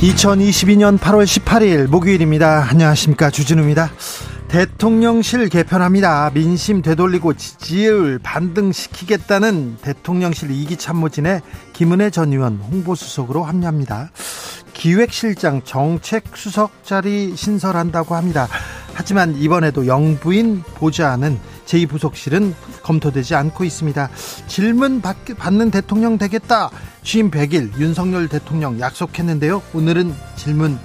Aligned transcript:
2022년 0.00 0.96
8월 0.96 1.24
18일 1.24 1.88
목요일입니다. 1.88 2.68
안녕하십니까. 2.70 3.30
주진우입니다. 3.30 3.90
대통령실 4.46 5.48
개편합니다. 5.48 6.30
민심 6.32 6.82
되돌리고 6.82 7.34
지지율 7.34 8.20
반등시키겠다는 8.20 9.78
대통령실 9.82 10.50
2기 10.50 10.78
참모진의 10.78 11.42
김은혜 11.72 12.10
전 12.10 12.32
의원 12.32 12.58
홍보수석으로 12.58 13.42
합류합니다. 13.42 14.12
기획실장 14.72 15.62
정책수석 15.64 16.84
자리 16.84 17.34
신설한다고 17.34 18.14
합니다. 18.14 18.46
하지만 18.94 19.34
이번에도 19.34 19.88
영부인 19.88 20.62
보좌하는 20.76 21.40
제2부속실은 21.68 22.54
검토되지 22.82 23.34
않고 23.34 23.64
있습니다. 23.64 24.10
질문 24.46 25.00
받는 25.00 25.70
대통령 25.70 26.18
되겠다. 26.18 26.70
취임 27.02 27.30
100일 27.30 27.78
윤석열 27.78 28.28
대통령 28.28 28.80
약속했는데요. 28.80 29.62
오늘은 29.74 30.14
질문 30.36 30.78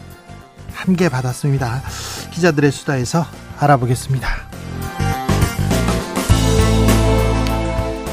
한 0.73 0.95
개 0.95 1.08
받았습니다. 1.08 1.81
기자들의 2.31 2.72
수다에서 2.72 3.26
알아보겠습니다. 3.59 4.28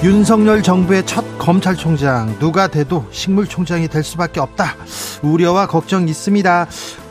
윤석열 0.02 0.62
정부의 0.62 1.04
첫 1.04 1.24
검찰총장 1.38 2.38
누가 2.38 2.68
돼도 2.68 3.06
식물총장이 3.10 3.88
될 3.88 4.02
수밖에 4.02 4.40
없다. 4.40 4.76
우려와 5.22 5.66
걱정 5.66 6.08
있습니다. 6.08 6.66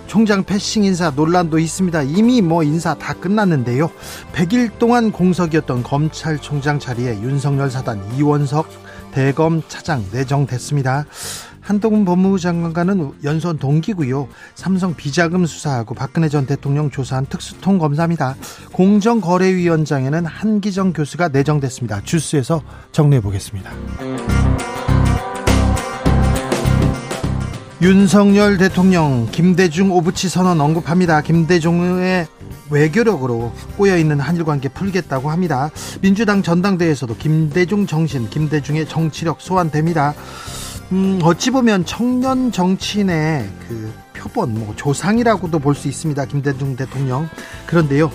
총장 0.09 0.43
패싱 0.43 0.83
인사 0.85 1.11
논란도 1.11 1.59
있습니다. 1.59 2.01
이미 2.01 2.41
뭐 2.41 2.63
인사 2.63 2.95
다 2.95 3.13
끝났는데요. 3.13 3.91
100일 4.33 4.79
동안 4.79 5.11
공석이었던 5.11 5.83
검찰총장 5.83 6.79
자리에 6.79 7.21
윤석열 7.21 7.69
사단 7.69 8.15
이원석 8.15 8.67
대검 9.11 9.61
차장 9.67 10.03
내정됐습니다. 10.11 11.05
한동훈 11.61 12.05
법무부 12.05 12.39
장관과는 12.39 13.11
연선 13.23 13.59
동기고요. 13.59 14.27
삼성 14.55 14.95
비자금 14.95 15.45
수사하고 15.45 15.93
박근혜 15.93 16.27
전 16.27 16.47
대통령 16.47 16.89
조사한 16.89 17.27
특수통 17.27 17.77
검사입니다. 17.77 18.35
공정거래위원장에는 18.73 20.25
한기정 20.25 20.93
교수가 20.93 21.27
내정됐습니다. 21.27 22.01
주스에서 22.01 22.63
정리해 22.91 23.21
보겠습니다. 23.21 23.69
윤석열 27.81 28.57
대통령 28.57 29.29
김대중 29.31 29.91
오부치 29.91 30.27
선언 30.27 30.59
언급합니다. 30.59 31.21
김대중의 31.21 32.27
외교력으로 32.69 33.53
꼬여 33.77 33.97
있는 33.97 34.19
한일 34.19 34.43
관계 34.43 34.67
풀겠다고 34.67 35.31
합니다. 35.31 35.69
민주당 36.01 36.43
전당대회에서도 36.43 37.15
김대중 37.15 37.87
정신, 37.87 38.29
김대중의 38.29 38.87
정치력 38.89 39.39
소환됩니다. 39.39 40.13
음, 40.91 41.19
어찌 41.23 41.51
보면 41.51 41.85
청년 41.85 42.51
정치인의 42.51 43.49
그 43.69 43.93
표본, 44.13 44.55
뭐 44.55 44.73
조상이라고도 44.75 45.59
볼 45.59 45.73
수 45.73 45.87
있습니다. 45.87 46.25
김대중 46.25 46.75
대통령. 46.75 47.29
그런데요, 47.65 48.11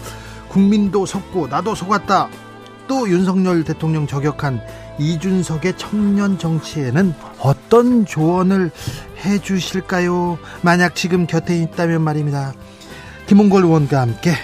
국민도 0.48 1.06
속고 1.06 1.46
나도 1.46 1.74
속았다. 1.74 2.28
또 2.86 3.08
윤석열 3.08 3.64
대통령 3.64 4.06
저격한 4.06 4.60
이준석의 4.98 5.76
청년 5.76 6.38
정치에는 6.38 7.14
어떤 7.40 8.06
조언을 8.06 8.70
해 9.24 9.38
주실까요? 9.38 10.38
만약 10.62 10.94
지금 10.94 11.26
곁에 11.26 11.58
있다면 11.58 12.02
말입니다. 12.02 12.54
김홍걸 13.26 13.64
의원과 13.64 14.00
함께 14.00 14.34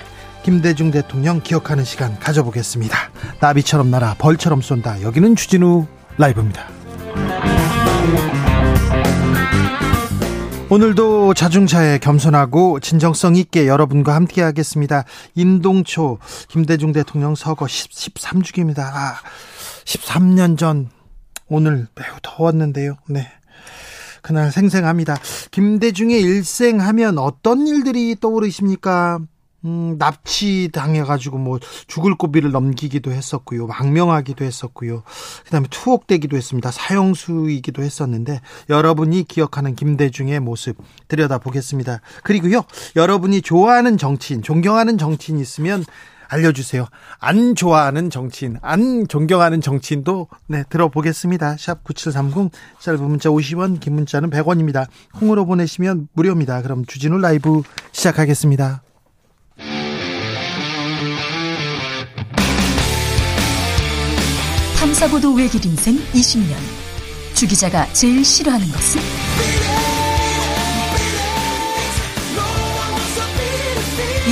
김대중 0.43 0.91
대통령 0.91 1.41
기억하는 1.41 1.85
시간 1.85 2.19
가져보겠습니다. 2.19 2.97
나비처럼 3.41 3.91
날아 3.91 4.17
벌처럼 4.19 4.63
쏜다. 4.63 5.03
여기는 5.03 5.37
주진우 5.37 5.87
라이브입니다. 6.17 6.67
오늘도 10.71 11.35
자중차에 11.35 11.99
겸손하고 11.99 12.79
진정성 12.79 13.35
있게 13.35 13.67
여러분과 13.67 14.15
함께 14.15 14.41
하겠습니다. 14.41 15.05
임동초 15.35 16.19
김대중 16.47 16.93
대통령 16.93 17.35
서거 17.35 17.67
13주기입니다. 17.67 18.79
아, 18.79 19.17
13년 19.85 20.59
전 20.59 20.91
오늘 21.49 21.87
매우 21.95 22.15
더웠는데요. 22.23 22.97
네. 23.09 23.29
그날 24.23 24.53
생생합니다. 24.53 25.17
김대중의 25.51 26.21
일생 26.21 26.81
하면 26.81 27.19
어떤 27.19 27.67
일들이 27.67 28.17
떠오르십니까? 28.21 29.21
음, 29.65 29.99
납치 29.99 30.71
당해가지고 30.73 31.37
뭐 31.39 31.59
죽을 31.87 32.15
고비를 32.15 32.51
넘기기도 32.51 33.13
했었고요. 33.13 33.67
망명하기도 33.67 34.45
했었고요. 34.45 35.03
그 35.45 35.51
다음에 35.51 35.67
투옥되기도 35.71 36.37
했습니다. 36.37 36.71
사형수이기도 36.71 37.83
했었는데 37.83 38.41
여러분이 38.71 39.25
기억하는 39.25 39.75
김대중의 39.75 40.41
모습 40.41 40.77
들여다 41.09 41.39
보겠습니다. 41.39 42.01
그리고요. 42.23 42.63
여러분이 42.97 43.43
좋아하는 43.43 43.99
정치인, 43.99 44.43
존경하는 44.43 44.97
정치인 44.97 45.39
있으면 45.39 45.85
알려주세요. 46.31 46.87
안 47.19 47.55
좋아하는 47.55 48.09
정치인, 48.09 48.57
안 48.63 49.07
존경하는 49.09 49.61
정치인도 49.61 50.29
네 50.47 50.63
들어보겠습니다. 50.69 51.57
샵 51.59 51.85
9730 51.85 52.53
짧은 52.79 53.03
문자 53.03 53.29
50원, 53.29 53.81
긴 53.81 53.95
문자는 53.95 54.31
100원입니다. 54.31 54.87
콩으로 55.15 55.45
보내시면 55.45 56.09
무료입니다. 56.13 56.63
그럼 56.63 56.87
주진우 56.87 57.19
라이브 57.19 57.63
시작하겠습니다. 57.93 58.83
탐사보도 64.79 65.35
외길 65.35 65.67
인생 65.67 65.97
20년. 66.13 66.55
주 67.35 67.47
기자가 67.47 67.87
제일 67.93 68.25
싫어하는 68.25 68.67
것은? 68.67 69.80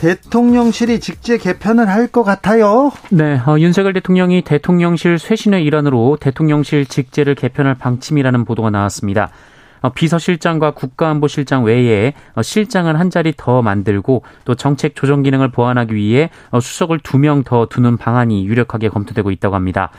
대통령실이 0.00 0.98
직제 0.98 1.36
개편을 1.36 1.88
할 1.88 2.10
것 2.10 2.24
같아요. 2.24 2.90
네, 3.10 3.38
어, 3.46 3.58
윤석열 3.58 3.92
대통령이 3.92 4.42
대통령실 4.42 5.18
쇄신의 5.18 5.62
일환으로 5.64 6.16
대통령실 6.18 6.86
직제를 6.86 7.34
개편할 7.34 7.74
방침이라는 7.74 8.46
보도가 8.46 8.70
나왔습니다. 8.70 9.28
어, 9.82 9.90
비서실장과 9.90 10.72
국가안보실장 10.72 11.64
외에 11.64 12.14
어, 12.34 12.42
실장을 12.42 12.98
한 12.98 13.10
자리 13.10 13.34
더 13.36 13.60
만들고 13.60 14.24
또 14.46 14.54
정책 14.54 14.96
조정 14.96 15.22
기능을 15.22 15.50
보완하기 15.50 15.94
위해 15.94 16.30
어, 16.50 16.60
수석을 16.60 17.00
두 17.00 17.18
명 17.18 17.44
더 17.44 17.66
두는 17.66 17.98
방안이 17.98 18.46
유력하게 18.46 18.88
검토되고 18.88 19.30
있다고 19.30 19.54
합니다. 19.54 19.90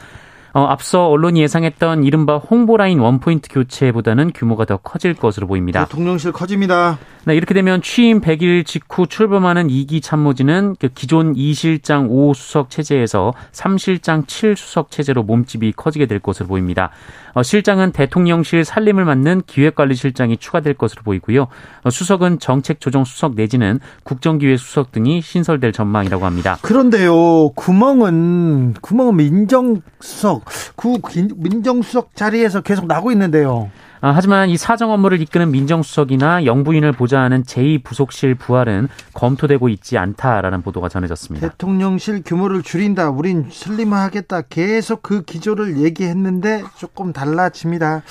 어, 0.53 0.65
앞서 0.65 1.07
언론이 1.07 1.41
예상했던 1.41 2.03
이른바 2.03 2.37
홍보라인 2.37 2.99
원포인트 2.99 3.49
교체보다는 3.49 4.31
규모가 4.33 4.65
더 4.65 4.77
커질 4.77 5.13
것으로 5.13 5.47
보입니다. 5.47 5.85
대통령실 5.85 6.31
커집니다. 6.31 6.97
네, 7.23 7.35
이렇게 7.35 7.53
되면 7.53 7.83
취임 7.83 8.19
100일 8.19 8.65
직후 8.65 9.05
출범하는 9.05 9.67
2기 9.67 10.01
참모진은 10.01 10.75
그 10.79 10.89
기존 10.89 11.35
2실장 11.35 12.09
5수석 12.09 12.69
체제에서 12.69 13.33
3실장 13.51 14.25
7수석 14.25 14.89
체제로 14.89 15.21
몸집이 15.21 15.73
커지게 15.73 16.07
될 16.07 16.19
것으로 16.19 16.47
보입니다. 16.47 16.89
어, 17.33 17.43
실장은 17.43 17.91
대통령실 17.91 18.65
살림을 18.65 19.05
맡는 19.05 19.43
기획관리실장이 19.45 20.37
추가될 20.37 20.73
것으로 20.73 21.03
보이고요. 21.03 21.47
어, 21.83 21.89
수석은 21.89 22.39
정책조정수석 22.39 23.35
내지는 23.35 23.79
국정기획수석 24.03 24.91
등이 24.91 25.21
신설될 25.21 25.71
전망이라고 25.71 26.25
합니다. 26.25 26.57
그런데요, 26.61 27.51
구멍은 27.51 28.73
구멍은 28.81 29.15
민정수석, 29.17 30.40
구 30.75 30.99
민정수석 31.35 32.15
자리에서 32.15 32.61
계속 32.61 32.87
나고 32.87 33.11
있는데요. 33.11 33.69
아, 34.03 34.11
하지만 34.15 34.49
이 34.49 34.57
사정 34.57 34.91
업무를 34.91 35.21
이끄는 35.21 35.51
민정수석이나 35.51 36.45
영부인을 36.45 36.91
보좌하는 36.91 37.43
제2부속실 37.43 38.37
부활은 38.39 38.87
검토되고 39.13 39.69
있지 39.69 39.99
않다라는 39.99 40.63
보도가 40.63 40.89
전해졌습니다. 40.89 41.47
대통령실 41.47 42.23
규모를 42.25 42.63
줄인다. 42.63 43.11
우린 43.11 43.47
슬림화하겠다. 43.51 44.41
계속 44.49 45.03
그 45.03 45.21
기조를 45.21 45.77
얘기했는데 45.77 46.63
조금 46.77 47.13
달라집니다. 47.13 48.01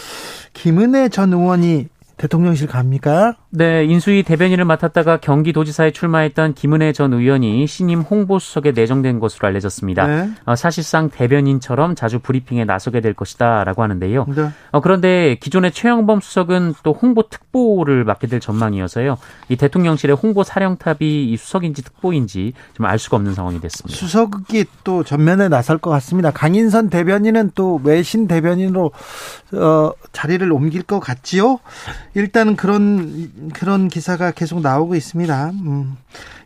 김은혜 0.52 1.08
전 1.08 1.32
의원이 1.32 1.88
대통령실 2.20 2.66
갑니까? 2.66 3.34
네, 3.48 3.84
인수위 3.84 4.22
대변인을 4.24 4.66
맡았다가 4.66 5.20
경기도지사에 5.20 5.90
출마했던 5.92 6.52
김은혜 6.52 6.92
전 6.92 7.14
의원이 7.14 7.66
신임 7.66 8.02
홍보수석에 8.02 8.72
내정된 8.72 9.20
것으로 9.20 9.48
알려졌습니다. 9.48 10.06
네. 10.06 10.30
어, 10.44 10.54
사실상 10.54 11.08
대변인처럼 11.08 11.94
자주 11.94 12.18
브리핑에 12.18 12.66
나서게 12.66 13.00
될 13.00 13.14
것이다라고 13.14 13.82
하는데요. 13.82 14.26
네. 14.36 14.50
어, 14.70 14.80
그런데 14.80 15.36
기존의 15.40 15.72
최영범 15.72 16.20
수석은 16.20 16.74
또 16.82 16.92
홍보 16.92 17.26
특보를 17.26 18.04
맡게 18.04 18.26
될 18.26 18.38
전망이어서요. 18.38 19.16
이 19.48 19.56
대통령실의 19.56 20.14
홍보 20.14 20.44
사령탑이 20.44 21.24
이 21.24 21.36
수석인지 21.38 21.82
특보인지 21.82 22.52
좀 22.74 22.90
알 22.90 22.98
수가 22.98 23.16
없는 23.18 23.34
상황이 23.34 23.60
됐습니다. 23.60 23.96
수석이 23.96 24.64
또 24.82 25.04
전면에 25.04 25.48
나설 25.48 25.78
것 25.78 25.90
같습니다. 25.90 26.32
강인선 26.32 26.90
대변인은 26.90 27.52
또 27.54 27.80
외신 27.84 28.26
대변인으로 28.26 28.90
어, 29.52 29.92
자리를 30.12 30.50
옮길 30.52 30.82
것 30.82 30.98
같지요? 30.98 31.60
일단은 32.14 32.56
그런 32.56 33.50
그런 33.52 33.88
기사가 33.88 34.32
계속 34.32 34.60
나오고 34.60 34.94
있습니다. 34.94 35.50
음. 35.50 35.96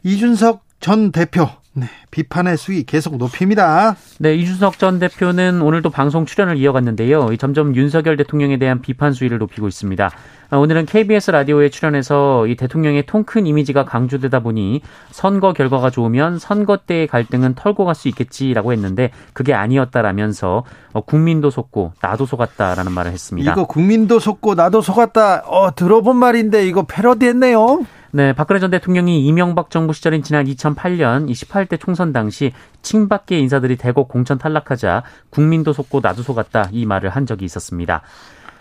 이준석 0.02 0.62
전 0.80 1.12
대표 1.12 1.48
네, 1.76 1.88
비판의 2.12 2.56
수위 2.56 2.84
계속 2.84 3.16
높입니다. 3.16 3.96
네, 4.20 4.36
이준석 4.36 4.78
전 4.78 5.00
대표는 5.00 5.60
오늘도 5.60 5.90
방송 5.90 6.24
출연을 6.24 6.56
이어갔는데요. 6.56 7.36
점점 7.36 7.74
윤석열 7.74 8.16
대통령에 8.16 8.58
대한 8.58 8.80
비판 8.80 9.12
수위를 9.12 9.38
높이고 9.38 9.66
있습니다. 9.66 10.08
아, 10.50 10.56
오늘은 10.56 10.86
KBS 10.86 11.32
라디오에 11.32 11.70
출연해서 11.70 12.46
이 12.46 12.54
대통령의 12.54 13.06
통 13.06 13.24
큰 13.24 13.46
이미지가 13.46 13.86
강조되다 13.86 14.40
보니 14.40 14.82
선거 15.10 15.52
결과가 15.52 15.90
좋으면 15.90 16.38
선거 16.38 16.76
때의 16.76 17.08
갈등은 17.08 17.54
털고 17.54 17.84
갈 17.86 17.94
수 17.96 18.06
있겠지라고 18.08 18.72
했는데 18.72 19.10
그게 19.32 19.52
아니었다라면서 19.54 20.64
어, 20.92 21.00
국민도 21.00 21.50
속고 21.50 21.92
나도 22.00 22.26
속았다라는 22.26 22.92
말을 22.92 23.10
했습니다. 23.12 23.50
이거 23.50 23.66
국민도 23.66 24.20
속고 24.20 24.54
나도 24.54 24.80
속았다. 24.80 25.44
어, 25.46 25.74
들어본 25.74 26.16
말인데 26.16 26.66
이거 26.68 26.82
패러디했네요. 26.84 27.84
네, 28.16 28.32
박근혜 28.32 28.60
전 28.60 28.70
대통령이 28.70 29.26
이명박 29.26 29.70
정부 29.70 29.92
시절인 29.92 30.22
지난 30.22 30.44
2008년 30.44 31.28
28대 31.28 31.80
총선 31.80 32.12
당시 32.12 32.52
친박계 32.80 33.36
인사들이 33.40 33.74
대거 33.74 34.04
공천 34.04 34.38
탈락하자 34.38 35.02
국민도 35.30 35.72
속고 35.72 35.98
나도 36.00 36.22
속았다 36.22 36.68
이 36.70 36.86
말을 36.86 37.10
한 37.10 37.26
적이 37.26 37.44
있었습니다. 37.46 38.02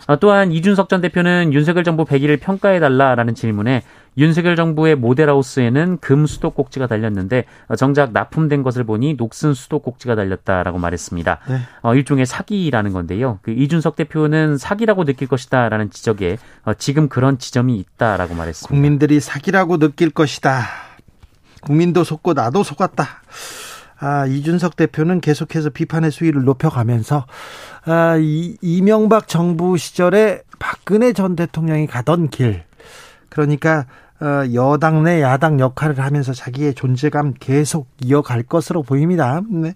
어, 0.08 0.16
또한 0.18 0.50
이준석 0.50 0.88
전 0.88 1.00
대표는 1.00 1.52
윤석열 1.52 1.84
정부 1.84 2.04
100일을 2.04 2.40
평가해달라라는 2.40 3.36
질문에 3.36 3.82
윤석열 4.16 4.56
정부의 4.56 4.94
모델하우스에는 4.96 5.98
금 5.98 6.26
수도꼭지가 6.26 6.86
달렸는데 6.86 7.44
어, 7.68 7.76
정작 7.76 8.12
납품된 8.12 8.62
것을 8.62 8.84
보니 8.84 9.14
녹슨 9.14 9.54
수도꼭지가 9.54 10.14
달렸다라고 10.14 10.78
말했습니다. 10.78 11.38
네. 11.48 11.58
어, 11.82 11.94
일종의 11.94 12.26
사기라는 12.26 12.92
건데요. 12.92 13.38
그 13.42 13.50
이준석 13.50 13.96
대표는 13.96 14.58
사기라고 14.58 15.04
느낄 15.04 15.28
것이다라는 15.28 15.90
지적에 15.90 16.38
어, 16.64 16.74
지금 16.74 17.08
그런 17.08 17.38
지점이 17.38 17.76
있다라고 17.76 18.34
말했습니다. 18.34 18.68
국민들이 18.68 19.20
사기라고 19.20 19.78
느낄 19.78 20.10
것이다. 20.10 20.64
국민도 21.62 22.04
속고 22.04 22.34
나도 22.34 22.62
속았다. 22.62 23.06
아, 23.98 24.26
이준석 24.26 24.76
대표는 24.76 25.20
계속해서 25.20 25.70
비판의 25.70 26.10
수위를 26.10 26.44
높여가면서 26.44 27.26
아, 27.86 28.16
이, 28.20 28.56
이명박 28.60 29.28
정부 29.28 29.78
시절에 29.78 30.42
박근혜 30.58 31.12
전 31.12 31.36
대통령이 31.36 31.86
가던 31.86 32.28
길 32.28 32.64
그러니까 33.28 33.80
어, 33.80 34.03
여당 34.54 35.02
내 35.02 35.20
야당 35.20 35.60
역할을 35.60 35.98
하면서 36.00 36.32
자기의 36.32 36.74
존재감 36.74 37.34
계속 37.38 37.88
이어갈 38.00 38.42
것으로 38.42 38.82
보입니다. 38.82 39.42
네. 39.50 39.74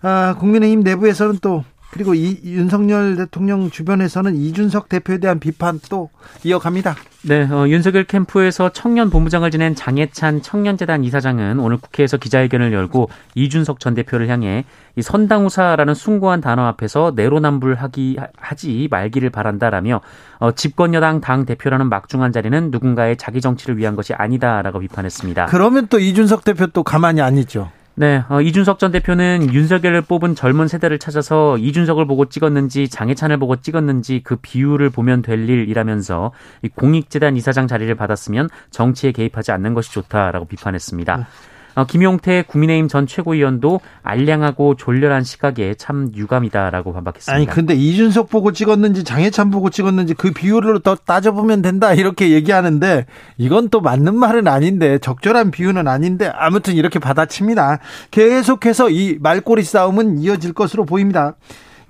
아, 0.00 0.34
국민의힘 0.38 0.80
내부에서는 0.80 1.38
또 1.42 1.64
그리고 1.92 2.14
이, 2.14 2.40
윤석열 2.42 3.16
대통령 3.16 3.70
주변에서는 3.70 4.34
이준석 4.34 4.88
대표에 4.88 5.18
대한 5.18 5.38
비판 5.38 5.78
또 5.90 6.08
이어갑니다. 6.42 6.96
네, 7.24 7.42
어, 7.42 7.68
윤석열 7.68 8.04
캠프에서 8.04 8.70
청년 8.70 9.10
본부장을 9.10 9.50
지낸 9.50 9.74
장해찬 9.74 10.40
청년재단 10.40 11.04
이사장은 11.04 11.60
오늘 11.60 11.76
국회에서 11.76 12.16
기자회견을 12.16 12.72
열고 12.72 13.10
이준석 13.34 13.78
전 13.78 13.94
대표를 13.94 14.28
향해 14.28 14.64
이 14.96 15.02
선당우사라는 15.02 15.92
숭고한 15.92 16.40
단어 16.40 16.64
앞에서 16.64 17.12
내로남불하기 17.14 18.16
하지 18.38 18.88
말기를 18.90 19.28
바란다라며 19.28 20.00
어, 20.38 20.52
집권 20.52 20.94
여당 20.94 21.20
당 21.20 21.44
대표라는 21.44 21.90
막중한 21.90 22.32
자리는 22.32 22.70
누군가의 22.70 23.18
자기 23.18 23.42
정치를 23.42 23.76
위한 23.76 23.96
것이 23.96 24.14
아니다라고 24.14 24.80
비판했습니다. 24.80 25.46
그러면 25.46 25.88
또 25.88 25.98
이준석 25.98 26.42
대표 26.44 26.68
또 26.68 26.82
가만히 26.82 27.20
안 27.20 27.36
있죠. 27.36 27.70
네, 27.94 28.24
어, 28.30 28.40
이준석 28.40 28.78
전 28.78 28.90
대표는 28.90 29.52
윤석열을 29.52 30.02
뽑은 30.02 30.34
젊은 30.34 30.66
세대를 30.66 30.98
찾아서 30.98 31.58
이준석을 31.58 32.06
보고 32.06 32.24
찍었는지 32.24 32.88
장해찬을 32.88 33.36
보고 33.36 33.56
찍었는지 33.56 34.22
그 34.24 34.36
비율을 34.36 34.88
보면 34.88 35.20
될 35.20 35.46
일이라면서 35.48 36.32
공익재단 36.74 37.36
이사장 37.36 37.66
자리를 37.66 37.94
받았으면 37.94 38.48
정치에 38.70 39.12
개입하지 39.12 39.52
않는 39.52 39.74
것이 39.74 39.92
좋다라고 39.92 40.46
비판했습니다. 40.46 41.26
네. 41.74 41.80
어, 41.80 41.84
김용태 41.84 42.42
국민의힘 42.42 42.88
전 42.88 43.06
최고위원도 43.06 43.80
알량하고 44.02 44.76
졸렬한 44.76 45.24
시각에 45.24 45.74
참 45.74 46.10
유감이다라고 46.14 46.92
반박했습니다. 46.92 47.34
아니 47.34 47.46
근데 47.46 47.74
이준석 47.74 48.28
보고 48.28 48.52
찍었는지 48.52 49.04
장해찬 49.04 49.50
보고 49.50 49.70
찍었는지 49.70 50.14
그 50.14 50.32
비율로 50.32 50.80
더 50.80 50.94
따져보면 50.94 51.62
된다 51.62 51.94
이렇게 51.94 52.30
얘기하는데 52.30 53.06
이건 53.38 53.68
또 53.68 53.80
맞는 53.80 54.14
말은 54.14 54.48
아닌데 54.48 54.98
적절한 54.98 55.50
비유는 55.50 55.88
아닌데 55.88 56.30
아무튼 56.34 56.74
이렇게 56.74 56.98
받아칩니다. 56.98 57.78
계속해서 58.10 58.90
이 58.90 59.18
말꼬리 59.20 59.62
싸움은 59.62 60.18
이어질 60.18 60.52
것으로 60.52 60.84
보입니다. 60.84 61.34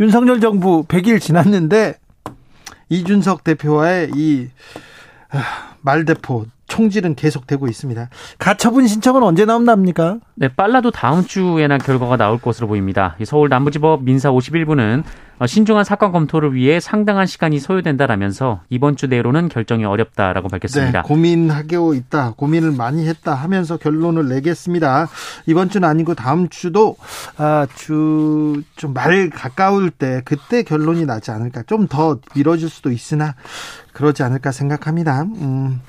윤석열 0.00 0.40
정부 0.40 0.84
100일 0.84 1.20
지났는데 1.20 1.96
이준석 2.88 3.44
대표와의 3.44 4.10
이 4.14 4.48
아, 5.30 5.74
말대포 5.80 6.46
총질은 6.72 7.16
계속되고 7.16 7.68
있습니다. 7.68 8.08
가처분 8.38 8.86
신청은 8.86 9.22
언제 9.22 9.44
나온답니까? 9.44 10.16
네, 10.36 10.48
빨라도 10.48 10.90
다음 10.90 11.22
주에나 11.26 11.76
결과가 11.76 12.16
나올 12.16 12.38
것으로 12.38 12.66
보입니다. 12.66 13.14
서울 13.26 13.50
남부지법 13.50 14.04
민사 14.04 14.30
51부는 14.30 15.02
어, 15.38 15.46
신중한 15.46 15.84
사건 15.84 16.12
검토를 16.12 16.54
위해 16.54 16.78
상당한 16.80 17.26
시간이 17.26 17.58
소요된다라면서 17.58 18.60
이번 18.70 18.96
주 18.96 19.06
내로는 19.08 19.48
결정이 19.50 19.84
어렵다라고 19.84 20.48
밝혔습니다. 20.48 21.02
네, 21.02 21.08
고민하고 21.08 21.92
있다, 21.94 22.32
고민을 22.36 22.72
많이 22.72 23.06
했다 23.06 23.34
하면서 23.34 23.76
결론을 23.76 24.28
내겠습니다. 24.28 25.08
이번 25.46 25.68
주는 25.68 25.86
아니고 25.88 26.14
다음 26.14 26.48
주도 26.48 26.96
아, 27.36 27.66
주 27.76 28.62
좀 28.76 28.92
말 28.94 29.30
가까울 29.30 29.90
때 29.90 30.22
그때 30.24 30.62
결론이 30.62 31.04
나지 31.06 31.30
않을까. 31.32 31.62
좀 31.64 31.86
더 31.88 32.18
미뤄질 32.34 32.68
수도 32.70 32.90
있으나 32.90 33.34
그러지 33.92 34.22
않을까 34.22 34.52
생각합니다. 34.52 35.22
음. 35.22 35.80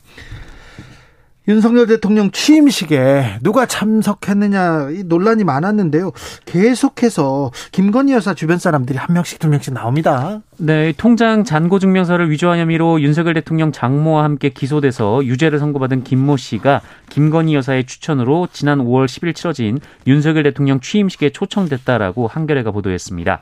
윤석열 1.48 1.88
대통령 1.88 2.32
취임식에 2.32 3.40
누가 3.42 3.66
참석했느냐 3.66 4.88
논란이 5.06 5.44
많았는데요. 5.44 6.12
계속해서 6.46 7.52
김건희 7.74 8.14
여사 8.14 8.34
주변 8.34 8.58
사람들이 8.58 8.98
한 8.98 9.14
명씩 9.14 9.40
두 9.40 9.50
명씩 9.50 9.74
나옵니다. 9.74 10.42
네, 10.58 10.94
통장 10.96 11.44
잔고 11.44 11.80
증명서를 11.80 12.32
위조한 12.32 12.60
혐의로 12.60 13.02
윤석열 13.02 13.34
대통령 13.34 13.74
장모와 13.74 14.24
함께 14.24 14.50
기소돼서 14.50 15.26
유죄를 15.26 15.60
선고받은 15.60 16.04
김모 16.06 16.38
씨가 16.38 16.82
김건희 17.10 17.56
여사의 17.56 17.86
추천으로 17.86 18.48
지난 18.54 18.80
5월 18.80 19.06
10일 19.06 19.36
치러진 19.36 19.80
윤석열 20.08 20.44
대통령 20.44 20.80
취임식에 20.80 21.32
초청됐다라고 21.32 22.28
한겨레가 22.28 22.72
보도했습니다. 22.72 23.40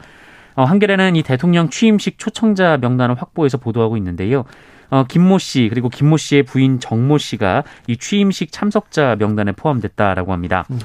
어, 0.55 0.63
한겨레는 0.63 1.15
이 1.15 1.23
대통령 1.23 1.69
취임식 1.69 2.17
초청자 2.17 2.77
명단을 2.77 3.15
확보해서 3.15 3.57
보도하고 3.57 3.95
있는데요. 3.97 4.45
어, 4.91 5.05
김모 5.05 5.39
씨 5.39 5.67
그리고 5.69 5.89
김모 5.89 6.17
씨의 6.17 6.43
부인 6.43 6.79
정모 6.79 7.17
씨가 7.17 7.63
이 7.87 7.97
취임식 7.97 8.51
참석자 8.51 9.15
명단에 9.17 9.53
포함됐다라고 9.53 10.31
합니다. 10.33 10.65
음. 10.69 10.79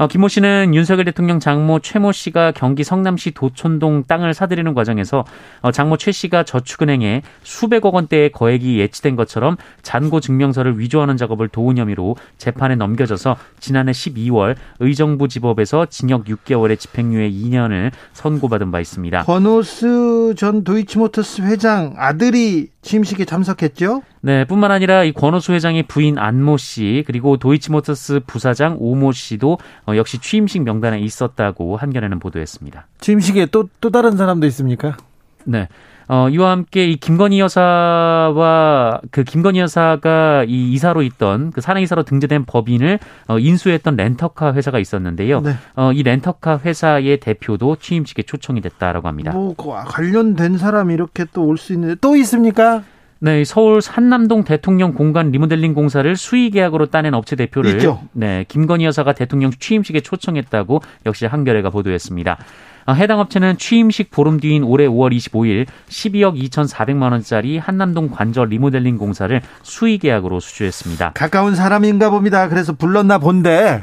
어, 0.00 0.06
김모 0.06 0.28
씨는 0.28 0.74
윤석열 0.74 1.04
대통령 1.04 1.40
장모 1.40 1.80
최모 1.80 2.12
씨가 2.12 2.52
경기 2.52 2.84
성남시 2.84 3.32
도촌동 3.32 4.04
땅을 4.04 4.32
사들이는 4.32 4.72
과정에서 4.72 5.26
어, 5.60 5.70
장모 5.70 5.98
최 5.98 6.10
씨가 6.10 6.44
저축은행에 6.44 7.20
수백억 7.42 7.94
원대의 7.94 8.32
거액이 8.32 8.78
예치된 8.78 9.14
것처럼 9.14 9.58
잔고 9.82 10.20
증명서를 10.20 10.78
위조하는 10.78 11.18
작업을 11.18 11.48
도운 11.48 11.76
혐의로 11.76 12.16
재판에 12.38 12.76
넘겨져서 12.76 13.36
지난해 13.58 13.92
12월 13.92 14.56
의정부 14.78 15.28
지법에서 15.28 15.84
징역 15.84 16.24
6개월의 16.24 16.78
집행유예 16.78 17.30
2년을 17.30 17.90
선고받은 18.14 18.70
바 18.70 18.80
있습니다. 18.80 19.24
권오스 19.24 20.34
전 20.38 20.64
도이치모터스 20.64 21.42
회장 21.42 21.92
아들이 21.98 22.70
취임식에 22.82 23.24
참석했죠? 23.26 24.02
네, 24.22 24.44
뿐만 24.46 24.70
아니라 24.70 25.04
이 25.04 25.12
권오수 25.12 25.52
회장의 25.52 25.82
부인 25.84 26.18
안모 26.18 26.56
씨 26.56 27.04
그리고 27.06 27.36
도이치모터스 27.36 28.20
부사장 28.26 28.76
오모 28.78 29.12
씨도 29.12 29.58
어, 29.86 29.96
역시 29.96 30.18
취임식 30.18 30.62
명단에 30.62 30.98
있었다고 31.00 31.76
한겨레는 31.76 32.18
보도했습니다. 32.18 32.86
취임식에 33.00 33.46
또 33.46 33.68
또 33.80 33.90
다른 33.90 34.16
사람도 34.16 34.46
있습니까? 34.46 34.96
네. 35.44 35.68
어, 36.12 36.28
이와 36.28 36.50
함께 36.50 36.86
이 36.86 36.96
김건희 36.96 37.38
여사와 37.38 39.00
그 39.12 39.22
김건희 39.22 39.60
여사가 39.60 40.44
이 40.48 40.72
이사로 40.72 41.02
있던 41.02 41.52
그 41.52 41.60
사내 41.60 41.82
이사로 41.82 42.02
등재된 42.02 42.46
법인을 42.46 42.98
어, 43.28 43.38
인수했던 43.38 43.94
렌터카 43.94 44.54
회사가 44.54 44.80
있었는데요. 44.80 45.40
네. 45.40 45.54
어, 45.76 45.92
이 45.92 46.02
렌터카 46.02 46.58
회사의 46.64 47.20
대표도 47.20 47.76
취임식에 47.76 48.22
초청이 48.22 48.60
됐다라고 48.60 49.06
합니다. 49.06 49.30
뭐그 49.32 49.68
관련된 49.86 50.58
사람이 50.58 50.92
이렇게 50.94 51.24
또 51.32 51.44
올 51.44 51.56
수 51.58 51.72
있는데 51.74 51.94
또 52.00 52.16
있습니까? 52.16 52.82
네, 53.22 53.44
서울 53.44 53.82
산남동 53.82 54.44
대통령 54.44 54.94
공간 54.94 55.30
리모델링 55.30 55.74
공사를 55.74 56.16
수의 56.16 56.50
계약으로 56.50 56.86
따낸 56.86 57.12
업체 57.14 57.36
대표를 57.36 57.72
있죠. 57.72 58.00
네, 58.12 58.44
김건희 58.48 58.84
여사가 58.86 59.12
대통령 59.12 59.50
취임식에 59.50 60.00
초청했다고 60.00 60.80
역시 61.06 61.26
한겨레가 61.26 61.70
보도했습니다. 61.70 62.38
아, 62.86 62.92
해당 62.92 63.20
업체는 63.20 63.58
취임식 63.58 64.10
보름 64.10 64.40
뒤인 64.40 64.64
올해 64.64 64.86
5월 64.86 65.14
25일 65.16 65.66
12억 65.88 66.40
2,400만 66.50 67.12
원짜리 67.12 67.58
한남동 67.58 68.10
관절 68.10 68.48
리모델링 68.48 68.96
공사를 68.98 69.40
수의 69.62 69.98
계약으로 69.98 70.40
수주했습니다. 70.40 71.12
가까운 71.14 71.54
사람인가 71.54 72.10
봅니다. 72.10 72.48
그래서 72.48 72.72
불렀나 72.72 73.18
본데 73.18 73.80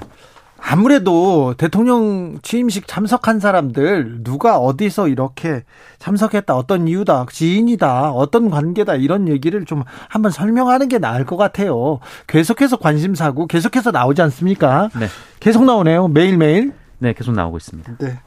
아무래도 0.59 1.53
대통령 1.57 2.39
취임식 2.41 2.87
참석한 2.87 3.39
사람들 3.39 4.23
누가 4.23 4.57
어디서 4.57 5.07
이렇게 5.07 5.63
참석했다 5.99 6.55
어떤 6.55 6.87
이유다 6.87 7.27
지인이다 7.31 8.11
어떤 8.11 8.49
관계다 8.49 8.95
이런 8.95 9.27
얘기를 9.27 9.65
좀 9.65 9.83
한번 10.09 10.31
설명하는 10.31 10.89
게 10.89 10.97
나을 10.97 11.25
것 11.25 11.37
같아요 11.37 11.99
계속해서 12.25 12.77
관심사고 12.77 13.47
계속해서 13.47 13.91
나오지 13.91 14.21
않습니까 14.23 14.89
네. 14.99 15.07
계속 15.39 15.63
나오네요 15.63 16.07
매일매일 16.07 16.73
네 16.97 17.13
계속 17.13 17.33
나오고 17.33 17.57
있습니다 17.57 17.97
네. 17.99 18.19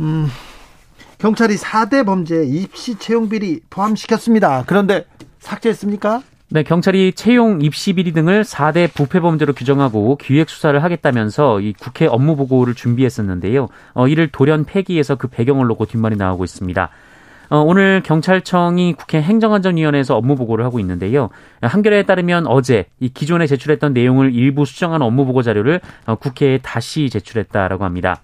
음, 0.00 0.26
경찰이 1.18 1.56
4대 1.56 2.04
범죄 2.04 2.44
입시 2.44 2.98
채용 2.98 3.28
비리 3.28 3.60
포함시켰습니다. 3.70 4.64
그런데 4.66 5.06
삭제했습니까? 5.40 6.22
네, 6.48 6.62
경찰이 6.62 7.12
채용 7.14 7.60
입시 7.60 7.92
비리 7.92 8.12
등을 8.12 8.44
4대 8.44 8.92
부패 8.94 9.18
범죄로 9.18 9.52
규정하고 9.52 10.16
기획 10.16 10.48
수사를 10.48 10.80
하겠다면서 10.80 11.60
이 11.60 11.72
국회 11.72 12.06
업무 12.06 12.36
보고를 12.36 12.74
준비했었는데요. 12.74 13.68
어, 13.94 14.06
이를 14.06 14.28
돌연 14.28 14.64
폐기해서 14.64 15.16
그 15.16 15.26
배경을 15.26 15.66
놓고 15.66 15.86
뒷말이 15.86 16.16
나오고 16.16 16.44
있습니다. 16.44 16.88
어, 17.48 17.58
오늘 17.58 18.02
경찰청이 18.04 18.94
국회 18.94 19.22
행정안전위원회에서 19.22 20.16
업무 20.16 20.36
보고를 20.36 20.64
하고 20.64 20.78
있는데요. 20.80 21.30
한겨레에 21.62 22.04
따르면 22.04 22.46
어제 22.46 22.86
이 23.00 23.08
기존에 23.08 23.46
제출했던 23.46 23.92
내용을 23.92 24.34
일부 24.34 24.64
수정한 24.64 25.02
업무 25.02 25.24
보고 25.26 25.42
자료를 25.42 25.80
어, 26.06 26.14
국회에 26.16 26.58
다시 26.58 27.10
제출했다라고 27.10 27.84
합니다. 27.84 28.20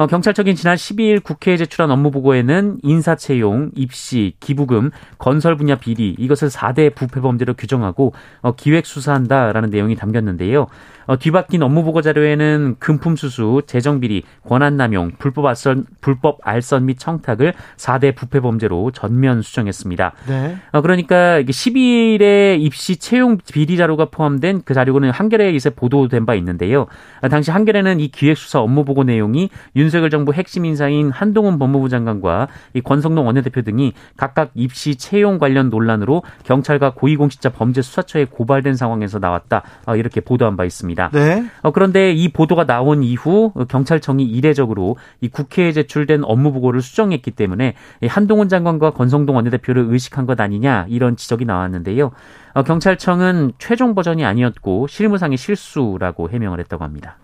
어, 0.00 0.06
경찰청이 0.06 0.54
지난 0.54 0.76
12일 0.76 1.22
국회에 1.22 1.58
제출한 1.58 1.90
업무 1.90 2.10
보고에는 2.10 2.78
인사 2.82 3.16
채용, 3.16 3.70
입시, 3.76 4.32
기부금, 4.40 4.92
건설 5.18 5.56
분야 5.56 5.74
비리 5.74 6.16
이것을 6.18 6.48
4대 6.48 6.94
부패 6.94 7.20
범죄로 7.20 7.52
규정하고 7.52 8.14
어, 8.40 8.52
기획 8.52 8.86
수사한다라는 8.86 9.68
내용이 9.68 9.96
담겼는데요. 9.96 10.68
어, 11.10 11.18
뒤바뀐 11.18 11.60
업무 11.64 11.82
보고 11.82 12.02
자료에는 12.02 12.76
금품 12.78 13.16
수수, 13.16 13.62
재정 13.66 13.98
비리, 13.98 14.22
권한 14.48 14.76
남용, 14.76 15.10
불법 15.18 15.46
알선 15.46 15.86
불법 16.00 16.38
알선 16.44 16.86
및 16.86 17.00
청탁을 17.00 17.52
4대 17.76 18.14
부패 18.14 18.38
범죄로 18.38 18.92
전면 18.92 19.42
수정했습니다. 19.42 20.12
네. 20.28 20.56
어, 20.70 20.80
그러니까 20.82 21.42
12일에 21.42 22.60
입시 22.60 22.94
채용 22.94 23.38
비리 23.38 23.76
자료가 23.76 24.04
포함된 24.04 24.62
그 24.64 24.72
자료는 24.72 25.10
한겨레에 25.10 25.50
이제 25.50 25.70
보도된 25.70 26.26
바 26.26 26.36
있는데요. 26.36 26.86
어, 27.22 27.28
당시 27.28 27.50
한겨레는 27.50 27.98
이 27.98 28.06
기획 28.06 28.38
수사 28.38 28.60
업무 28.60 28.84
보고 28.84 29.02
내용이 29.02 29.50
윤석열 29.74 30.10
정부 30.10 30.32
핵심 30.32 30.64
인사인 30.64 31.10
한동훈 31.10 31.58
법무부 31.58 31.88
장관과 31.88 32.46
이 32.74 32.82
권성동 32.82 33.26
원내대표 33.26 33.62
등이 33.62 33.94
각각 34.16 34.52
입시 34.54 34.94
채용 34.94 35.40
관련 35.40 35.70
논란으로 35.70 36.22
경찰과 36.44 36.94
고위공직자 36.94 37.50
범죄수사처에 37.50 38.26
고발된 38.26 38.76
상황에서 38.76 39.18
나왔다. 39.18 39.64
어, 39.86 39.96
이렇게 39.96 40.20
보도한 40.20 40.56
바 40.56 40.64
있습니다. 40.64 40.99
있습니다. 41.00 41.10
네. 41.12 41.50
어, 41.62 41.70
그런데 41.70 42.12
이 42.12 42.28
보도가 42.28 42.66
나온 42.66 43.02
이후 43.02 43.52
경찰청이 43.68 44.24
이례적으로 44.24 44.96
이 45.20 45.28
국회에 45.28 45.72
제출된 45.72 46.24
업무 46.24 46.52
보고를 46.52 46.82
수정했기 46.82 47.30
때문에 47.30 47.74
한동훈 48.06 48.48
장관과 48.48 48.90
권성동 48.90 49.36
원내대표를 49.36 49.86
의식한 49.88 50.26
것 50.26 50.40
아니냐 50.40 50.86
이런 50.88 51.16
지적이 51.16 51.46
나왔는데요. 51.46 52.10
어, 52.52 52.62
경찰청은 52.62 53.52
최종 53.58 53.94
버전이 53.94 54.24
아니었고 54.24 54.86
실무상의 54.88 55.38
실수라고 55.38 56.28
해명을 56.30 56.60
했다고 56.60 56.84
합니다. 56.84 57.16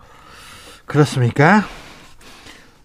그렇습니까? 0.85 1.61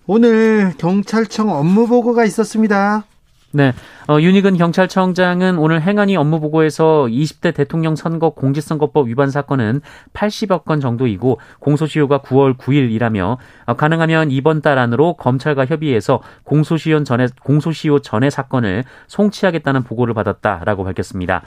오늘 0.07 0.73
경찰청 0.77 1.51
업무 1.51 1.87
보고가 1.87 2.25
있었습니다. 2.25 3.05
네. 3.55 3.75
어, 4.09 4.19
윤희근 4.19 4.57
경찰청장은 4.57 5.59
오늘 5.59 5.83
행안위 5.83 6.17
업무 6.17 6.41
보고에서 6.41 7.07
20대 7.11 7.55
대통령 7.55 7.97
선거 7.97 8.31
공직선거법 8.31 9.09
위반 9.09 9.31
사건은 9.31 9.83
80여 10.15 10.65
건 10.65 10.81
정도이고 10.81 11.39
공소시효가 11.61 12.23
9월 12.23 12.57
9일이라며 12.57 13.37
어, 13.67 13.75
가능하면 13.75 14.31
이번 14.31 14.63
달 14.63 14.79
안으로 14.79 15.15
검찰과 15.15 15.67
협의해서 15.67 16.23
공소시효 16.45 17.05
전에 17.05 17.27
공소시효 17.43 17.99
전의 17.99 18.31
사건을 18.31 18.85
송치하겠다는 19.09 19.83
보고를 19.83 20.15
받았다라고 20.15 20.85
밝혔습니다. 20.85 21.43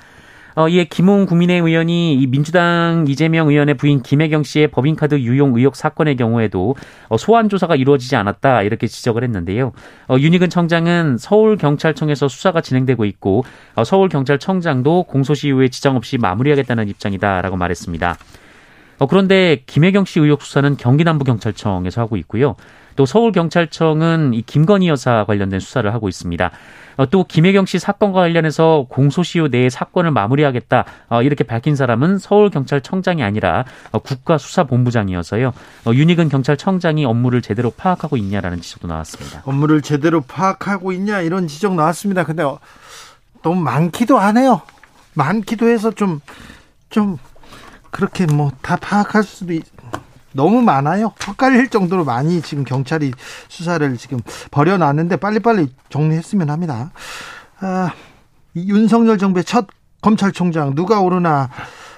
어, 0.56 0.70
이에 0.70 0.86
김웅 0.86 1.26
국민의힘 1.26 1.68
의원이 1.68 2.16
이 2.16 2.28
민주당 2.28 3.06
이재명 3.08 3.50
의원의 3.50 3.76
부인 3.76 4.02
김혜경 4.02 4.44
씨의 4.44 4.70
법인카드 4.70 5.20
유용 5.20 5.56
의혹 5.58 5.76
사건의 5.76 6.16
경우에도 6.16 6.76
어, 7.10 7.18
소환 7.18 7.50
조사가 7.50 7.76
이루어지지 7.76 8.16
않았다 8.16 8.62
이렇게 8.64 8.88
지적을 8.88 9.24
했는데요. 9.24 9.74
어, 10.08 10.16
윤희근 10.18 10.50
청장은 10.50 11.18
서울 11.18 11.58
경찰청에서 11.58 12.30
수사가 12.30 12.62
진행되고 12.62 13.04
있고 13.06 13.44
어, 13.76 13.84
서울 13.84 14.08
경찰청장도 14.08 15.04
공소시 15.04 15.50
이후에 15.50 15.68
지장 15.68 15.98
없이 15.98 16.18
마무리하겠다는 16.18 16.88
입장이다라고 16.88 17.58
말했습니다. 17.58 18.18
어, 19.00 19.08
그런데 19.08 19.62
김혜경 19.66 20.06
씨 20.06 20.22
의혹 20.22 20.42
수사는 20.42 20.78
경기남부경찰청에서 20.78 22.00
하고 22.00 22.16
있고요. 22.18 22.56
또 22.96 23.06
서울경찰청은 23.06 24.34
이 24.34 24.42
김건희 24.42 24.88
여사 24.88 25.26
관련된 25.26 25.60
수사를 25.60 25.94
하고 25.94 26.08
있습니다. 26.10 26.52
어, 26.98 27.06
또 27.08 27.26
김혜경 27.26 27.66
씨 27.66 27.78
사건과 27.78 28.22
관련해서 28.22 28.86
공소시효 28.90 29.50
내에 29.50 29.70
사건을 29.70 30.12
마무리하겠다 30.12 30.86
어, 31.10 31.22
이렇게 31.24 31.44
밝힌 31.44 31.76
사람은 31.76 32.20
서울경찰청장이 32.20 33.22
아니라 33.22 33.66
어, 33.92 34.00
국가수사본부장이어서요. 34.00 35.54
윤희근 35.94 36.30
경찰청장이 36.30 37.04
업무를 37.06 37.42
제대로 37.42 37.70
파악하고 37.72 38.16
있냐라는 38.18 38.62
지적도 38.62 38.88
나왔습니다. 38.88 39.42
업무를 39.46 39.82
제대로 39.82 40.22
파악하고 40.22 40.94
있냐 40.94 41.20
이런 41.22 41.48
지적 41.48 41.76
나왔습니다. 41.76 42.24
근데 42.24 42.44
너무 43.44 43.62
많기도 43.62 44.18
하네요. 44.18 44.62
많기도 45.14 45.68
해서 45.68 45.92
좀좀 45.92 46.22
좀 46.90 47.18
그렇게 47.92 48.26
뭐 48.26 48.52
다 48.62 48.76
파악할 48.78 49.24
수도 49.24 49.54
있, 49.54 49.64
너무 50.36 50.62
많아요. 50.62 51.14
헷갈릴 51.28 51.70
정도로 51.70 52.04
많이 52.04 52.42
지금 52.42 52.64
경찰이 52.64 53.14
수사를 53.48 53.98
지금 53.98 54.20
벌여놨는데 54.52 55.16
빨리빨리 55.18 55.70
정리했으면 55.90 56.50
합니다. 56.50 56.92
아, 57.62 57.92
윤석열 58.56 59.18
정부의 59.18 59.46
첫 59.46 59.68
검찰총장 60.02 60.76
누가 60.76 61.00
오르나 61.00 61.50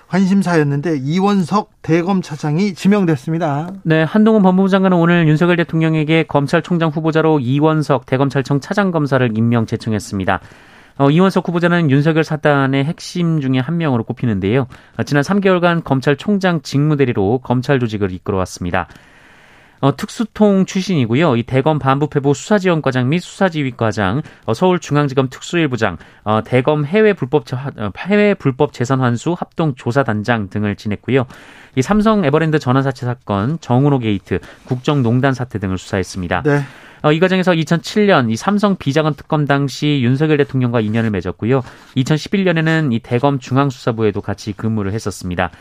관심사였는데 0.07 0.99
이원석 0.99 1.71
대검차장이 1.81 2.73
지명됐습니다. 2.75 3.71
네, 3.83 4.03
한동훈 4.03 4.41
법무부 4.41 4.69
장관은 4.69 4.97
오늘 4.97 5.27
윤석열 5.27 5.57
대통령에게 5.57 6.23
검찰총장 6.23 6.89
후보자로 6.89 7.39
이원석 7.39 8.05
대검찰청 8.05 8.61
차장검사를 8.61 9.37
임명 9.37 9.65
제청했습니다. 9.65 10.39
어, 10.97 11.09
이원석 11.11 11.47
후보자는 11.47 11.91
윤석열 11.91 12.23
사단의 12.23 12.85
핵심 12.85 13.39
중에 13.39 13.59
한 13.59 13.77
명으로 13.77 14.03
꼽히는데요. 14.03 14.67
어, 14.97 15.03
지난 15.03 15.23
3개월간 15.23 15.83
검찰총장 15.83 16.61
직무대리로 16.61 17.39
검찰 17.43 17.79
조직을 17.79 18.11
이끌어왔습니다. 18.11 18.87
어, 19.79 19.95
특수통 19.95 20.65
출신이고요. 20.65 21.35
이 21.35 21.43
대검 21.43 21.79
반부패부 21.79 22.33
수사지원과장 22.33 23.09
및 23.09 23.19
수사지휘과장, 23.19 24.21
어, 24.45 24.53
서울중앙지검 24.53 25.29
특수일부장, 25.29 25.97
어, 26.23 26.41
대검 26.43 26.85
해외 26.85 27.13
불법 27.13 27.43
어, 27.53 27.91
해외 27.97 28.33
불법 28.33 28.73
재산 28.73 29.01
환수 29.01 29.35
합동 29.37 29.75
조사단장 29.75 30.49
등을 30.49 30.75
지냈고요. 30.75 31.25
이 31.75 31.81
삼성 31.81 32.25
에버랜드 32.25 32.59
전환사채 32.59 33.05
사건, 33.05 33.59
정운호 33.59 33.99
게이트, 33.99 34.39
국정농단 34.65 35.33
사태 35.33 35.59
등을 35.59 35.77
수사했습니다. 35.77 36.43
네. 36.43 36.61
어, 37.03 37.11
이 37.11 37.19
과정에서 37.19 37.51
2007년 37.51 38.31
이 38.31 38.35
삼성 38.35 38.75
비자금 38.75 39.13
특검 39.13 39.45
당시 39.45 40.01
윤석열 40.01 40.37
대통령과 40.37 40.81
인연을 40.81 41.11
맺었고요. 41.11 41.61
2011년에는 41.95 42.91
이 42.93 42.99
대검 42.99 43.39
중앙수사부에도 43.39 44.21
같이 44.21 44.53
근무를 44.53 44.93
했었습니다. 44.93 45.51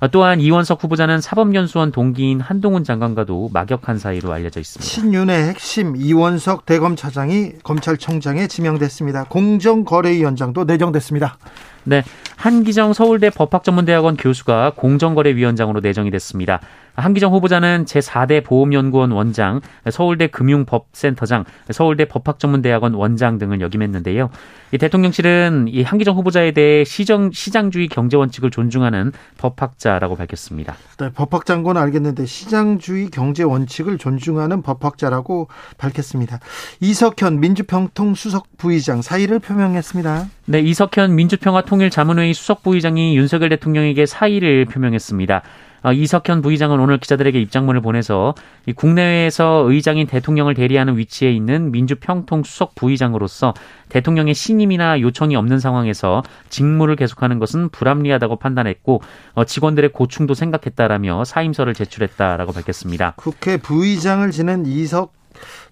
어, 0.00 0.08
또한 0.08 0.40
이원석 0.40 0.82
후보자는 0.82 1.20
사법연수원 1.20 1.92
동기인 1.92 2.40
한동훈 2.40 2.84
장관과도 2.84 3.50
막역한 3.52 3.98
사이로 3.98 4.32
알려져 4.32 4.60
있습니다. 4.60 4.84
신윤의 4.84 5.48
핵심 5.48 5.96
이원석 5.96 6.66
대검차장이 6.66 7.52
검찰청장에 7.62 8.48
지명됐습니다. 8.48 9.24
공정거래위원장도 9.24 10.64
내정됐습니다. 10.64 11.38
네, 11.84 12.02
한기정 12.36 12.92
서울대 12.92 13.30
법학전문대학원 13.30 14.16
교수가 14.16 14.72
공정거래위원장으로 14.76 15.80
내정이 15.80 16.10
됐습니다. 16.10 16.60
한기정 16.94 17.32
후보자는 17.32 17.84
제4대 17.86 18.44
보험연구원 18.44 19.10
원장, 19.10 19.60
서울대 19.90 20.26
금융법센터장, 20.28 21.44
서울대 21.70 22.04
법학전문대학원 22.04 22.94
원장 22.94 23.38
등을 23.38 23.60
역임했는데요. 23.60 24.30
이 24.72 24.78
대통령실은 24.78 25.66
이 25.68 25.82
한기정 25.82 26.16
후보자에 26.16 26.52
대해 26.52 26.84
시정, 26.84 27.30
시장주의 27.30 27.88
경제 27.88 28.16
원칙을 28.16 28.50
존중하는 28.50 29.12
법학자라고 29.38 30.16
밝혔습니다. 30.16 30.74
네, 30.98 31.10
법학장고는 31.12 31.80
알겠는데 31.80 32.26
시장주의 32.26 33.10
경제 33.10 33.42
원칙을 33.42 33.98
존중하는 33.98 34.62
법학자라고 34.62 35.48
밝혔습니다. 35.78 36.40
이석현 36.80 37.40
민주평통 37.40 38.14
수석 38.14 38.46
부의장 38.56 39.02
사의를 39.02 39.38
표명했습니다. 39.38 40.26
네, 40.46 40.60
이석현 40.60 41.14
민주평화 41.14 41.62
통일 41.62 41.90
자문회의 41.90 42.34
수석 42.34 42.62
부의장이 42.62 43.16
윤석열 43.16 43.48
대통령에게 43.50 44.06
사의를 44.06 44.64
표명했습니다. 44.66 45.42
어, 45.84 45.92
이석현 45.92 46.40
부의장은 46.40 46.80
오늘 46.80 46.98
기자들에게 46.98 47.38
입장문을 47.40 47.82
보내서 47.82 48.34
국내외에서 48.74 49.66
의장인 49.68 50.06
대통령을 50.06 50.54
대리하는 50.54 50.96
위치에 50.96 51.30
있는 51.30 51.70
민주평통 51.72 52.42
수석 52.42 52.74
부의장으로서 52.74 53.52
대통령의 53.90 54.32
신임이나 54.32 55.02
요청이 55.02 55.36
없는 55.36 55.60
상황에서 55.60 56.22
직무를 56.48 56.96
계속하는 56.96 57.38
것은 57.38 57.68
불합리하다고 57.68 58.36
판단했고 58.36 59.02
어, 59.34 59.44
직원들의 59.44 59.92
고충도 59.92 60.32
생각했다라며 60.32 61.24
사임서를 61.24 61.74
제출했다라고 61.74 62.52
밝혔습니다. 62.52 63.12
국회 63.16 63.58
부의장을 63.58 64.28
지낸 64.30 64.64
이석 64.64 65.12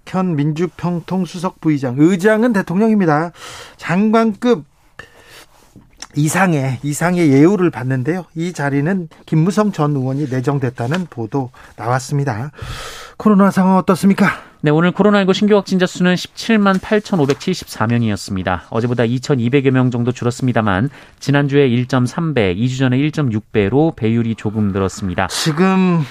현 0.07 0.37
민주평통 0.37 1.25
수석 1.25 1.61
부의장 1.61 1.95
의장은 1.99 2.53
대통령입니다. 2.53 3.33
장관급 3.77 4.65
이상의 6.15 6.79
이상의 6.83 7.33
예우를 7.33 7.71
받는데요. 7.71 8.27
이 8.35 8.53
자리는 8.53 9.09
김무성 9.27 9.73
전 9.73 9.97
의원이 9.97 10.29
내정됐다는 10.31 11.07
보도 11.09 11.51
나왔습니다. 11.77 12.51
코로나 13.17 13.51
상황 13.51 13.77
어떻습니까? 13.77 14.27
네, 14.65 14.71
오늘 14.71 14.93
코로나19 14.93 15.35
신규 15.35 15.57
확진자 15.57 15.87
수는 15.87 16.15
17만 16.15 16.79
8,574명이었습니다. 16.79 18.61
어제보다 18.71 19.05
2,200여 19.05 19.71
명 19.71 19.91
정도 19.91 20.13
줄었습니다만 20.13 20.89
지난주에 21.19 21.69
1.3배, 21.69 22.57
2주 22.57 22.79
전에 22.79 22.97
1.6배로 22.99 23.97
배율이 23.97 24.37
조금 24.37 24.69
늘었습니다. 24.69 25.27
지금 25.29 26.05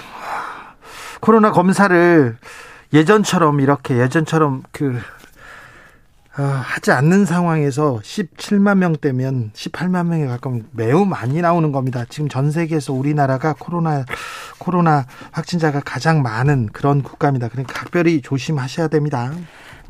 코로나 1.22 1.52
검사를 1.52 2.36
예전처럼 2.94 3.62
이렇게 3.62 3.98
예전처럼 3.98 4.64
그 4.72 4.98
어, 4.98 5.00
하지 6.32 6.92
않는 6.92 7.26
상황에서 7.26 8.00
17만 8.04 8.78
명대면 8.78 9.52
18만 9.54 10.08
명에 10.08 10.28
가까운 10.28 10.66
매우 10.72 11.06
많이 11.06 11.42
나오는 11.42 11.72
겁니다. 11.72 12.06
지금 12.10 12.30
전 12.30 12.52
세계에서 12.52 12.94
우리나라가 12.94 13.54
코로나 13.58 14.06
코로나 14.58 15.06
확진자가 15.32 15.82
가장 15.82 16.22
많은 16.22 16.70
그런 16.72 17.04
국가입니다. 17.04 17.50
그러니까 17.50 17.74
각별히 17.74 18.22
조심하셔야 18.22 18.88
됩니다. 18.88 19.32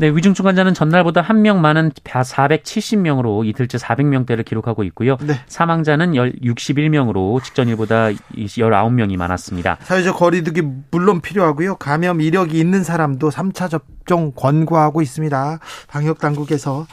네, 0.02 0.10
위중증 0.10 0.48
환자는 0.48 0.74
전날보다 0.74 1.22
한 1.22 1.42
명 1.42 1.62
많은 1.62 1.92
470명으로 1.92 3.46
이틀째 3.46 3.78
400명대를 3.78 4.44
기록하고 4.46 4.84
있고요. 4.86 5.18
네. 5.22 5.36
사망자는 5.48 6.14
61명으로 6.14 7.44
직전일보다 7.44 8.10
19명이 8.10 9.18
많았습니다. 9.18 9.78
사회적 9.82 10.18
거리두기 10.18 10.64
물론 10.92 11.22
필요하고요. 11.22 11.76
감염 11.76 12.22
이력이 12.22 12.60
있는 12.60 12.84
사람도 12.84 13.30
3차 13.30 13.70
접종 13.70 14.32
권고하고 14.36 15.02
있습니다. 15.02 15.60
방역 15.88 16.20
당국에서 16.20 16.88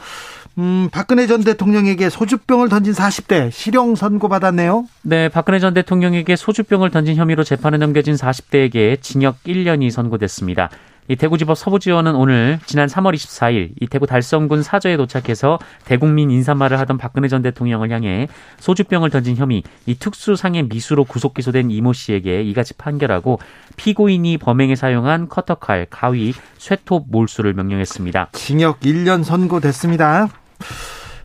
음, 0.59 0.89
박근혜 0.91 1.27
전 1.27 1.45
대통령에게 1.45 2.11
소주병을 2.11 2.69
던진 2.69 2.93
40대 2.93 3.51
실형 3.51 3.95
선고받았네요. 3.95 4.85
네, 5.03 5.29
박근혜 5.29 5.61
전 5.61 5.73
대통령에게 5.73 6.37
소주병을 6.37 6.91
던진 6.91 7.17
혐의로 7.17 7.45
재판에 7.45 7.79
넘겨진 7.79 8.15
40대에게 8.17 9.01
징역 9.01 9.43
1년이 9.45 9.91
선고됐습니다. 9.91 10.69
이 11.09 11.17
대구지법 11.17 11.57
서부지원은 11.57 12.15
오늘 12.15 12.59
지난 12.67 12.87
3월 12.87 13.15
24일 13.15 13.71
이 13.81 13.87
대구 13.87 14.07
달성군 14.07 14.63
사저에 14.63 14.99
도착해서 14.99 15.59
대국민 15.87 16.31
인사말을 16.31 16.79
하던 16.81 16.99
박근혜 16.99 17.29
전 17.29 17.41
대통령을 17.41 17.91
향해 17.91 18.29
소주병을 18.61 19.09
던진 19.09 19.37
혐의, 19.37 19.63
이 19.87 19.95
특수상해 19.95 20.63
미수로 20.63 21.05
구속 21.05 21.33
기소된 21.33 21.71
이모 21.71 21.95
씨에게 21.95 22.43
이같이 22.43 22.75
판결하고 22.75 23.41
피고인이 23.77 24.37
범행에 24.37 24.77
사용한 24.77 25.29
커터칼, 25.29 25.87
가위, 25.89 26.35
쇠톱 26.59 27.07
몰수를 27.11 27.55
명령했습니다. 27.55 28.29
징역 28.33 28.81
1년 28.81 29.25
선고됐습니다. 29.25 30.29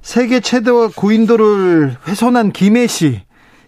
세계 0.01 0.39
최대 0.39 0.71
고인돌을 0.95 1.97
훼손한 2.07 2.53
김해 2.53 2.87
씨 2.87 3.21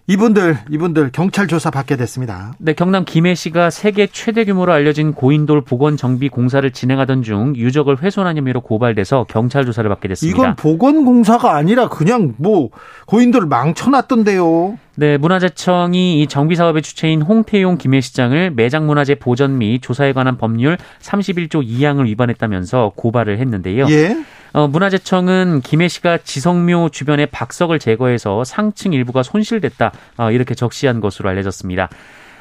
이분들 0.08 0.60
이분들 0.70 1.10
경찰 1.12 1.48
조사 1.48 1.72
받게 1.72 1.96
됐습니다. 1.98 2.54
네, 2.60 2.74
경남 2.74 3.06
김해시가 3.06 3.72
세계 3.72 4.06
최대 4.06 4.46
규모로 4.46 4.72
알려진 4.72 5.14
고인돌 5.14 5.62
복원 5.62 5.98
정비 5.98 6.30
공사를 6.30 6.70
진행하던 6.70 7.24
중 7.24 7.56
유적을 7.56 8.04
훼손한 8.04 8.38
혐의로 8.38 8.62
고발돼서 8.62 9.26
경찰 9.28 9.66
조사를 9.66 9.90
받게 9.90 10.08
됐습니다. 10.10 10.38
이건 10.38 10.56
복원 10.58 11.06
공사가 11.06 11.56
아니라 11.56 11.90
그냥 11.90 12.36
뭐 12.38 12.70
고인돌을 13.08 13.48
망쳐놨던데요. 13.48 14.78
네, 14.98 15.18
문화재청이 15.18 16.22
이 16.22 16.28
정비 16.28 16.56
사업의 16.56 16.84
주체인 16.84 17.24
홍태용 17.24 17.78
김해시장을 17.80 18.52
매장문화재 18.52 19.16
보전 19.16 19.58
및 19.58 19.82
조사에 19.82 20.14
관한 20.14 20.38
법률 20.38 20.78
31조 21.02 21.68
2항을 21.68 22.06
위반했다면서 22.06 22.94
고발을 22.96 23.40
했는데요. 23.40 23.88
예. 23.90 24.16
어, 24.56 24.70
문화재청은 24.70 25.60
김해 25.66 25.90
씨가 25.90 26.20
지성묘 26.20 26.88
주변의 26.94 27.26
박석을 27.26 27.78
제거해서 27.78 28.46
상층 28.46 28.94
일부가 28.94 29.22
손실됐다 29.22 29.92
어, 30.16 30.32
이렇게 30.32 30.56
적시한 30.56 31.02
것으로 31.02 31.28
알려졌습니다. 31.28 31.90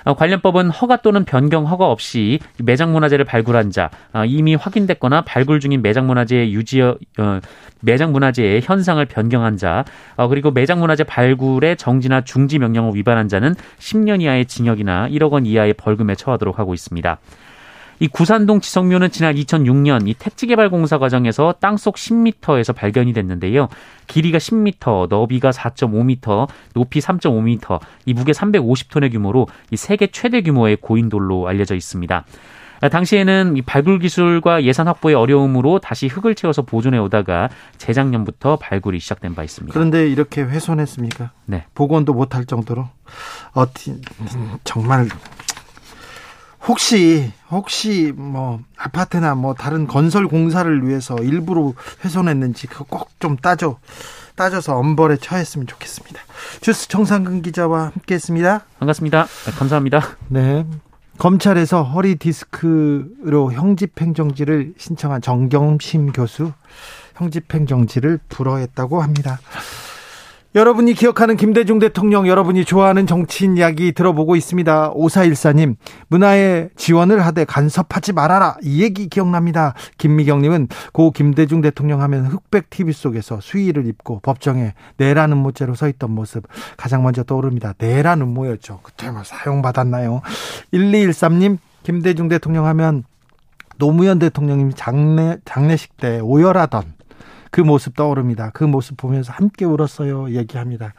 어, 0.04 0.14
관련법은 0.14 0.70
허가 0.70 0.98
또는 0.98 1.24
변경 1.24 1.66
허가 1.66 1.86
없이 1.86 2.38
매장 2.62 2.92
문화재를 2.92 3.24
발굴한 3.24 3.72
자, 3.72 3.90
어, 4.12 4.24
이미 4.24 4.54
확인됐거나 4.54 5.22
발굴 5.22 5.58
중인 5.58 5.82
매장 5.82 6.06
문화재의 6.06 6.54
유지 6.54 6.82
어, 6.82 6.94
매장 7.80 8.12
문화재의 8.12 8.60
현상을 8.62 9.04
변경한 9.06 9.56
자, 9.56 9.84
어, 10.14 10.28
그리고 10.28 10.52
매장 10.52 10.78
문화재 10.78 11.02
발굴의 11.02 11.76
정지나 11.78 12.20
중지 12.20 12.60
명령을 12.60 12.94
위반한 12.94 13.26
자는 13.26 13.56
10년 13.80 14.22
이하의 14.22 14.46
징역이나 14.46 15.08
1억 15.08 15.32
원 15.32 15.46
이하의 15.46 15.74
벌금에 15.74 16.14
처하도록 16.14 16.60
하고 16.60 16.74
있습니다. 16.74 17.18
이 18.00 18.08
구산동 18.08 18.60
지성묘는 18.60 19.10
지난 19.10 19.34
2006년 19.34 20.08
이 20.08 20.14
택지 20.14 20.46
개발 20.46 20.70
공사 20.70 20.98
과정에서 20.98 21.54
땅속 21.60 21.96
10m에서 21.96 22.74
발견이 22.74 23.12
됐는데요. 23.12 23.68
길이가 24.06 24.38
10m, 24.38 25.08
너비가 25.08 25.50
4.5m, 25.50 26.48
높이 26.74 27.00
3.5m, 27.00 27.80
이 28.06 28.14
무게 28.14 28.32
350톤의 28.32 29.12
규모로 29.12 29.46
이 29.70 29.76
세계 29.76 30.06
최대 30.08 30.42
규모의 30.42 30.76
고인돌로 30.76 31.48
알려져 31.48 31.74
있습니다. 31.74 32.24
당시에는 32.90 33.56
이 33.56 33.62
발굴 33.62 33.98
기술과 33.98 34.64
예산 34.64 34.88
확보의 34.88 35.14
어려움으로 35.14 35.78
다시 35.78 36.06
흙을 36.06 36.34
채워서 36.34 36.62
보존해 36.62 36.98
오다가 36.98 37.48
재작년부터 37.78 38.56
발굴이 38.56 38.98
시작된 38.98 39.34
바 39.34 39.42
있습니다. 39.42 39.72
그런데 39.72 40.08
이렇게 40.08 40.42
훼손했습니까? 40.42 41.30
네. 41.46 41.64
복원도 41.74 42.12
못할 42.12 42.44
정도로 42.44 42.88
어, 43.54 43.64
정말 44.64 45.08
혹시 46.66 47.30
혹시 47.50 48.12
뭐 48.16 48.60
아파트나 48.76 49.34
뭐 49.34 49.54
다른 49.54 49.86
건설 49.86 50.26
공사를 50.26 50.86
위해서 50.86 51.14
일부러 51.16 51.72
훼손했는지 52.04 52.66
그거 52.66 52.84
꼭 52.84 53.14
좀 53.24 53.36
따져 53.38 53.78
따져서 54.36 54.76
엄벌에 54.76 55.16
처했으면 55.16 55.66
좋겠습니다. 55.66 56.20
주스 56.60 56.88
정상근 56.88 57.40
기자와 57.40 57.92
함께했습니다. 57.94 58.66
반갑습니다. 58.80 59.24
네, 59.46 59.52
감사합니다. 59.52 60.02
네. 60.28 60.66
검찰에서 61.16 61.82
허리 61.84 62.16
디스크로 62.16 63.52
형집행정지를 63.52 64.74
신청한 64.76 65.22
정경심 65.22 66.12
교수 66.12 66.52
형집행정지를 67.16 68.18
불허했다고 68.28 69.00
합니다. 69.00 69.38
여러분이 70.54 70.94
기억하는 70.94 71.36
김대중 71.36 71.80
대통령, 71.80 72.28
여러분이 72.28 72.64
좋아하는 72.64 73.08
정치인 73.08 73.56
이야기 73.56 73.90
들어보고 73.90 74.36
있습니다. 74.36 74.92
5414님, 74.92 75.74
문화에 76.06 76.68
지원을 76.76 77.26
하되 77.26 77.44
간섭하지 77.44 78.12
말아라. 78.12 78.56
이 78.62 78.80
얘기 78.80 79.08
기억납니다. 79.08 79.74
김미경님은 79.98 80.68
고 80.92 81.10
김대중 81.10 81.60
대통령 81.60 82.02
하면 82.02 82.26
흑백 82.26 82.70
TV 82.70 82.92
속에서 82.92 83.40
수의를 83.40 83.86
입고 83.86 84.20
법정에 84.20 84.74
내라는 84.96 85.38
모자로 85.38 85.74
서 85.74 85.88
있던 85.88 86.12
모습 86.12 86.46
가장 86.76 87.02
먼저 87.02 87.24
떠오릅니다. 87.24 87.74
내라는 87.76 88.28
모였죠. 88.28 88.78
그때 88.84 89.10
뭐 89.10 89.24
사용받았나요? 89.24 90.22
1213님, 90.72 91.58
김대중 91.82 92.28
대통령 92.28 92.66
하면 92.66 93.02
노무현 93.78 94.20
대통령님 94.20 94.72
장례, 94.76 95.38
장례식 95.44 95.96
때 95.96 96.20
오열하던 96.20 96.94
그 97.54 97.60
모습 97.60 97.94
떠오릅니다. 97.94 98.50
그 98.52 98.64
모습 98.64 98.96
보면서 98.96 99.32
함께 99.32 99.64
울었어요. 99.64 100.34
얘기합니다. 100.34 100.92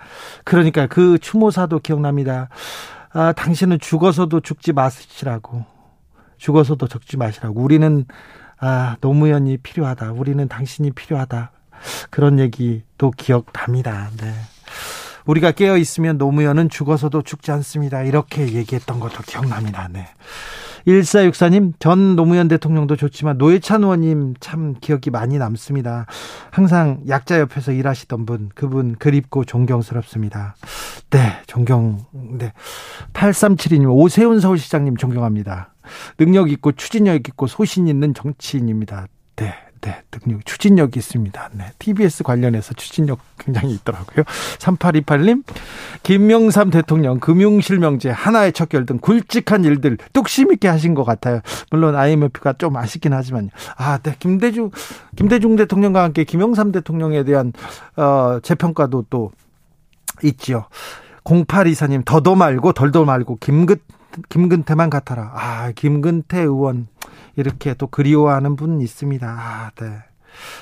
그러니까 0.45 0.87
그 0.87 1.17
추모사도 1.17 1.79
기억납니다. 1.79 2.47
아, 3.11 3.33
당신은 3.33 3.79
죽어서도 3.79 4.39
죽지 4.39 4.71
마시라고. 4.71 5.65
죽어서도 6.37 6.87
적지 6.87 7.17
마시라고. 7.17 7.61
우리는 7.61 8.05
아, 8.57 8.95
노무현이 9.01 9.57
필요하다. 9.57 10.13
우리는 10.13 10.47
당신이 10.47 10.91
필요하다. 10.91 11.51
그런 12.09 12.39
얘기도 12.39 13.11
기억납니다. 13.11 14.09
네. 14.15 14.33
우리가 15.25 15.51
깨어 15.51 15.75
있으면 15.75 16.17
노무현은 16.17 16.69
죽어서도 16.69 17.23
죽지 17.23 17.51
않습니다. 17.51 18.03
이렇게 18.03 18.53
얘기했던 18.53 19.01
것도 19.01 19.23
기억납니다. 19.23 19.89
네. 19.91 20.07
1464님, 20.87 21.73
전 21.79 22.15
노무현 22.15 22.47
대통령도 22.47 22.95
좋지만 22.95 23.37
노회찬 23.37 23.83
의원님 23.83 24.35
참 24.39 24.75
기억이 24.79 25.09
많이 25.09 25.37
남습니다. 25.37 26.05
항상 26.51 27.01
약자 27.07 27.39
옆에서 27.39 27.71
일하시던 27.71 28.25
분, 28.25 28.49
그분 28.53 28.95
그립고 28.95 29.45
존경스럽습니다. 29.45 30.55
네, 31.09 31.41
존경, 31.47 32.05
네. 32.11 32.53
8372님, 33.13 33.91
오세훈 33.91 34.39
서울시장님 34.39 34.97
존경합니다. 34.97 35.73
능력 36.17 36.51
있고 36.51 36.71
추진력 36.71 37.27
있고 37.29 37.47
소신 37.47 37.87
있는 37.87 38.13
정치인입니다. 38.13 39.07
네. 39.35 39.53
네, 39.81 40.01
능력, 40.11 40.45
추진력이 40.45 40.99
있습니다. 40.99 41.49
네, 41.53 41.71
TBS 41.79 42.23
관련해서 42.23 42.73
추진력 42.73 43.19
굉장히 43.37 43.73
있더라고요. 43.75 44.23
3828님, 44.57 45.43
김명삼 46.03 46.71
대통령 46.71 47.19
금융실명제, 47.19 48.09
하나의 48.09 48.53
척결 48.53 48.85
등 48.85 48.97
굵직한 48.99 49.63
일들 49.63 49.97
뚝심 50.13 50.53
있게 50.53 50.67
하신 50.67 50.95
것 50.95 51.03
같아요. 51.03 51.41
물론 51.71 51.95
IMF가 51.95 52.53
좀 52.53 52.75
아쉽긴 52.77 53.13
하지만요. 53.13 53.49
아, 53.77 53.97
네, 53.99 54.15
김대중, 54.19 54.71
김대중 55.15 55.55
대통령과 55.55 56.03
함께 56.03 56.23
김영삼 56.23 56.71
대통령에 56.71 57.23
대한, 57.23 57.53
어, 57.95 58.39
재평가도 58.41 59.05
또 59.09 59.31
있지요. 60.23 60.65
0824님, 61.25 62.05
더도 62.05 62.35
말고 62.35 62.73
덜도 62.73 63.05
말고 63.05 63.37
김근, 63.39 63.77
김근태만 64.29 64.89
같아라. 64.89 65.31
아, 65.35 65.71
김근태 65.75 66.39
의원. 66.39 66.87
이렇게 67.35 67.73
또 67.73 67.87
그리워하는 67.87 68.55
분 68.55 68.81
있습니다. 68.81 69.27
아, 69.27 69.71
네. 69.79 69.87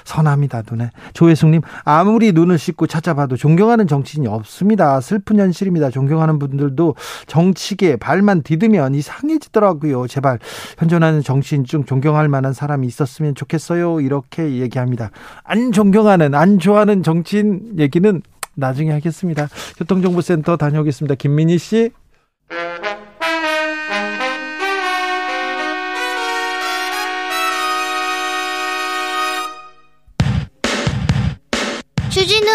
선합니다, 0.04 0.62
눈에. 0.70 0.92
조혜숙님, 1.14 1.62
아무리 1.84 2.32
눈을 2.32 2.58
씻고 2.58 2.88
찾아봐도 2.88 3.38
존경하는 3.38 3.88
정치인이 3.88 4.28
없습니다. 4.28 5.02
슬픈 5.02 5.40
현실입니다. 5.40 5.90
존경하는 5.90 6.40
분들도 6.40 6.96
정치계 7.28 7.98
발만 7.98 8.44
디디면 8.44 8.96
이상해지더라고요. 8.96 10.08
제발, 10.08 10.40
현존하는 10.78 11.22
정치인 11.22 11.64
중 11.64 11.86
존경할 11.86 12.28
만한 12.28 12.54
사람이 12.54 12.86
있었으면 12.88 13.36
좋겠어요. 13.36 14.02
이렇게 14.02 14.58
얘기합니다. 14.58 15.12
안 15.44 15.72
존경하는, 15.72 16.36
안 16.36 16.60
좋아하는 16.60 17.04
정치인 17.04 17.74
얘기는 17.78 18.22
나중에 18.56 18.92
하겠습니다. 18.92 19.48
교통정보센터 19.78 20.58
다녀오겠습니다. 20.58 21.16
김민희 21.16 21.58
씨. 21.58 21.92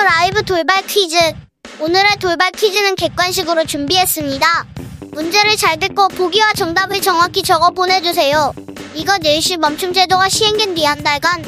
라이브 0.04 0.42
돌발 0.44 0.82
퀴즈. 0.87 1.16
오늘의 1.80 2.16
돌발 2.20 2.50
퀴즈는 2.52 2.94
객관식으로 2.96 3.64
준비했습니다. 3.64 4.66
문제를 5.12 5.56
잘 5.56 5.78
듣고 5.78 6.08
보기와 6.08 6.52
정답을 6.54 7.00
정확히 7.00 7.42
적어 7.42 7.70
보내주세요. 7.70 8.52
이것 8.94 9.18
일시 9.24 9.56
멈춤 9.56 9.92
제도가 9.92 10.28
시행된 10.28 10.74
뒤 10.74 10.84
한 10.84 11.02
달간 11.02 11.44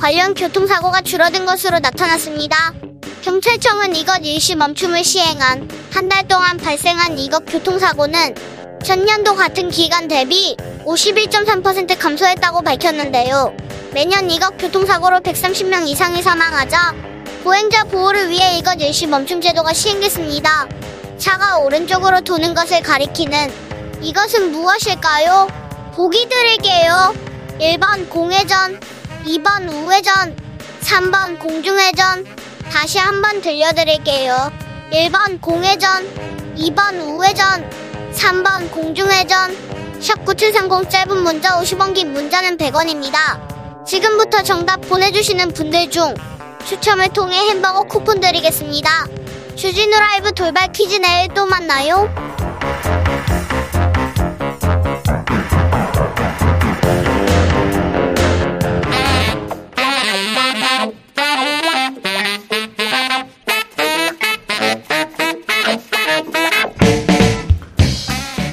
관련 0.00 0.34
교통사고가 0.34 1.00
줄어든 1.02 1.44
것으로 1.46 1.78
나타났습니다. 1.78 2.72
경찰청은 3.22 3.94
이것 3.96 4.18
일시 4.24 4.56
멈춤을 4.56 5.04
시행한 5.04 5.68
한 5.92 6.08
달 6.08 6.26
동안 6.26 6.56
발생한 6.56 7.18
이것 7.18 7.44
교통사고는 7.46 8.34
전년도 8.84 9.34
같은 9.36 9.70
기간 9.70 10.08
대비 10.08 10.56
51.3% 10.84 11.98
감소했다고 11.98 12.62
밝혔는데요. 12.62 13.54
매년 13.92 14.30
이것 14.30 14.56
교통사고로 14.58 15.20
130명 15.20 15.86
이상이 15.86 16.22
사망하자 16.22 17.11
보행자 17.42 17.84
보호를 17.84 18.30
위해 18.30 18.56
이것 18.58 18.80
일시 18.80 19.06
멈춤 19.08 19.40
제도가 19.40 19.72
시행됐습니다. 19.72 20.68
차가 21.18 21.58
오른쪽으로 21.58 22.20
도는 22.20 22.54
것을 22.54 22.82
가리키는 22.82 23.52
이것은 24.00 24.52
무엇일까요? 24.52 25.48
보기 25.94 26.28
드릴게요. 26.28 27.12
1번 27.58 28.08
공회전, 28.08 28.78
2번 29.26 29.68
우회전, 29.72 30.36
3번 30.82 31.38
공중회전. 31.40 32.24
다시 32.70 32.98
한번 32.98 33.40
들려드릴게요. 33.40 34.52
1번 34.92 35.40
공회전, 35.40 36.54
2번 36.56 37.00
우회전, 37.08 37.68
3번 38.12 38.70
공중회전. 38.70 40.00
샵 40.00 40.24
9730 40.24 40.88
짧은 40.90 41.22
문자 41.22 41.60
50원 41.60 41.94
긴 41.94 42.12
문자는 42.12 42.56
100원입니다. 42.56 43.84
지금부터 43.84 44.42
정답 44.42 44.80
보내주시는 44.82 45.52
분들 45.52 45.90
중 45.90 46.14
추첨을 46.64 47.08
통해 47.10 47.36
햄버거 47.50 47.82
쿠폰 47.84 48.20
드리겠습니다. 48.20 49.06
주진우 49.56 49.90
라이브 49.90 50.32
돌발 50.32 50.72
퀴즈 50.72 50.96
내일 50.96 51.28
또 51.34 51.46
만나요. 51.46 52.08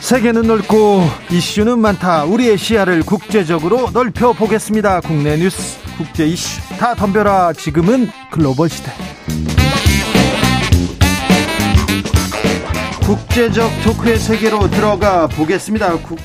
세계는 0.01 0.47
넓고 0.47 1.03
이슈는 1.29 1.77
많다. 1.77 2.23
우리의 2.23 2.57
시야를 2.57 3.03
국제적으로 3.03 3.91
넓혀 3.93 4.33
보겠습니다. 4.33 5.01
국내 5.01 5.37
뉴스, 5.37 5.78
국제 5.99 6.25
이슈 6.25 6.62
다 6.77 6.95
덤벼라. 6.95 7.51
지금은 7.51 8.09
글로벌 8.31 8.69
시대. 8.69 8.89
국제적 13.01 13.69
토크의 13.83 14.17
세계로 14.17 14.69
들어가 14.69 15.27
보겠습니다. 15.27 15.97
국, 15.97 16.17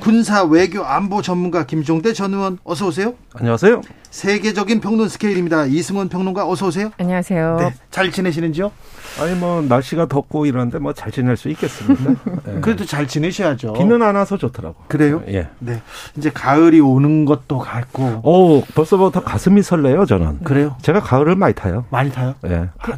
군사 0.00 0.42
외교 0.44 0.82
안보 0.84 1.20
전문가 1.22 1.64
김종대 1.66 2.12
전 2.12 2.32
의원 2.32 2.58
어서 2.64 2.86
오세요. 2.86 3.14
안녕하세요. 3.34 3.82
세계적인 4.10 4.80
평론 4.80 5.08
스케일입니다. 5.08 5.66
이승원 5.66 6.08
평론가 6.08 6.48
어서 6.48 6.66
오세요. 6.68 6.90
안녕하세요. 6.98 7.56
네, 7.60 7.74
잘 7.90 8.10
지내시는지요? 8.10 8.72
아니 9.20 9.34
뭐 9.34 9.60
날씨가 9.62 10.06
덥고 10.06 10.46
이러는데 10.46 10.78
뭐 10.78 10.92
잘 10.94 11.12
지낼 11.12 11.36
수 11.36 11.48
있겠습니까? 11.50 12.14
네. 12.46 12.60
그래도 12.60 12.84
잘 12.84 13.06
지내셔야죠. 13.06 13.74
비는 13.74 14.02
안 14.02 14.16
와서 14.16 14.36
좋더라고. 14.36 14.76
그래요? 14.88 15.22
예. 15.28 15.48
네. 15.58 15.82
이제 16.16 16.30
가을이 16.30 16.80
오는 16.80 17.24
것도 17.26 17.58
같고. 17.58 18.20
오, 18.24 18.62
벌써부터 18.74 19.22
가슴이 19.22 19.62
설레요, 19.62 20.06
저는. 20.06 20.40
그래요? 20.44 20.76
제가 20.82 21.00
가을을 21.00 21.36
많이 21.36 21.54
타요. 21.54 21.84
많이 21.90 22.10
타요? 22.10 22.34
예. 22.46 22.68
그, 22.82 22.92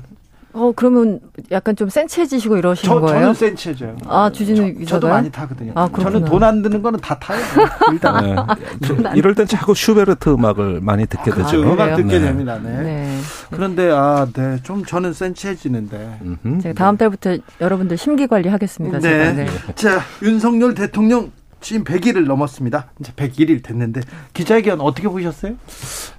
어 0.54 0.72
그러면 0.76 1.20
약간 1.50 1.74
좀 1.76 1.88
센치해지시고 1.88 2.58
이러시는 2.58 2.94
저, 2.94 3.00
거예요? 3.00 3.20
저는 3.20 3.34
센치해져요. 3.34 3.96
아 4.06 4.30
주진우 4.30 4.74
기자가 4.74 4.84
저도 4.86 5.08
많이 5.08 5.30
타거든요. 5.30 5.72
아, 5.74 5.88
저는 5.98 6.24
돈 6.24 6.42
안 6.42 6.60
드는 6.62 6.82
거는 6.82 7.00
다 7.00 7.18
타요. 7.18 7.38
일단 7.92 8.50
네. 8.82 9.10
이럴 9.16 9.34
땐 9.34 9.46
자꾸 9.46 9.74
슈베르트 9.74 10.28
음악을 10.30 10.80
많이 10.82 11.06
듣게 11.06 11.30
아, 11.30 11.34
되죠. 11.34 11.62
음악 11.62 11.76
그래요? 11.76 11.96
듣게 11.96 12.18
네. 12.18 12.26
됩니다. 12.26 12.58
네. 12.62 12.82
네. 12.82 13.18
그런데 13.50 13.90
아, 13.90 14.26
네, 14.32 14.58
좀 14.62 14.84
저는 14.84 15.12
센치해지는데. 15.12 16.18
음흠. 16.22 16.60
제가 16.62 16.74
다음 16.74 16.96
달부터 16.96 17.36
여러분들 17.60 17.96
심기 17.96 18.26
관리 18.26 18.48
하겠습니다. 18.48 18.98
제가. 19.00 19.32
네. 19.32 19.46
자, 19.74 20.00
윤석열 20.22 20.74
대통령 20.74 21.30
지금 21.62 21.84
100일을 21.84 22.26
넘었습니다. 22.26 22.90
이제 23.00 23.12
101일 23.12 23.62
됐는데 23.62 24.02
기자회견 24.34 24.80
어떻게 24.80 25.08
보셨어요? 25.08 25.54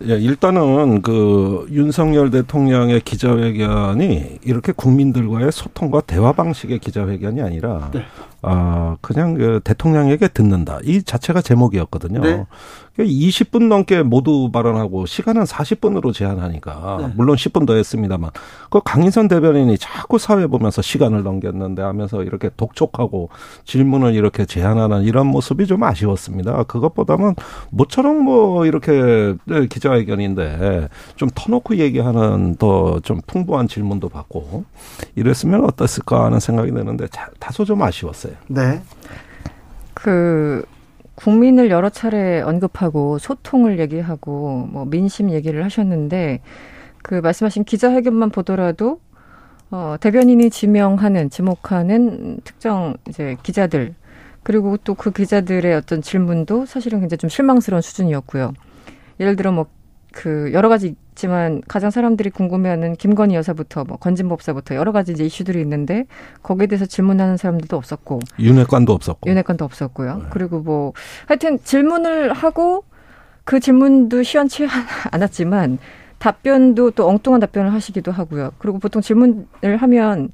예, 0.07 0.17
일단은 0.17 1.01
그 1.01 1.67
윤석열 1.69 2.31
대통령의 2.31 3.01
기자회견이 3.01 4.39
이렇게 4.43 4.71
국민들과의 4.71 5.51
소통과 5.51 6.01
대화 6.01 6.31
방식의 6.31 6.79
기자회견이 6.79 7.41
아니라 7.41 7.91
네. 7.93 8.05
아 8.41 8.97
그냥 9.01 9.35
그 9.35 9.59
대통령에게 9.63 10.29
듣는다 10.29 10.79
이 10.83 11.03
자체가 11.03 11.41
제목이었거든요. 11.41 12.21
네. 12.21 12.45
20분 12.99 13.67
넘게 13.69 14.03
모두 14.03 14.51
발언하고 14.51 15.05
시간은 15.07 15.45
40분으로 15.45 16.13
제한하니까 16.13 16.97
네. 17.01 17.13
물론 17.15 17.35
10분 17.35 17.65
더 17.65 17.73
했습니다만 17.73 18.29
그 18.69 18.81
강인선 18.85 19.27
대변인이 19.29 19.77
자꾸 19.79 20.19
사회 20.19 20.45
보면서 20.45 20.81
시간을 20.83 21.23
넘겼는데 21.23 21.81
하면서 21.81 22.21
이렇게 22.23 22.49
독촉하고 22.55 23.29
질문을 23.65 24.13
이렇게 24.13 24.45
제한하는 24.45 25.03
이런 25.03 25.25
모습이 25.27 25.65
좀 25.65 25.81
아쉬웠습니다. 25.83 26.63
그것보다는 26.63 27.33
모처럼 27.71 28.23
뭐 28.23 28.65
이렇게 28.67 29.33
네, 29.45 29.67
기자회견인데 29.67 30.89
좀 31.15 31.29
터놓고 31.33 31.77
얘기하는 31.77 32.55
더 32.57 32.83
좀 33.03 33.19
풍부한 33.25 33.67
질문도 33.67 34.09
받고 34.09 34.65
이랬으면 35.15 35.65
어땠을까 35.65 36.25
하는 36.25 36.39
생각이 36.39 36.71
드는데 36.71 37.07
자- 37.07 37.29
다소 37.39 37.65
좀 37.65 37.81
아쉬웠어요. 37.81 38.33
네. 38.47 38.81
그 39.93 40.63
국민을 41.15 41.69
여러 41.69 41.89
차례 41.89 42.41
언급하고 42.41 43.17
소통을 43.19 43.79
얘기하고 43.79 44.67
뭐 44.71 44.85
민심 44.85 45.29
얘기를 45.31 45.63
하셨는데 45.63 46.41
그 47.03 47.15
말씀하신 47.15 47.65
기자회견만 47.65 48.31
보더라도 48.31 48.99
어 49.71 49.95
대변인이 49.99 50.49
지명하는 50.49 51.29
지목하는 51.29 52.39
특정 52.43 52.95
이제 53.07 53.37
기자들 53.43 53.95
그리고 54.43 54.77
또 54.77 54.95
그 54.95 55.11
기자들의 55.11 55.73
어떤 55.75 56.01
질문도 56.01 56.65
사실은 56.65 56.99
굉장히 56.99 57.17
좀 57.19 57.29
실망스러운 57.29 57.81
수준이었고요. 57.81 58.53
예를 59.19 59.35
들어 59.35 59.51
뭐 59.51 59.67
그 60.13 60.51
여러 60.53 60.69
가지 60.69 60.95
있지만 61.11 61.61
가장 61.67 61.89
사람들이 61.89 62.29
궁금해하는 62.29 62.95
김건희 62.95 63.35
여사부터 63.35 63.83
뭐 63.83 63.97
건진법사부터 63.97 64.75
여러 64.75 64.91
가지 64.91 65.11
이제 65.11 65.25
이슈들이 65.25 65.59
있는데 65.61 66.05
거기에 66.43 66.67
대해서 66.67 66.85
질문하는 66.85 67.35
사람들도 67.35 67.75
없었고 67.75 68.19
윤회관도 68.39 68.93
없었고 68.93 69.29
윤회관도 69.29 69.65
없었고요. 69.65 70.17
네. 70.17 70.23
그리고 70.29 70.59
뭐 70.59 70.93
하여튼 71.25 71.59
질문을 71.63 72.31
하고 72.31 72.85
그 73.43 73.59
질문도 73.59 74.23
시원치 74.23 74.67
않았지만 75.11 75.79
답변도 76.19 76.91
또 76.91 77.07
엉뚱한 77.07 77.41
답변을 77.41 77.73
하시기도 77.73 78.11
하고요. 78.11 78.51
그리고 78.59 78.79
보통 78.79 79.01
질문을 79.01 79.77
하면 79.77 80.29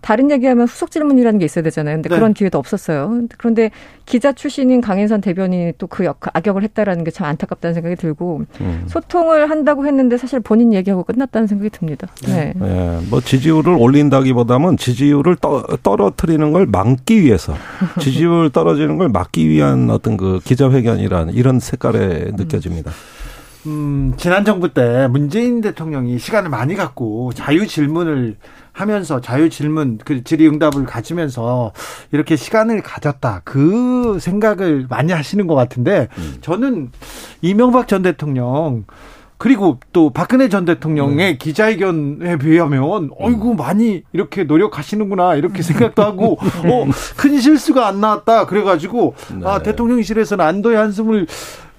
다른 0.00 0.30
얘기하면 0.30 0.66
후속 0.66 0.90
질문이라는 0.90 1.38
게 1.38 1.44
있어야 1.44 1.62
되잖아요. 1.62 1.96
근데 1.96 2.08
네. 2.08 2.16
그런 2.16 2.34
기회도 2.34 2.58
없었어요. 2.58 3.22
그런데 3.38 3.70
기자 4.06 4.32
출신인 4.32 4.80
강인선 4.80 5.20
대변인이 5.20 5.74
또 5.78 5.86
그 5.90 6.08
악역을 6.08 6.62
했다라는 6.62 7.04
게 7.04 7.10
참 7.10 7.26
안타깝다는 7.26 7.74
생각이 7.74 7.96
들고 7.96 8.42
음. 8.60 8.84
소통을 8.86 9.50
한다고 9.50 9.86
했는데 9.86 10.16
사실 10.16 10.40
본인 10.40 10.72
얘기하고 10.72 11.02
끝났다는 11.02 11.46
생각이 11.48 11.70
듭니다. 11.70 12.06
네. 12.26 12.54
네. 12.56 12.98
뭐 13.10 13.20
지지율을 13.20 13.74
올린다기보다는 13.74 14.76
지지율을 14.76 15.36
떠, 15.36 15.62
떨어뜨리는 15.82 16.52
걸 16.52 16.66
막기 16.66 17.20
위해서 17.22 17.54
지지율 18.00 18.50
떨어지는 18.50 18.96
걸 18.96 19.08
막기 19.08 19.48
위한 19.48 19.90
어떤 19.90 20.16
그 20.16 20.40
기자회견이란 20.44 21.30
이런 21.30 21.60
색깔에 21.60 22.30
느껴집니다. 22.36 22.92
음, 23.66 24.14
지난 24.16 24.44
정부 24.44 24.72
때 24.72 25.06
문재인 25.08 25.60
대통령이 25.60 26.18
시간을 26.18 26.48
많이 26.48 26.74
갖고 26.74 27.32
자유 27.34 27.66
질문을 27.66 28.36
하면서 28.80 29.20
자유 29.20 29.50
질문 29.50 29.98
그 30.04 30.24
질의응답을 30.24 30.84
가지면서 30.84 31.72
이렇게 32.12 32.36
시간을 32.36 32.82
가졌다 32.82 33.42
그 33.44 34.18
생각을 34.20 34.86
많이 34.88 35.12
하시는 35.12 35.46
것 35.46 35.54
같은데 35.54 36.08
음. 36.18 36.38
저는 36.40 36.90
이명박 37.42 37.88
전 37.88 38.02
대통령 38.02 38.84
그리고 39.40 39.80
또 39.94 40.10
박근혜 40.10 40.50
전 40.50 40.66
대통령의 40.66 41.16
네. 41.16 41.38
기자회견에 41.38 42.36
비하면 42.36 43.08
어이구 43.18 43.54
많이 43.54 44.02
이렇게 44.12 44.44
노력하시는구나 44.44 45.34
이렇게 45.36 45.62
생각도 45.62 46.02
하고 46.02 46.38
네. 46.62 46.70
어큰 46.70 47.40
실수가 47.40 47.86
안 47.86 48.02
나왔다 48.02 48.44
그래가지고 48.44 49.14
네. 49.34 49.46
아 49.46 49.62
대통령실에서는 49.62 50.44
안도의 50.44 50.76
한숨을 50.76 51.26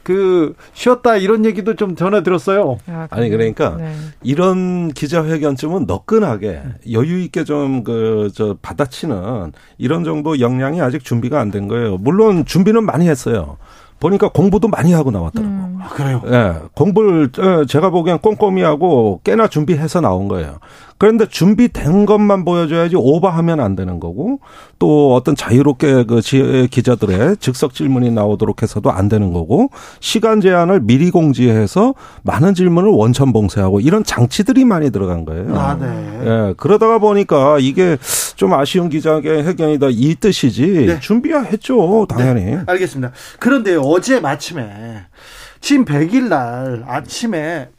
그 0.04 0.56
쉬었다 0.74 1.16
이런 1.18 1.46
얘기도 1.46 1.76
좀 1.76 1.96
전해 1.96 2.24
들었어요. 2.24 2.78
아, 2.88 3.22
니 3.22 3.30
그러니까 3.30 3.76
네. 3.78 3.94
이런 4.24 4.90
기자회견쯤은 4.90 5.86
너끈하게 5.86 6.62
여유 6.92 7.20
있게 7.22 7.44
좀 7.44 7.84
그 7.84 8.30
저 8.34 8.56
받아치는 8.62 9.52
이런 9.78 10.04
정도 10.04 10.40
역량이 10.40 10.82
아직 10.82 11.04
준비가 11.04 11.40
안 11.40 11.52
된 11.52 11.68
거예요. 11.68 11.98
물론 11.98 12.46
준비는 12.46 12.86
많이 12.86 13.08
했어요. 13.10 13.58
보니까 14.00 14.30
공부도 14.30 14.68
많이 14.68 14.94
하고 14.94 15.12
나왔더라고. 15.12 15.54
음. 15.54 15.78
아, 15.82 15.90
그래요? 15.90 16.22
예. 16.26 16.56
공부를 16.74 17.30
제가 17.68 17.90
보기엔 17.92 18.18
꼼꼼히 18.20 18.64
하고 18.64 19.22
꽤나 19.24 19.48
준비해서 19.48 20.02
나온 20.02 20.28
거예요. 20.28 20.58
그런데 21.02 21.28
준비된 21.28 22.06
것만 22.06 22.46
보여줘야지 22.46 22.96
오버하면 22.96 23.60
안 23.60 23.76
되는 23.76 24.00
거고 24.00 24.40
또 24.78 25.16
어떤 25.16 25.36
자유롭게 25.36 26.04
그 26.04 26.22
기자들의 26.70 27.38
즉석 27.38 27.74
질문이 27.74 28.12
나오도록 28.12 28.62
해서도 28.62 28.92
안 28.92 29.10
되는 29.10 29.34
거고 29.34 29.72
시간 30.00 30.42
제한을 30.42 30.82
미리 30.82 31.10
공지해서 31.10 31.96
많은 32.22 32.54
질문을 32.54 32.92
원천 32.92 33.34
봉쇄하고 33.34 33.80
이런 33.80 34.04
장치들이 34.04 34.64
많이 34.64 34.92
들어간 34.92 35.26
거예요. 35.26 35.58
아, 35.58 35.76
네. 35.76 35.88
예. 36.24 36.54
그러다가 36.56 37.00
보니까 37.00 37.58
이게 37.60 37.98
좀 38.36 38.54
아쉬운 38.54 38.90
기자의 38.90 39.44
해견이다 39.44 39.88
이 39.90 40.14
뜻이지 40.20 40.86
네. 40.86 41.00
준비야 41.00 41.42
했죠 41.42 42.06
당연히. 42.08 42.46
네. 42.46 42.62
알겠습니다. 42.68 43.12
그런데 43.40 43.76
어제 43.76 44.20
마침에 44.20 45.06
지금 45.62 45.84
100일 45.84 46.28
날 46.28 46.84
아침에 46.88 47.70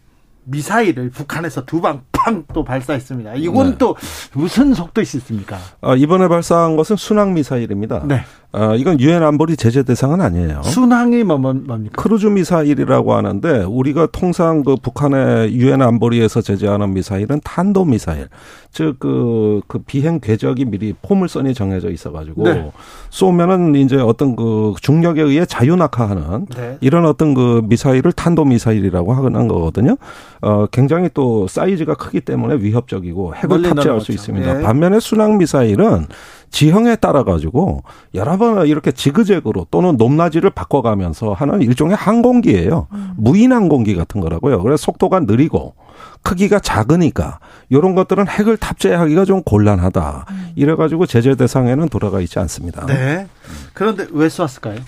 미사일을 0.43 1.11
북한에서 1.11 1.65
두 1.67 1.81
방 1.81 2.03
팡 2.25 2.45
또 2.53 2.63
발사했습니다. 2.65 3.35
이건 3.35 3.71
네. 3.71 3.79
또 3.79 3.97
무슨 4.33 4.75
속도 4.75 5.01
있습니까? 5.03 5.59
아, 5.81 5.95
이번에 5.95 6.29
발사한 6.29 6.77
것은 6.77 6.97
순항 6.97 7.35
미사일입니다. 7.35 8.05
네. 8.07 8.23
아, 8.55 8.75
이건 8.75 9.01
유엔 9.01 9.23
안보리 9.23 9.57
제재 9.57 9.83
대상은 9.83 10.21
아니에요. 10.21 10.63
순항이 10.63 11.25
뭐, 11.25 11.39
뭐, 11.39 11.55
뭡니까? 11.55 12.01
크루즈 12.01 12.27
미사일이라고 12.27 13.15
하는데 13.15 13.65
우리가 13.65 14.09
통상 14.13 14.63
그 14.63 14.77
북한의 14.77 15.55
유엔 15.55 15.81
안보리에서 15.81 16.43
제재하는 16.43 16.93
미사일은 16.93 17.41
탄도 17.43 17.87
미사일. 17.87 18.29
즉, 18.71 18.97
그, 18.99 19.63
그 19.67 19.79
비행 19.79 20.21
궤적이 20.21 20.67
미리 20.67 20.95
포물선이 21.01 21.55
정해져 21.55 21.91
있어가지고 21.91 22.45
네. 22.45 22.73
쏘면은 23.11 23.75
이제 23.75 23.97
어떤 23.97 24.37
그 24.37 24.75
중력에 24.81 25.23
의해 25.23 25.47
자유낙하하는 25.47 26.47
네. 26.55 26.79
이런 26.81 27.07
어떤 27.07 27.35
그 27.35 27.63
미사일을 27.65 28.13
탄도 28.13 28.45
미사일이라고 28.45 29.15
하는 29.15 29.49
거거든요. 29.49 29.97
어, 30.43 30.67
굉장히 30.71 31.09
또 31.15 31.47
사이즈가 31.49 31.95
크기 31.95 32.21
때문에 32.21 32.57
위협적이고 32.57 33.35
핵을 33.35 33.63
탑재할 33.63 34.01
수 34.01 34.13
있습니다. 34.13 34.55
네. 34.55 34.63
반면에 34.63 35.01
순항 35.01 35.39
미사일은 35.39 36.07
지형에 36.53 36.97
따라 36.97 37.25
가지고 37.25 37.83
여러 38.15 38.37
번 38.37 38.67
이렇게 38.67 38.93
지그재그로 38.93 39.67
또는 39.71 39.97
높낮이를 39.97 40.51
바꿔가면서 40.51 41.33
하는 41.33 41.63
일종의 41.63 41.97
항공기예요. 41.97 42.87
음. 42.93 43.13
무인 43.17 43.53
항공기 43.53 43.97
같은 43.97 44.21
거라고요. 44.21 44.63
그래서 44.63 44.83
속도가 44.85 45.21
느리고 45.21 45.75
크기가 46.23 46.61
작으니까 46.61 47.41
이런 47.71 47.95
것들은 47.95 48.29
핵을 48.29 48.59
탑재하기가 48.59 49.25
좀 49.25 49.43
곤란하다. 49.43 50.27
음. 50.31 50.53
이래가지고 50.55 51.07
제재 51.07 51.35
대상에는 51.35 51.89
돌아가 51.89 52.21
있지 52.21 52.39
않습니다. 52.39 52.87
네. 52.87 53.27
그런데 53.73 54.07
왜 54.13 54.29
쏘았을까요? 54.29 54.79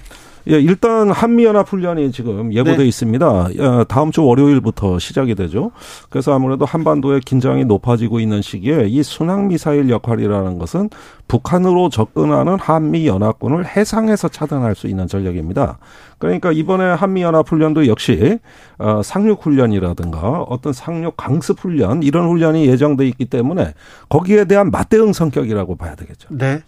예, 0.48 0.60
일단 0.60 1.10
한미연합훈련이 1.10 2.12
지금 2.12 2.52
예고돼 2.52 2.76
네. 2.76 2.84
있습니다. 2.86 3.48
다음 3.88 4.10
주 4.10 4.24
월요일부터 4.24 4.98
시작이 4.98 5.34
되죠. 5.34 5.70
그래서 6.10 6.34
아무래도 6.34 6.64
한반도의 6.64 7.20
긴장이 7.20 7.64
높아지고 7.64 8.20
있는 8.20 8.42
시기에 8.42 8.86
이 8.88 9.02
순항미사일 9.02 9.88
역할이라는 9.88 10.58
것은 10.58 10.90
북한으로 11.28 11.88
접근하는 11.88 12.58
한미 12.58 13.06
연합군을 13.06 13.66
해상에서 13.66 14.28
차단할 14.28 14.74
수 14.74 14.86
있는 14.86 15.06
전력입니다. 15.06 15.78
그러니까 16.24 16.52
이번에 16.52 16.84
한미 16.84 17.20
연합 17.20 17.50
훈련도 17.50 17.86
역시 17.86 18.38
어 18.78 19.02
상륙 19.04 19.44
훈련이라든가 19.44 20.42
어떤 20.48 20.72
상륙 20.72 21.18
강습 21.18 21.60
훈련 21.60 22.02
이런 22.02 22.28
훈련이 22.28 22.66
예정돼 22.66 23.06
있기 23.08 23.26
때문에 23.26 23.74
거기에 24.08 24.46
대한 24.46 24.70
맞대응 24.70 25.12
성격이라고 25.12 25.76
봐야 25.76 25.94
되겠죠. 25.94 26.28
네. 26.30 26.62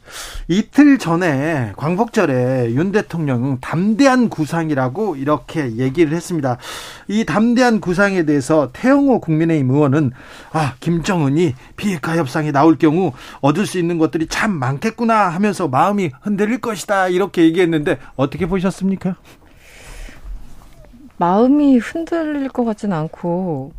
이틀 0.47 0.99
전에 0.99 1.73
광복절에 1.79 2.75
윤 2.75 2.93
대통령은 2.93 3.59
담대한 3.63 4.29
구상이라고 4.29 5.17
이렇게 5.17 5.77
얘기를 5.77 6.15
했습니다. 6.15 6.59
이 7.09 7.25
담대한 7.25 7.81
구상에 7.81 8.25
대해서 8.25 8.69
태영호 8.75 9.21
국민의힘 9.21 9.71
의원은 9.71 10.11
아, 10.53 10.75
김정은이 10.81 11.55
비핵화 11.77 12.17
협상에 12.17 12.53
나올 12.53 12.77
경우 12.77 13.13
얻을 13.41 13.65
수 13.65 13.79
있는 13.79 13.97
것들이 13.97 14.27
참 14.27 14.53
많겠구나 14.53 15.31
하면서 15.31 15.67
마음이 15.67 16.11
흔들릴 16.21 16.61
것이다 16.61 17.09
이렇게 17.09 17.43
얘기했는데 17.45 17.99
어떻게 18.17 18.45
보셨습니까? 18.45 19.17
마음이 21.19 21.79
흔들릴 21.79 22.49
것 22.49 22.65
같지는 22.65 22.97
않고 22.97 23.73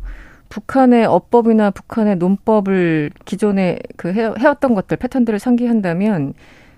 북한의 0.48 1.04
어법이나 1.06 1.70
북한의 1.70 2.16
논법을 2.16 3.10
기존에 3.24 3.78
그 3.96 4.12
해, 4.12 4.32
해왔던 4.38 4.74
것들 4.74 4.96
패턴들을 4.96 5.38
상기한다면 5.38 6.34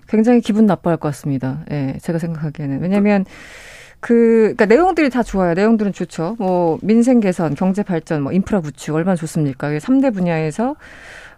굉장히 0.07 0.41
기분 0.41 0.65
나빠할 0.65 0.97
것 0.97 1.07
같습니다. 1.09 1.63
예, 1.71 1.97
제가 2.01 2.19
생각하기에는 2.19 2.81
왜냐하면 2.81 3.25
그, 4.01 4.55
그니까 4.57 4.65
내용들이 4.65 5.09
다 5.09 5.23
좋아요. 5.23 5.53
내용들은 5.53 5.93
좋죠. 5.93 6.35
뭐, 6.39 6.79
민생 6.81 7.19
개선, 7.19 7.53
경제 7.53 7.83
발전, 7.83 8.23
뭐, 8.23 8.31
인프라 8.33 8.59
구축, 8.59 8.95
얼마나 8.95 9.15
좋습니까? 9.15 9.69
3대 9.69 10.11
분야에서 10.13 10.75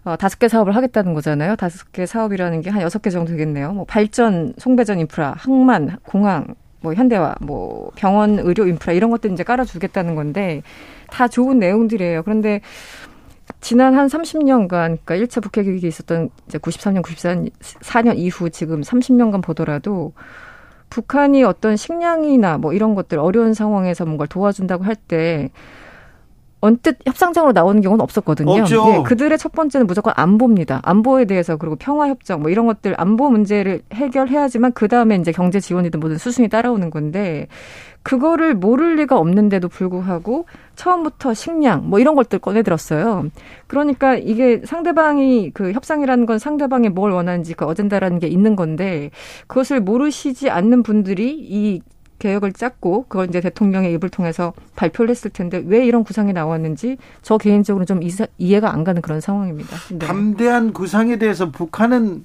어, 0.04 0.16
다섯 0.16 0.38
개 0.38 0.48
사업을 0.48 0.74
하겠다는 0.74 1.14
거잖아요. 1.14 1.56
다섯 1.56 1.92
개 1.92 2.06
사업이라는 2.06 2.60
게 2.62 2.70
한 2.70 2.82
여섯 2.82 3.00
개 3.02 3.10
정도 3.10 3.32
되겠네요. 3.32 3.72
뭐 3.72 3.84
발전, 3.84 4.54
송배전 4.58 4.98
인프라, 5.00 5.34
항만, 5.36 5.98
공항, 6.04 6.46
뭐 6.84 6.94
현대화, 6.94 7.34
뭐 7.40 7.90
병원, 7.96 8.38
의료 8.38 8.66
인프라 8.66 8.92
이런 8.92 9.10
것들 9.10 9.32
이제 9.32 9.42
깔아주겠다는 9.42 10.14
건데 10.14 10.62
다 11.10 11.26
좋은 11.26 11.58
내용들이에요. 11.58 12.22
그런데 12.22 12.60
지난 13.60 13.94
한 13.94 14.06
30년간, 14.06 14.68
그러니까 15.04 15.16
1차 15.16 15.42
북핵 15.42 15.66
위기 15.66 15.86
있었던 15.88 16.28
이제 16.46 16.58
93년, 16.58 17.02
94년 17.02 18.18
이후 18.18 18.50
지금 18.50 18.82
30년간 18.82 19.42
보더라도 19.42 20.12
북한이 20.90 21.42
어떤 21.42 21.76
식량이나 21.76 22.58
뭐 22.58 22.72
이런 22.74 22.94
것들 22.94 23.18
어려운 23.18 23.54
상황에서 23.54 24.04
뭔가를 24.04 24.28
도와준다고 24.28 24.84
할 24.84 24.94
때 25.08 25.50
언뜻 26.64 26.96
협상장으로 27.04 27.52
나오는 27.52 27.82
경우는 27.82 28.02
없었거든요. 28.02 28.62
없죠. 28.62 28.86
예, 28.88 29.02
그들의 29.02 29.36
첫 29.36 29.52
번째는 29.52 29.86
무조건 29.86 30.14
안보입니다. 30.16 30.80
안보에 30.82 31.26
대해서 31.26 31.58
그리고 31.58 31.76
평화 31.76 32.08
협정 32.08 32.40
뭐 32.40 32.50
이런 32.50 32.66
것들 32.66 32.94
안보 32.96 33.28
문제를 33.28 33.82
해결해야지만 33.92 34.72
그 34.72 34.88
다음에 34.88 35.16
이제 35.16 35.30
경제 35.30 35.60
지원이든 35.60 36.00
뭐든 36.00 36.16
수순이 36.16 36.48
따라오는 36.48 36.88
건데 36.88 37.48
그거를 38.02 38.54
모를 38.54 38.96
리가 38.96 39.18
없는데도 39.18 39.68
불구하고 39.68 40.46
처음부터 40.74 41.34
식량 41.34 41.90
뭐 41.90 41.98
이런 41.98 42.14
것들 42.14 42.38
꺼내 42.38 42.62
들었어요. 42.62 43.26
그러니까 43.66 44.14
이게 44.16 44.62
상대방이 44.64 45.50
그 45.52 45.72
협상이라는 45.72 46.24
건 46.24 46.38
상대방이 46.38 46.88
뭘 46.88 47.12
원하는지 47.12 47.52
그 47.52 47.66
어젠다라는 47.66 48.20
게 48.20 48.26
있는 48.26 48.56
건데 48.56 49.10
그것을 49.48 49.80
모르시지 49.80 50.48
않는 50.48 50.82
분들이 50.82 51.36
이 51.38 51.82
계획을 52.24 52.54
짰고 52.54 53.04
그걸 53.08 53.28
이제 53.28 53.42
대통령의 53.42 53.92
입을 53.92 54.08
통해서 54.08 54.54
발표를 54.76 55.10
했을 55.10 55.30
텐데 55.30 55.62
왜 55.66 55.84
이런 55.84 56.04
구상이 56.04 56.32
나왔는지 56.32 56.96
저 57.20 57.36
개인적으로 57.36 57.84
좀 57.84 58.00
이해가 58.38 58.72
안 58.72 58.82
가는 58.82 59.02
그런 59.02 59.20
상황입니다. 59.20 59.76
네. 59.90 59.98
담대한 59.98 60.72
구상에 60.72 61.18
대해서 61.18 61.50
북한은 61.50 62.24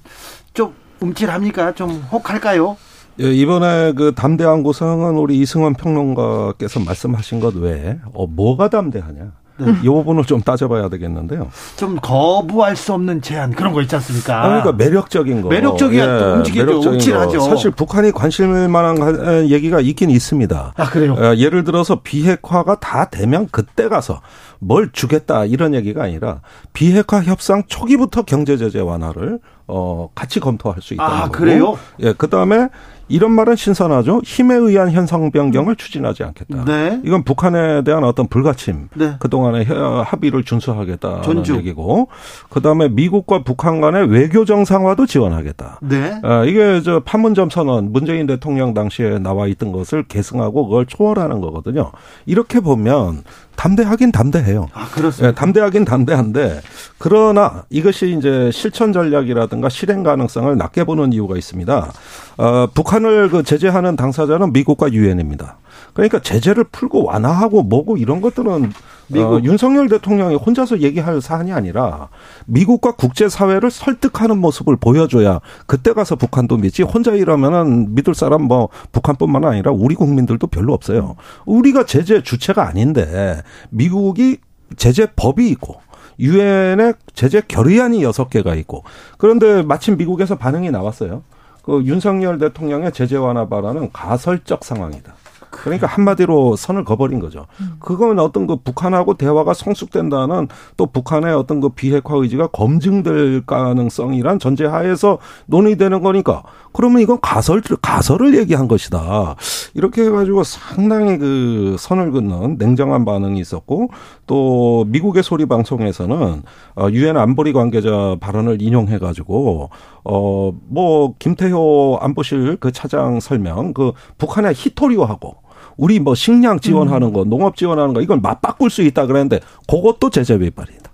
좀 0.54 0.72
움찔합니까? 1.00 1.74
좀 1.74 1.90
혹할까요? 2.10 2.78
예, 3.20 3.30
이번에 3.30 3.92
그 3.92 4.14
담대한 4.14 4.62
구상은 4.62 5.16
우리 5.16 5.38
이승원 5.38 5.74
평론가께서 5.74 6.80
말씀하신 6.80 7.40
것 7.40 7.54
외에 7.56 7.98
어, 8.14 8.26
뭐가 8.26 8.70
담대하냐? 8.70 9.32
네. 9.66 9.74
이 9.82 9.86
부분을 9.88 10.24
좀 10.24 10.40
따져봐야 10.42 10.88
되겠는데요. 10.88 11.48
좀 11.76 11.96
거부할 12.00 12.76
수 12.76 12.92
없는 12.92 13.22
제안 13.22 13.50
그런 13.52 13.72
거 13.72 13.82
있지 13.82 13.94
않습니까? 13.96 14.42
그러니까 14.42 14.72
매력적인 14.72 15.42
거. 15.42 15.48
매력적이야 15.48 16.04
예, 16.04 16.32
움직이죠. 16.34 16.80
움찔하죠. 16.90 17.40
사실 17.40 17.70
북한이 17.70 18.12
관심을 18.12 18.68
만한 18.68 19.48
얘기가 19.48 19.80
있긴 19.80 20.10
있습니다. 20.10 20.74
아 20.76 20.90
그래요? 20.90 21.16
예를 21.36 21.64
들어서 21.64 22.00
비핵화가 22.02 22.80
다 22.80 23.08
되면 23.10 23.48
그때 23.50 23.88
가서 23.88 24.20
뭘 24.58 24.90
주겠다 24.92 25.44
이런 25.44 25.74
얘기가 25.74 26.02
아니라 26.04 26.40
비핵화 26.72 27.22
협상 27.22 27.62
초기부터 27.66 28.22
경제 28.22 28.56
제재 28.56 28.80
완화를 28.80 29.38
어 29.66 30.08
같이 30.14 30.40
검토할 30.40 30.82
수 30.82 30.94
있다는 30.94 31.12
아, 31.16 31.20
거고. 31.22 31.32
그래요? 31.32 31.78
예, 32.00 32.12
그다음에 32.12 32.68
이런 33.10 33.32
말은 33.32 33.56
신선하죠. 33.56 34.22
힘에 34.24 34.54
의한 34.54 34.90
현상 34.92 35.30
변경을 35.30 35.76
추진하지 35.76 36.22
않겠다. 36.22 36.64
네. 36.64 37.00
이건 37.04 37.24
북한에 37.24 37.82
대한 37.82 38.04
어떤 38.04 38.28
불가침, 38.28 38.88
네. 38.94 39.16
그동안의 39.18 39.66
합의를 40.04 40.44
준수하겠다는 40.44 41.22
존중. 41.22 41.56
얘기고, 41.56 42.08
그 42.48 42.62
다음에 42.62 42.88
미국과 42.88 43.42
북한 43.42 43.80
간의 43.80 44.08
외교 44.08 44.44
정상화도 44.44 45.06
지원하겠다. 45.06 45.80
네. 45.82 46.20
아, 46.22 46.44
이게 46.44 46.80
저 46.82 47.00
판문점 47.00 47.50
선언 47.50 47.92
문재인 47.92 48.26
대통령 48.26 48.72
당시에 48.72 49.18
나와 49.18 49.46
있던 49.48 49.72
것을 49.72 50.04
계승하고 50.04 50.68
그걸 50.68 50.86
초월하는 50.86 51.40
거거든요. 51.40 51.90
이렇게 52.26 52.60
보면 52.60 53.24
담대하긴 53.56 54.12
담대해요. 54.12 54.68
아, 54.72 54.88
그렇습니다. 54.88 55.28
예, 55.28 55.34
담대하긴 55.34 55.84
담대한데 55.84 56.60
그러나 56.98 57.64
이것이 57.68 58.16
이제 58.16 58.50
실천 58.52 58.92
전략이라든가 58.92 59.68
실행 59.68 60.02
가능성을 60.02 60.56
낮게 60.56 60.84
보는 60.84 61.12
이유가 61.12 61.36
있습니다. 61.36 61.92
어, 62.38 62.66
북한을 62.72 63.28
그 63.28 63.42
제재하는 63.42 63.96
당사자는 63.96 64.52
미국과 64.52 64.92
유엔입니다. 64.92 65.58
그러니까 65.92 66.20
제재를 66.20 66.64
풀고 66.64 67.04
완화하고 67.04 67.62
뭐고 67.62 67.96
이런 67.96 68.20
것들은 68.20 68.72
어, 69.18 69.40
윤석열 69.42 69.88
대통령이 69.88 70.36
혼자서 70.36 70.80
얘기할 70.80 71.20
사안이 71.20 71.52
아니라 71.52 72.08
미국과 72.46 72.92
국제사회를 72.92 73.70
설득하는 73.70 74.38
모습을 74.38 74.76
보여줘야 74.76 75.40
그때 75.66 75.92
가서 75.92 76.16
북한도 76.16 76.58
믿지 76.58 76.82
혼자 76.82 77.12
이러면은 77.12 77.94
믿을 77.94 78.14
사람 78.14 78.42
뭐 78.42 78.68
북한뿐만 78.92 79.44
아니라 79.44 79.72
우리 79.72 79.94
국민들도 79.94 80.46
별로 80.46 80.72
없어요. 80.72 81.16
우리가 81.46 81.84
제재 81.84 82.22
주체가 82.22 82.66
아닌데 82.66 83.42
미국이 83.70 84.38
제재 84.76 85.08
법이 85.16 85.48
있고 85.50 85.80
유엔의 86.20 86.94
제재 87.14 87.42
결의안이 87.48 88.02
여섯 88.02 88.28
개가 88.28 88.54
있고 88.56 88.84
그런데 89.18 89.62
마침 89.62 89.96
미국에서 89.96 90.36
반응이 90.36 90.70
나왔어요. 90.70 91.22
그 91.62 91.82
윤석열 91.84 92.38
대통령의 92.38 92.92
제재 92.92 93.16
완화 93.16 93.48
발언은 93.48 93.90
가설적 93.92 94.64
상황이다. 94.64 95.14
그러니까 95.50 95.86
한마디로 95.86 96.56
선을 96.56 96.84
거버린 96.84 97.18
거죠. 97.20 97.46
그건 97.78 98.18
어떤 98.18 98.46
그 98.46 98.56
북한하고 98.56 99.14
대화가 99.14 99.52
성숙된다는 99.52 100.48
또 100.76 100.86
북한의 100.86 101.34
어떤 101.34 101.60
그 101.60 101.70
비핵화 101.70 102.14
의지가 102.16 102.48
검증될 102.48 103.44
가능성이란 103.46 104.38
전제하에서 104.38 105.18
논의되는 105.46 106.00
거니까 106.02 106.42
그러면 106.72 107.02
이건 107.02 107.18
가설 107.20 107.62
가설을 107.82 108.38
얘기한 108.38 108.68
것이다. 108.68 109.34
이렇게 109.74 110.04
해가지고 110.04 110.44
상당히 110.44 111.18
그 111.18 111.76
선을 111.78 112.12
긋는 112.12 112.56
냉정한 112.58 113.04
반응이 113.04 113.40
있었고 113.40 113.88
또 114.26 114.84
미국의 114.88 115.22
소리 115.22 115.46
방송에서는 115.46 116.42
어, 116.76 116.88
유엔 116.92 117.16
안보리 117.16 117.52
관계자 117.52 118.16
발언을 118.20 118.62
인용해 118.62 118.98
가지고 118.98 119.70
어 120.04 120.52
뭐 120.68 121.14
김태효 121.18 121.98
안보실 122.00 122.56
그 122.60 122.72
차장 122.72 123.20
설명 123.20 123.74
그 123.74 123.92
북한의 124.18 124.54
히토리오하고 124.54 125.36
우리 125.80 125.98
뭐 125.98 126.14
식량 126.14 126.60
지원하는 126.60 127.14
거, 127.14 127.24
농업 127.24 127.56
지원하는 127.56 127.94
거 127.94 128.02
이걸 128.02 128.20
맞바꿀 128.20 128.68
수 128.68 128.82
있다 128.82 129.06
그랬는데 129.06 129.40
그것도 129.66 130.10
제재 130.10 130.34
위반이다. 130.34 130.90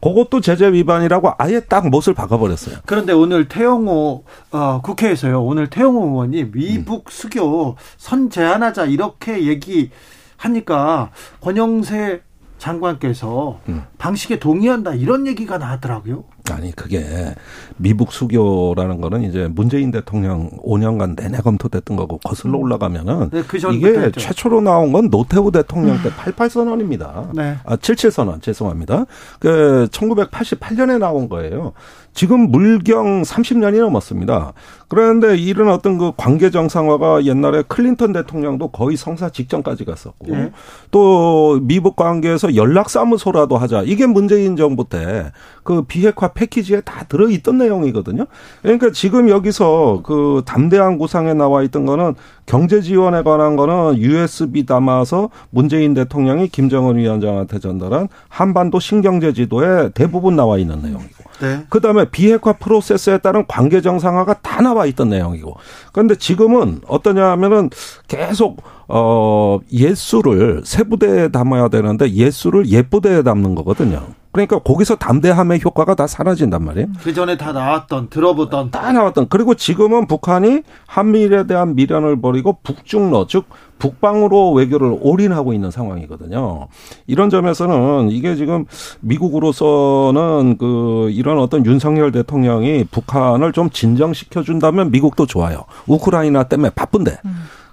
그것도 0.00 0.40
제재 0.40 0.72
위반이라고 0.72 1.32
아예 1.38 1.58
딱 1.58 1.88
못을 1.88 2.14
박아버렸어요. 2.14 2.76
그런데 2.86 3.12
오늘 3.12 3.48
태영호 3.48 4.24
어, 4.52 4.80
국회에서요. 4.80 5.42
오늘 5.42 5.66
태영호 5.68 6.06
의원이 6.06 6.52
미북 6.52 7.10
수교 7.10 7.74
선 7.96 8.30
제한하자 8.30 8.84
이렇게 8.84 9.44
얘기 9.44 9.90
하니까 10.36 11.10
권영세 11.40 12.20
장관께서 12.58 13.60
음. 13.68 13.84
방식에 13.98 14.38
동의한다 14.38 14.94
이런 14.94 15.26
얘기가 15.26 15.58
나왔더라고요. 15.58 16.24
아니 16.50 16.74
그게 16.74 17.34
미북 17.76 18.12
수교라는 18.12 19.00
거는 19.00 19.22
이제 19.22 19.48
문재인 19.50 19.90
대통령 19.90 20.50
5년간 20.64 21.14
내내 21.16 21.38
검토됐던 21.38 21.96
거고 21.96 22.18
거슬러 22.18 22.58
음. 22.58 22.62
올라가면은 22.62 23.30
네, 23.30 23.42
그 23.42 23.58
이게 23.72 23.88
했죠. 23.88 24.20
최초로 24.20 24.60
나온 24.60 24.92
건 24.92 25.10
노태우 25.10 25.52
대통령 25.52 26.02
때 26.02 26.10
88 26.10 26.50
선언입니다. 26.50 27.30
네. 27.34 27.56
아 27.64 27.76
77 27.76 28.10
선언 28.10 28.40
죄송합니다. 28.40 29.04
그 29.38 29.88
1988년에 29.90 30.98
나온 30.98 31.28
거예요. 31.28 31.72
지금 32.12 32.50
물경 32.50 33.22
30년이 33.22 33.78
넘었습니다. 33.80 34.52
그런데 34.88 35.36
이런 35.36 35.68
어떤 35.68 35.98
그 35.98 36.12
관계 36.16 36.50
정상화가 36.50 37.24
옛날에 37.24 37.62
클린턴 37.68 38.12
대통령도 38.12 38.68
거의 38.68 38.96
성사 38.96 39.28
직전까지 39.28 39.84
갔었고 39.84 40.26
네. 40.34 40.50
또 40.90 41.60
미북 41.62 41.94
관계에서 41.94 42.56
연락 42.56 42.88
사무소라도 42.90 43.58
하자. 43.58 43.82
이게 43.84 44.06
문재인 44.06 44.56
정부 44.56 44.88
때 44.88 45.30
그 45.68 45.82
비핵화 45.82 46.28
패키지에 46.28 46.80
다 46.80 47.04
들어 47.10 47.28
있던 47.28 47.58
내용이거든요. 47.58 48.24
그러니까 48.62 48.90
지금 48.90 49.28
여기서 49.28 50.00
그 50.02 50.40
담대한 50.46 50.96
구상에 50.96 51.34
나와 51.34 51.62
있던 51.62 51.84
거는 51.84 52.14
경제 52.46 52.80
지원에 52.80 53.22
관한 53.22 53.54
거는 53.54 53.98
USB 53.98 54.64
담아서 54.64 55.28
문재인 55.50 55.92
대통령이 55.92 56.48
김정은 56.48 56.96
위원장한테 56.96 57.58
전달한 57.58 58.08
한반도 58.30 58.80
신경제 58.80 59.34
지도에 59.34 59.90
대부분 59.90 60.36
나와 60.36 60.56
있는 60.56 60.80
내용이고. 60.80 61.28
네. 61.42 61.66
그다음에 61.68 62.06
비핵화 62.10 62.54
프로세스에 62.54 63.18
따른 63.18 63.44
관계 63.46 63.82
정상화가 63.82 64.40
다 64.40 64.62
나와 64.62 64.77
있던 64.86 65.10
내용이고. 65.10 65.56
그런데 65.92 66.14
지금은 66.14 66.80
어떠냐 66.86 67.24
하면은 67.32 67.70
계속 68.06 68.62
어 68.88 69.58
예수를 69.72 70.62
세부대에 70.64 71.28
담아야 71.28 71.68
되는데 71.68 72.10
예수를 72.10 72.68
예부대에 72.68 73.22
담는 73.22 73.54
거거든요. 73.54 74.06
그러니까 74.46 74.60
거기서 74.60 74.96
담대함의 74.96 75.60
효과가 75.64 75.96
다 75.96 76.06
사라진단 76.06 76.64
말이에요. 76.64 76.86
그 77.02 77.12
전에 77.12 77.36
다 77.36 77.52
나왔던 77.52 78.08
들어보던 78.08 78.70
다 78.70 78.92
나왔던 78.92 79.26
그리고 79.28 79.54
지금은 79.54 80.06
북한이 80.06 80.62
한미일에 80.86 81.46
대한 81.46 81.74
미련을 81.74 82.20
버리고 82.20 82.58
북중러 82.62 83.26
즉 83.28 83.46
북방으로 83.80 84.52
외교를 84.52 84.96
올인하고 85.00 85.52
있는 85.52 85.70
상황이거든요. 85.70 86.68
이런 87.06 87.30
점에서는 87.30 88.10
이게 88.10 88.36
지금 88.36 88.64
미국으로서는 89.00 90.56
그 90.58 91.10
이런 91.12 91.38
어떤 91.38 91.66
윤석열 91.66 92.12
대통령이 92.12 92.84
북한을 92.90 93.52
좀 93.52 93.70
진정시켜 93.70 94.42
준다면 94.42 94.90
미국도 94.90 95.26
좋아요. 95.26 95.64
우크라이나 95.86 96.44
때문에 96.44 96.70
바쁜데. 96.70 97.18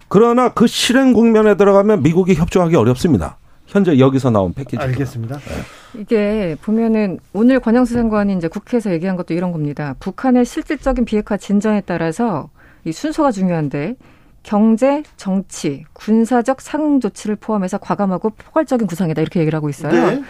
그러나 0.08 0.50
그 0.50 0.68
실행 0.68 1.14
국면에 1.14 1.56
들어가면 1.56 2.04
미국이 2.04 2.36
협조하기 2.36 2.76
어렵습니다. 2.76 3.38
현재 3.76 4.00
여기서 4.00 4.30
나온 4.30 4.54
패키지. 4.54 4.82
알겠습니다. 4.82 5.38
네. 5.38 6.00
이게 6.00 6.56
보면은 6.62 7.20
오늘 7.34 7.60
권영수 7.60 7.94
장관이 7.94 8.34
이제 8.34 8.48
국회에서 8.48 8.90
얘기한 8.94 9.18
것도 9.18 9.34
이런 9.34 9.52
겁니다. 9.52 9.96
북한의 10.00 10.46
실질적인 10.46 11.04
비핵화 11.04 11.36
진전에 11.36 11.82
따라서 11.82 12.50
이 12.86 12.94
순서가 12.94 13.32
중요한데 13.32 13.98
경제, 14.44 15.04
정치, 15.18 15.84
군사적 15.92 16.62
상응 16.62 17.02
조치를 17.02 17.36
포함해서 17.36 17.78
과감하고 17.80 18.30
포괄적인 18.30 18.88
구상이다 18.88 19.22
이렇게 19.22 19.42
얘기를 19.42 19.58
하고 19.58 19.68
있어요. 19.68 19.92
네. 19.92 20.24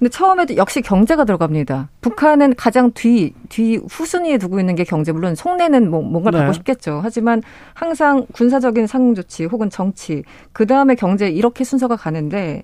근데 0.00 0.08
처음에도 0.08 0.56
역시 0.56 0.80
경제가 0.80 1.24
들어갑니다. 1.26 1.90
북한은 2.00 2.54
가장 2.56 2.90
뒤, 2.92 3.34
뒤 3.50 3.76
후순위에 3.76 4.38
두고 4.38 4.58
있는 4.58 4.74
게 4.74 4.82
경제. 4.82 5.12
물론 5.12 5.34
속내는 5.34 5.90
뭐 5.90 6.00
뭔가를 6.00 6.38
네. 6.38 6.44
갖고 6.46 6.54
싶겠죠. 6.54 7.00
하지만 7.02 7.42
항상 7.74 8.24
군사적인 8.32 8.86
상응 8.86 9.14
조치 9.14 9.44
혹은 9.44 9.68
정치, 9.68 10.22
그 10.54 10.66
다음에 10.66 10.94
경제 10.94 11.28
이렇게 11.28 11.64
순서가 11.64 11.96
가는데 11.96 12.62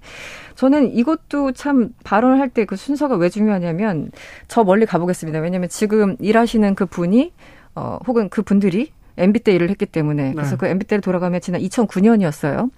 저는 0.54 0.94
이것도 0.96 1.52
참 1.52 1.90
발언을 2.04 2.40
할 2.40 2.48
때 2.54 2.64
그 2.64 2.74
순서가 2.74 3.16
왜 3.16 3.28
중요하냐면 3.28 4.10
저 4.48 4.64
멀리 4.64 4.86
가보겠습니다. 4.86 5.40
왜냐하면 5.40 5.68
지금 5.68 6.16
일하시는 6.18 6.74
그 6.74 6.86
분이 6.86 7.32
어, 7.74 7.98
혹은 8.06 8.30
그 8.30 8.40
분들이 8.40 8.92
MB 9.18 9.40
때 9.40 9.52
일을 9.52 9.70
했기 9.70 9.86
때문에 9.86 10.32
그래서 10.34 10.52
네. 10.52 10.56
그 10.56 10.66
MB 10.66 10.86
때를 10.86 11.00
돌아가면 11.00 11.40
지난 11.40 11.60
2009년이었어요. 11.62 12.70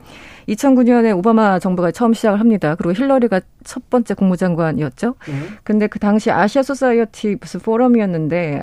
2009년에 0.49 1.16
오바마 1.16 1.59
정부가 1.59 1.91
처음 1.91 2.14
시작을 2.14 2.41
합니다. 2.41 2.74
그리고 2.76 2.93
힐러리가 2.93 3.41
첫 3.64 3.91
번째 3.91 4.14
국무장관이었죠. 4.14 5.14
네. 5.26 5.34
근데 5.64 5.86
그 5.86 5.99
당시 5.99 6.30
아시아 6.30 6.62
소사이어티 6.62 7.36
무슨 7.41 7.61
포럼이었는데 7.61 8.62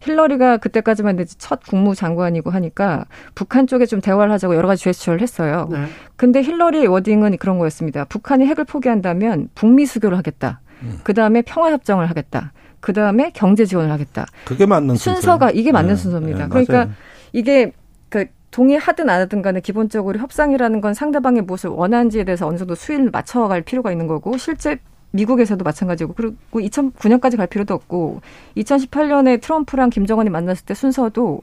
힐러리가 0.00 0.56
그때까지만 0.56 1.18
해도 1.18 1.30
첫 1.38 1.60
국무장관이고 1.62 2.50
하니까 2.50 3.04
북한 3.34 3.66
쪽에 3.66 3.86
좀 3.86 4.00
대화를 4.00 4.32
하자고 4.32 4.56
여러 4.56 4.66
가지 4.66 4.84
제스처를 4.84 5.20
했어요. 5.20 5.68
네. 5.70 5.84
근데 6.16 6.42
힐러리의 6.42 6.86
워딩은 6.86 7.36
그런 7.36 7.58
거였습니다. 7.58 8.04
북한이 8.04 8.46
핵을 8.46 8.64
포기한다면 8.64 9.50
북미 9.54 9.86
수교를 9.86 10.16
하겠다. 10.16 10.60
음. 10.82 11.00
그 11.04 11.12
다음에 11.12 11.42
평화협정을 11.42 12.08
하겠다. 12.08 12.52
그 12.80 12.94
다음에 12.94 13.30
경제 13.34 13.66
지원을 13.66 13.92
하겠다. 13.92 14.26
그게 14.46 14.64
맞는 14.64 14.96
순서가 14.96 15.48
순서예요. 15.48 15.60
이게 15.60 15.70
맞는 15.70 15.90
네. 15.90 15.96
순서입니다. 15.96 16.44
네, 16.44 16.48
그러니까 16.48 16.88
이게 17.32 17.72
그 18.08 18.26
동의하든 18.50 19.08
안 19.08 19.20
하든 19.22 19.42
간에 19.42 19.60
기본적으로 19.60 20.18
협상이라는 20.18 20.80
건 20.80 20.94
상대방의 20.94 21.42
무엇을 21.42 21.70
원하는지에 21.70 22.24
대해서 22.24 22.46
어느 22.46 22.56
정도 22.56 22.74
수위를 22.74 23.10
맞춰갈 23.10 23.62
필요가 23.62 23.92
있는 23.92 24.06
거고 24.06 24.36
실제 24.38 24.78
미국에서도 25.12 25.62
마찬가지고 25.62 26.14
그리고 26.14 26.36
2009년까지 26.52 27.36
갈 27.36 27.46
필요도 27.46 27.74
없고 27.74 28.20
2018년에 28.56 29.40
트럼프랑 29.40 29.90
김정은이 29.90 30.30
만났을 30.30 30.64
때 30.66 30.74
순서도 30.74 31.42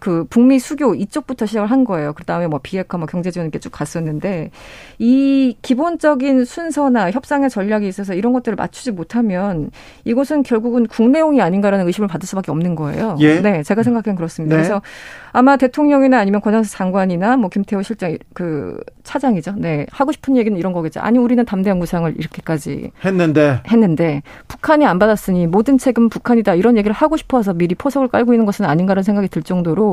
그 0.00 0.24
북미 0.28 0.58
수교 0.58 0.94
이쪽부터 0.94 1.46
시작을 1.46 1.70
한 1.70 1.84
거예요. 1.84 2.12
그다음에 2.12 2.46
뭐 2.46 2.60
비핵화, 2.62 2.98
뭐 2.98 3.06
경제 3.06 3.30
지원 3.30 3.46
이렇게 3.46 3.58
쭉 3.58 3.70
갔었는데 3.70 4.50
이 4.98 5.56
기본적인 5.62 6.44
순서나 6.44 7.10
협상의 7.10 7.50
전략이 7.50 7.86
있어서 7.88 8.14
이런 8.14 8.32
것들을 8.32 8.56
맞추지 8.56 8.92
못하면 8.92 9.70
이것은 10.04 10.42
결국은 10.42 10.86
국내용이 10.86 11.40
아닌가라는 11.40 11.86
의심을 11.86 12.08
받을 12.08 12.26
수밖에 12.26 12.50
없는 12.50 12.74
거예요. 12.74 13.16
예? 13.20 13.40
네, 13.40 13.62
제가 13.62 13.82
생각엔 13.82 14.16
그렇습니다. 14.16 14.56
네. 14.56 14.62
그래서 14.62 14.82
아마 15.32 15.56
대통령이나 15.56 16.18
아니면 16.18 16.40
권영수 16.40 16.72
장관이나 16.72 17.36
뭐 17.36 17.50
김태호 17.50 17.82
실장 17.82 18.16
그 18.34 18.78
차장이죠. 19.02 19.54
네, 19.56 19.86
하고 19.90 20.12
싶은 20.12 20.36
얘기는 20.36 20.56
이런 20.58 20.72
거겠죠. 20.72 21.00
아니 21.00 21.18
우리는 21.18 21.44
담대한 21.44 21.78
구상을 21.78 22.14
이렇게까지 22.18 22.92
했는데 23.04 23.60
했는데 23.68 24.22
북한이 24.48 24.86
안 24.86 24.98
받았으니 24.98 25.46
모든 25.46 25.78
책임 25.78 26.08
북한이다 26.08 26.54
이런 26.54 26.76
얘기를 26.76 26.94
하고 26.94 27.16
싶어서 27.16 27.54
미리 27.54 27.74
포석을 27.74 28.08
깔고 28.08 28.34
있는 28.34 28.46
것은 28.46 28.64
아닌가라는 28.64 29.02
생각이 29.02 29.28
들 29.28 29.42
정도로 29.42 29.87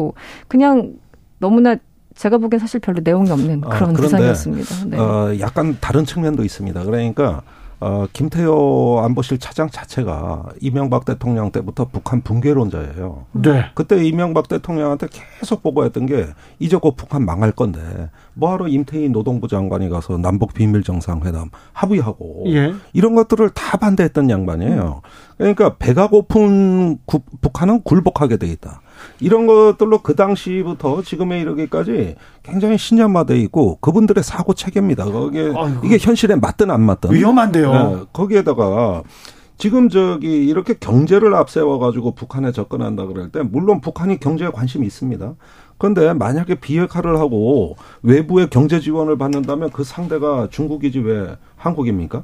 그냥 0.48 0.94
너무나 1.40 1.76
제가 2.16 2.38
보기엔 2.38 2.60
사실 2.60 2.80
별로 2.80 3.02
내용이 3.04 3.30
없는 3.30 3.64
아, 3.66 3.70
그런 3.70 3.90
아, 3.92 3.94
구상이었습니다. 3.94 4.86
네. 4.88 4.98
어, 4.98 5.36
약간 5.40 5.78
다른 5.82 6.06
측면도 6.06 6.44
있습니다. 6.44 6.84
그러니까 6.84 7.42
어, 7.82 8.06
김태호 8.14 9.02
안보실 9.04 9.38
차장 9.38 9.70
자체가 9.70 10.46
이명박 10.62 11.04
대통령 11.04 11.52
때부터 11.52 11.90
북한 11.92 12.22
붕괴론자예요. 12.22 13.26
네. 13.34 13.66
그때 13.76 14.04
이명박 14.04 14.48
대통령한테 14.48 15.08
계속 15.12 15.62
보고했던 15.62 16.06
게 16.06 16.28
이제 16.60 16.78
곧 16.78 16.96
북한 16.96 17.26
망할 17.26 17.52
건데 17.52 18.10
뭐하러 18.34 18.70
임태희 18.70 19.10
노동부 19.10 19.48
장관이 19.48 19.90
가서 19.90 20.18
남북 20.18 20.54
비밀 20.54 20.84
정상회담 20.84 21.50
합의하고 21.74 22.46
예. 22.48 22.74
이런 22.94 23.14
것들을 23.14 23.50
다 23.50 23.78
반대했던 23.78 24.30
양반이에요. 24.30 25.02
그러니까 25.38 25.76
배가 25.78 26.08
고픈 26.08 26.98
구, 27.06 27.20
북한은 27.42 27.82
굴복하게 27.84 28.38
돼 28.38 28.48
있다. 28.48 28.82
이런 29.20 29.48
것들로 29.48 30.00
그 30.00 30.16
당시부터 30.16 31.02
지금에 31.02 31.40
이르기까지 31.42 32.16
굉장히 32.44 32.78
신념화돼 32.78 33.38
있고 33.42 33.78
그분들의 33.78 34.24
사고 34.24 34.54
체계입니다. 34.54 35.06
거기에 35.06 35.54
아이고. 35.56 35.82
이게 35.84 35.98
현실에 36.00 36.36
맞든 36.36 36.72
안 36.72 36.82
맞든 36.82 37.14
위험한데요. 37.14 37.72
네, 37.72 38.04
거기에다가 38.14 39.04
지금 39.58 39.90
저기 39.90 40.46
이렇게 40.46 40.74
경제를 40.74 41.34
앞세워 41.34 41.80
가지고 41.80 42.14
북한에 42.14 42.52
접근한다 42.52 43.06
그럴 43.06 43.30
때 43.30 43.42
물론 43.42 43.80
북한이 43.80 44.20
경제에 44.20 44.50
관심이 44.50 44.86
있습니다. 44.86 45.36
그런데 45.78 46.14
만약에 46.14 46.56
비핵화를 46.56 47.20
하고 47.20 47.76
외부의 48.02 48.50
경제 48.50 48.80
지원을 48.80 49.18
받는다면 49.18 49.72
그 49.72 49.84
상대가 49.84 50.48
중국이지 50.50 51.00
왜 51.00 51.36
한국입니까? 51.58 52.24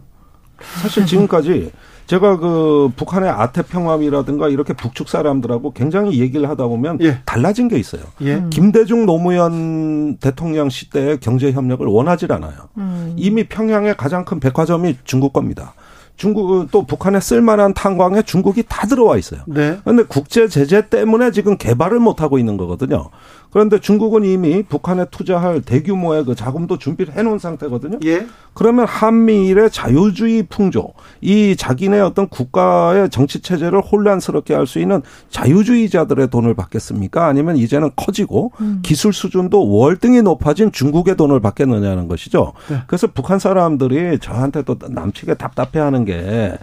사실 0.82 1.06
지금까지 1.06 1.72
제가 2.12 2.40
그 2.40 2.92
북한의 2.98 3.30
아태 3.30 3.62
평화이라든가 3.62 4.50
이렇게 4.50 4.74
북측 4.74 5.08
사람들하고 5.08 5.72
굉장히 5.72 6.20
얘기를 6.20 6.50
하다 6.50 6.68
보면 6.68 6.98
예. 7.00 7.20
달라진 7.24 7.70
게 7.70 7.80
있어요. 7.80 8.02
예. 8.20 8.44
김대중 8.50 9.06
노무현 9.06 10.18
대통령 10.18 10.70
시대의 10.70 11.22
경제 11.22 11.54
협력을 11.54 11.88
원하지 11.88 12.26
않아요. 12.30 12.68
음. 12.78 13.14
이미 13.16 13.46
평양의 13.46 13.96
가장 13.96 14.26
큰 14.26 14.42
백화점이 14.42 14.98
중국 15.06 15.32
겁니다. 15.32 15.74
중국 16.18 16.70
또 16.70 16.86
북한에 16.86 17.22
쓸만한 17.22 17.74
탄광에 17.74 18.24
중국이 18.24 18.64
다 18.68 18.86
들어와 18.88 19.16
있어요. 19.18 19.42
네. 19.48 19.80
그런데 19.82 20.04
국제 20.04 20.50
제재 20.50 20.90
때문에 20.90 21.32
지금 21.32 21.58
개발을 21.58 22.00
못 22.00 22.22
하고 22.22 22.38
있는 22.38 22.58
거거든요. 22.58 23.10
그런데 23.52 23.80
중국은 23.80 24.24
이미 24.24 24.64
북한에 24.64 25.06
투자할 25.12 25.62
대규모의 25.62 26.26
그 26.26 26.36
자금도 26.36 26.78
준비를 26.78 27.14
해놓은 27.16 27.38
상태거든요. 27.38 28.00
예. 28.06 28.26
그러면 28.54 28.86
한미일의 28.86 29.70
자유주의 29.70 30.44
풍조, 30.44 30.94
이 31.22 31.56
자기네 31.56 32.00
어떤 32.00 32.28
국가의 32.28 33.10
정치 33.10 33.42
체제를 33.42 33.82
혼란스럽게 33.82 34.56
할 34.56 34.72
수 34.72 34.80
있는 34.80 35.02
자유주의자들의 35.30 36.30
돈을 36.30 36.54
받겠습니까? 36.54 37.26
아니면 37.26 37.58
이제는 37.58 37.92
커지고 37.98 38.54
음. 38.62 38.80
기술 38.84 39.12
수준도 39.12 39.70
월등히 39.70 40.22
높아진 40.22 40.72
중국의 40.72 41.18
돈을 41.18 41.42
받겠느냐는 41.42 42.08
것이죠. 42.08 42.54
네. 42.70 42.78
그래서 42.88 43.08
북한 43.08 43.38
사람들이 43.38 44.20
저한테 44.20 44.62
또 44.62 44.78
남치게 44.80 45.34
답답해하는 45.34 46.06
게 46.06 46.54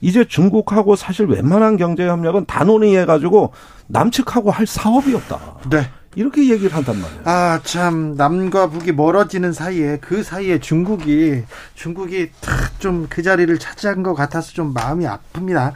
이제 0.00 0.24
중국하고 0.24 0.94
사실 0.94 1.26
웬만한 1.26 1.76
경제 1.76 2.06
협력은 2.06 2.44
단논의 2.46 2.96
해가지고 2.98 3.52
남측하고 3.88 4.52
할 4.52 4.66
사업이 4.66 5.12
없다. 5.14 5.38
네. 5.70 5.90
이렇게 6.14 6.48
얘기를 6.48 6.74
한단 6.74 7.00
말이에요. 7.00 7.22
아, 7.24 7.60
참, 7.64 8.14
남과 8.16 8.70
북이 8.70 8.92
멀어지는 8.92 9.52
사이에 9.52 9.98
그 10.00 10.22
사이에 10.22 10.58
중국이, 10.58 11.44
중국이 11.74 12.30
좀 12.78 13.06
그 13.08 13.22
자리를 13.22 13.58
차지한 13.58 14.02
것 14.02 14.14
같아서 14.14 14.52
좀 14.52 14.72
마음이 14.72 15.04
아픕니다. 15.04 15.72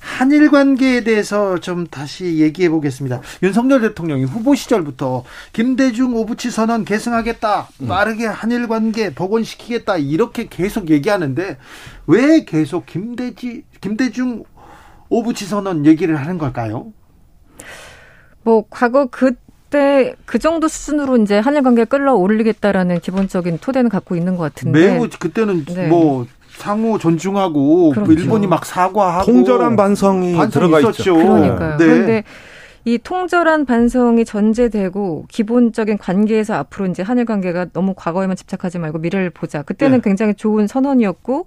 한일 0.00 0.50
관계에 0.50 1.02
대해서 1.02 1.58
좀 1.58 1.86
다시 1.86 2.38
얘기해 2.38 2.68
보겠습니다. 2.70 3.20
윤석열 3.42 3.80
대통령이 3.80 4.24
후보 4.24 4.54
시절부터 4.54 5.24
김대중 5.52 6.14
오부치 6.14 6.50
선언 6.50 6.84
계승하겠다. 6.84 7.68
음. 7.82 7.88
빠르게 7.88 8.24
한일 8.26 8.68
관계 8.68 9.12
복원시키겠다. 9.12 9.96
이렇게 9.96 10.46
계속 10.48 10.90
얘기하는데 10.90 11.58
왜 12.06 12.44
계속 12.44 12.86
김대지 12.86 13.64
김대중 13.80 14.44
오부치 15.08 15.44
선언 15.46 15.84
얘기를 15.86 16.16
하는 16.16 16.38
걸까요? 16.38 16.92
뭐 18.44 18.64
과거 18.70 19.06
그그 19.06 19.34
때 19.76 20.14
그 20.24 20.38
정도 20.38 20.68
수준으로 20.68 21.16
이제 21.18 21.38
한일 21.38 21.62
관계를 21.62 21.86
끌어올리겠다라는 21.86 23.00
기본적인 23.00 23.58
토대는 23.58 23.90
갖고 23.90 24.16
있는 24.16 24.36
것 24.36 24.42
같은데 24.42 24.94
매우 24.94 25.08
그때는 25.18 25.64
네. 25.64 25.88
뭐 25.88 26.26
상호 26.48 26.98
존중하고 26.98 27.90
그렇죠. 27.90 28.12
일본이 28.12 28.46
막 28.46 28.64
사과하고 28.64 29.24
통절한 29.30 29.76
반성이 29.76 30.36
들어가 30.50 30.80
있었죠. 30.80 31.02
있죠. 31.02 31.14
그러니까요. 31.14 31.76
네. 31.76 31.84
그런데 31.86 32.24
이 32.84 32.98
통절한 32.98 33.66
반성이 33.66 34.24
전제되고 34.24 35.26
기본적인 35.28 35.98
관계에서 35.98 36.54
앞으로 36.54 36.86
이제 36.86 37.02
한일 37.02 37.24
관계가 37.24 37.66
너무 37.72 37.94
과거에만 37.96 38.36
집착하지 38.36 38.78
말고 38.78 38.98
미래를 38.98 39.30
보자. 39.30 39.62
그때는 39.62 39.98
네. 39.98 40.02
굉장히 40.02 40.34
좋은 40.34 40.66
선언이었고 40.66 41.46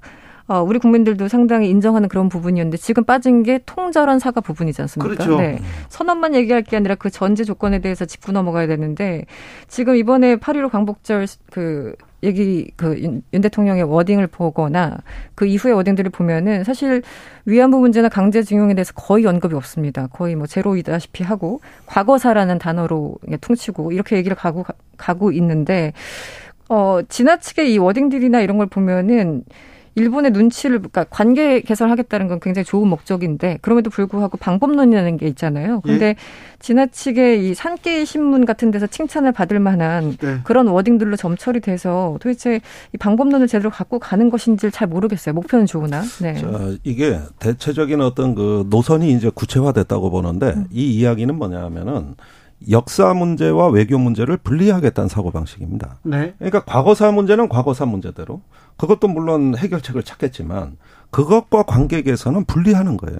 어, 0.50 0.64
우리 0.64 0.80
국민들도 0.80 1.28
상당히 1.28 1.70
인정하는 1.70 2.10
그런 2.10 2.28
부분이었는데 2.28 2.78
지금 2.78 3.04
빠진 3.04 3.44
게 3.44 3.60
통절한 3.68 4.18
사과 4.18 4.42
부분이지 4.42 4.82
않습니까? 4.82 5.24
그렇죠. 5.24 5.40
네. 5.40 5.60
선언만 5.90 6.34
얘기할 6.34 6.64
게 6.64 6.76
아니라 6.76 6.96
그 6.96 7.12
전제 7.12 7.44
조건에 7.44 7.80
대해서 7.80 8.06
짚고 8.06 8.32
넘어가야 8.32 8.66
되는데 8.66 9.26
지금 9.68 9.96
이번에 9.96 10.38
8.15 10.38 10.72
광복절 10.72 11.28
그 11.52 11.94
얘기 12.24 12.72
그윤 12.76 13.22
대통령의 13.32 13.84
워딩을 13.84 14.26
보거나 14.26 14.98
그 15.36 15.46
이후의 15.46 15.76
워딩들을 15.76 16.10
보면은 16.10 16.64
사실 16.64 17.04
위안부 17.46 17.78
문제나 17.80 18.10
강제징용에 18.10 18.74
대해서 18.74 18.92
거의 18.94 19.28
언급이 19.28 19.54
없습니다. 19.56 20.08
거의 20.08 20.36
뭐 20.36 20.48
제로이다시피 20.48 21.24
하고 21.24 21.62
과거사라는 21.86 22.58
단어로 22.58 23.18
퉁치고 23.40 23.92
이렇게 23.92 24.18
얘기를 24.18 24.36
가고 24.36 24.66
가고 24.98 25.32
있는데 25.32 25.94
어 26.68 27.02
지나치게 27.08 27.70
이 27.70 27.78
워딩들이나 27.78 28.42
이런 28.42 28.58
걸 28.58 28.66
보면은 28.68 29.44
일본의 30.00 30.32
눈치를 30.32 30.80
그러니까 30.80 31.04
관계 31.10 31.62
개선하겠다는 31.62 32.28
건 32.28 32.40
굉장히 32.40 32.66
좋은 32.66 32.88
목적인데 32.88 33.60
그럼에도 33.62 33.90
불구하고 33.90 34.38
방법론이라는 34.38 35.18
게 35.18 35.28
있잖아요. 35.28 35.82
근데 35.82 36.06
예? 36.06 36.16
지나치게 36.60 37.38
이 37.38 37.54
산케이 37.54 38.06
신문 38.06 38.46
같은 38.46 38.72
데서 38.72 38.88
칭찬을 38.88 39.32
받을 39.32 39.60
만한 39.60 40.18
네. 40.18 40.40
그런 40.44 40.68
워딩들로 40.68 41.16
점철이 41.16 41.60
돼서 41.62 42.18
도대체 42.22 42.62
이 42.94 42.98
방법론을 42.98 43.48
제대로 43.48 43.70
갖고 43.70 44.00
가는 44.00 44.30
것인지 44.30 44.72
잘 44.72 44.88
모르겠어요. 44.88 45.34
목표는 45.34 45.66
좋으나. 45.66 46.02
네. 46.22 46.36
자, 46.36 46.48
이게 46.84 47.20
대체적인 47.40 48.02
어떤 48.02 48.36
그 48.36 48.66
노선이 48.70 49.12
이제 49.14 49.30
구체화됐다고 49.34 50.10
보는데 50.10 50.54
음. 50.56 50.66
이 50.72 50.94
이야기는 50.96 51.36
뭐냐면은 51.36 52.16
역사 52.70 53.14
문제와 53.14 53.70
외교 53.70 53.98
문제를 53.98 54.38
분리하겠다는 54.38 55.08
사고 55.08 55.32
방식입니다. 55.32 56.00
네. 56.04 56.34
그러니까 56.38 56.64
과거사 56.66 57.12
문제는 57.12 57.48
과거사 57.48 57.86
문제대로 57.86 58.42
그것도 58.78 59.08
물론 59.08 59.56
해결책을 59.58 60.04
찾겠지만 60.04 60.78
그것과 61.12 61.64
관계 61.64 62.02
개선은 62.02 62.46
분리하는 62.46 62.98
거예요. 62.98 63.18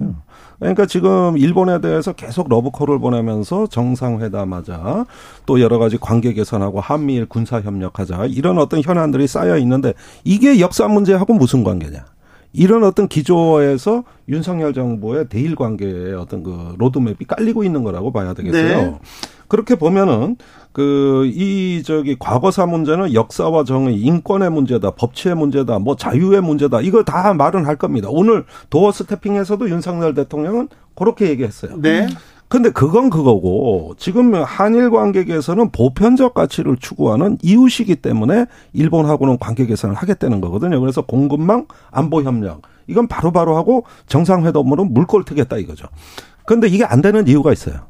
그러니까 0.60 0.86
지금 0.86 1.38
일본에 1.38 1.82
대해서 1.82 2.14
계속 2.14 2.50
러브콜을 2.50 3.00
보내면서 3.00 3.68
정상회담하자 3.68 5.06
또 5.46 5.62
여러 5.62 5.80
가지 5.80 5.98
관계 5.98 6.34
개선하고 6.34 6.82
한미일 6.82 7.26
군사 7.26 7.62
협력하자 7.62 8.26
이런 8.26 8.60
어떤 8.60 8.82
현안들이 8.84 9.28
쌓여 9.28 9.58
있는데 9.58 9.94
이게 10.24 10.60
역사 10.60 10.88
문제하고 10.88 11.34
무슨 11.34 11.64
관계냐? 11.64 12.06
이런 12.52 12.84
어떤 12.84 13.08
기조에서 13.08 14.04
윤석열 14.28 14.74
정부의 14.74 15.30
대일 15.30 15.56
관계의 15.56 16.14
어떤 16.14 16.44
그 16.44 16.76
로드맵이 16.78 17.18
깔리고 17.28 17.64
있는 17.64 17.84
거라고 17.84 18.12
봐야 18.12 18.34
되겠어요. 18.34 18.64
네. 18.64 19.00
그렇게 19.48 19.76
보면은 19.76 20.38
그 20.72 21.10
이 21.26 21.84
저기 21.84 22.16
과거사 22.18 22.66
문제는 22.66 23.14
역사와 23.14 23.64
정의, 23.64 24.00
인권의 24.00 24.52
문제다, 24.52 24.92
법치의 24.92 25.36
문제다, 25.36 25.80
뭐 25.80 25.96
자유의 25.96 26.42
문제다. 26.42 26.82
이거 26.82 27.04
다 27.04 27.34
말은 27.34 27.66
할 27.66 27.76
겁니다. 27.76 28.08
오늘 28.12 28.46
도어 28.70 28.92
스태핑에서도 28.92 29.70
윤석열 29.70 30.14
대통령은 30.14 30.70
그렇게 30.96 31.30
얘기했어요. 31.30 31.80
네. 31.82 32.08
근데 32.50 32.72
그건 32.72 33.12
그거고 33.12 33.94
지금 33.98 34.34
한일 34.34 34.90
관계에서는 34.90 35.72
보편적 35.72 36.34
가치를 36.34 36.78
추구하는 36.78 37.38
이웃이기 37.44 37.98
때문에 37.98 38.48
일본하고는 38.74 39.38
관계 39.38 39.68
개선을 39.68 39.96
하겠다는 39.96 40.42
거거든요. 40.42 40.80
그래서 40.80 41.04
공급망 41.04 41.68
안보 41.92 42.24
협력 42.24 42.64
이건 42.88 43.08
바로바로 43.08 43.46
바로 43.46 43.58
하고 43.58 43.86
정상회담으로 44.08 44.86
물꼬를 44.86 45.26
트겠다 45.26 45.58
이거죠. 45.58 45.88
근데 46.46 46.68
이게 46.68 46.84
안 46.84 47.02
되는 47.02 47.28
이유가 47.28 47.54
있어요. 47.54 47.82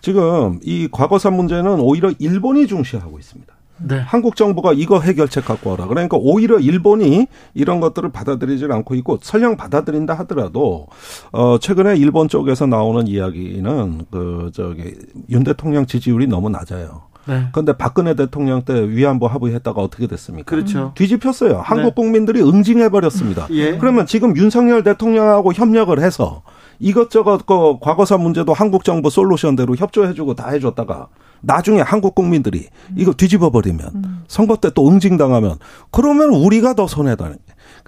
지금 0.00 0.58
이 0.64 0.88
과거사 0.90 1.30
문제는 1.30 1.78
오히려 1.78 2.12
일본이 2.18 2.66
중시하고 2.66 3.20
있습니다. 3.20 3.57
네. 3.82 3.98
한국 3.98 4.36
정부가 4.36 4.72
이거 4.72 5.00
해결책 5.00 5.44
갖고 5.44 5.70
와라. 5.70 5.86
그러니까 5.86 6.16
오히려 6.18 6.58
일본이 6.58 7.26
이런 7.54 7.80
것들을 7.80 8.10
받아들이질 8.10 8.72
않고 8.72 8.94
있고 8.96 9.18
설령 9.20 9.56
받아들인다 9.56 10.14
하더라도 10.14 10.86
어 11.32 11.58
최근에 11.58 11.96
일본 11.96 12.28
쪽에서 12.28 12.66
나오는 12.66 13.06
이야기는 13.06 14.06
그 14.10 14.50
저기 14.54 14.94
윤 15.30 15.44
대통령 15.44 15.86
지지율이 15.86 16.26
너무 16.26 16.50
낮아요. 16.50 17.08
네. 17.26 17.48
그런데 17.52 17.76
박근혜 17.76 18.14
대통령 18.14 18.62
때 18.62 18.88
위안부 18.88 19.26
합의했다가 19.26 19.80
어떻게 19.82 20.06
됐습니까? 20.06 20.48
그렇죠. 20.48 20.92
뒤집혔어요. 20.94 21.60
한국 21.62 21.88
네. 21.88 21.92
국민들이 21.94 22.40
응징해 22.40 22.88
버렸습니다. 22.88 23.46
예. 23.50 23.76
그러면 23.76 24.06
지금 24.06 24.34
윤석열 24.34 24.82
대통령하고 24.82 25.52
협력을 25.52 25.96
해서 26.00 26.42
이것저것 26.78 27.44
그 27.44 27.78
과거사 27.80 28.16
문제도 28.16 28.50
한국 28.54 28.82
정부 28.82 29.10
솔루션대로 29.10 29.76
협조해주고 29.76 30.34
다 30.34 30.48
해줬다가 30.48 31.08
나중에 31.40 31.80
한국 31.80 32.14
국민들이 32.14 32.68
이거 32.96 33.12
뒤집어 33.12 33.50
버리면 33.50 33.90
음. 33.94 34.24
선거 34.28 34.56
때 34.56 34.70
또 34.74 34.88
응징당하면 34.88 35.58
그러면 35.90 36.30
우리가 36.30 36.74
더 36.74 36.86
손해다. 36.86 37.32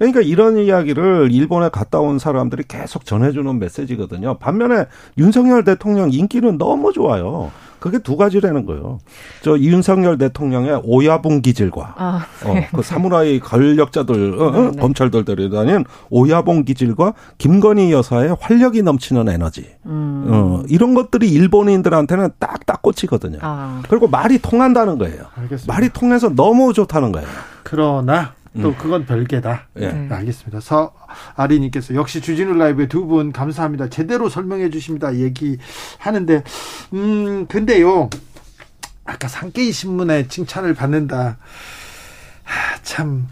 그러니까 0.01 0.23
이런 0.23 0.57
이야기를 0.57 1.29
일본에 1.31 1.69
갔다 1.69 2.01
온 2.01 2.19
사람들이 2.19 2.65
계속 2.67 3.05
전해주는 3.05 3.59
메시지거든요. 3.59 4.39
반면에 4.39 4.87
윤석열 5.19 5.63
대통령 5.63 6.11
인기는 6.11 6.57
너무 6.57 6.95
좋아요. 6.95 7.53
그게 7.81 7.99
두 7.99 8.17
가지라는 8.17 8.65
거예요. 8.65 8.99
저 9.43 9.57
이윤석열 9.57 10.17
대통령의 10.17 10.81
오야봉 10.85 11.43
기질과 11.43 11.95
아, 11.99 12.27
어, 12.45 12.55
네. 12.55 12.69
어, 12.73 12.77
그 12.77 12.83
사무라이 12.83 13.41
권력자들 13.41 14.41
어, 14.41 14.47
어, 14.47 14.71
네. 14.71 14.81
검찰들 14.81 15.27
들이 15.27 15.51
다닌 15.51 15.85
오야봉 16.09 16.65
기질과 16.65 17.13
김건희 17.37 17.93
여사의 17.93 18.37
활력이 18.41 18.83
넘치는 18.83 19.29
에너지 19.29 19.67
음. 19.85 20.27
어, 20.29 20.63
이런 20.69 20.95
것들이 20.95 21.31
일본인들한테는 21.31 22.31
딱딱 22.39 22.81
꽂히거든요. 22.81 23.39
아. 23.43 23.83
그리고 23.89 24.09
말이 24.09 24.39
통한다는 24.39 24.97
거예요. 24.97 25.25
알겠습니다. 25.37 25.73
말이 25.73 25.91
통해서 25.91 26.35
너무 26.35 26.73
좋다는 26.73 27.13
거예요. 27.13 27.29
그러나 27.63 28.33
또 28.61 28.71
음. 28.71 28.75
그건 28.77 29.07
별개다. 29.07 29.69
예. 29.79 29.89
네. 29.93 30.09
알겠습니다. 30.15 30.59
서아리님께서 30.61 31.95
역시 31.95 32.21
주진우 32.21 32.55
라이브에 32.55 32.89
두분 32.89 33.33
감사합니다. 33.33 33.89
제대로 33.89 34.29
설명해 34.29 34.71
주십니다. 34.71 35.15
얘기하는데 35.15 36.43
음 36.95 37.47
근데요 37.47 38.11
아까 39.05 39.29
상계이 39.29 39.71
신문에 39.71 40.27
칭찬을 40.29 40.75
받는다. 40.75 41.39
하, 42.43 42.83
참 42.83 43.29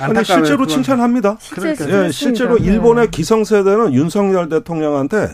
아니 0.00 0.24
실제로 0.24 0.58
그건. 0.58 0.68
칭찬합니다. 0.68 1.38
그러니까 1.52 2.06
예, 2.06 2.10
실제로 2.10 2.56
일본의 2.56 3.06
네. 3.06 3.10
기성세대는 3.10 3.94
윤석열 3.94 4.48
대통령한테 4.48 5.28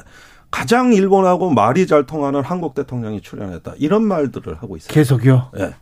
가장 0.51 0.93
일본하고 0.93 1.51
말이 1.51 1.87
잘 1.87 2.05
통하는 2.07 2.43
한국 2.43 2.75
대통령이 2.75 3.23
출연했다. 3.23 3.75
이런 3.79 4.05
말들을 4.05 4.55
하고 4.55 4.77
있어요. 4.77 4.89
계속요? 4.93 5.51
예. 5.59 5.75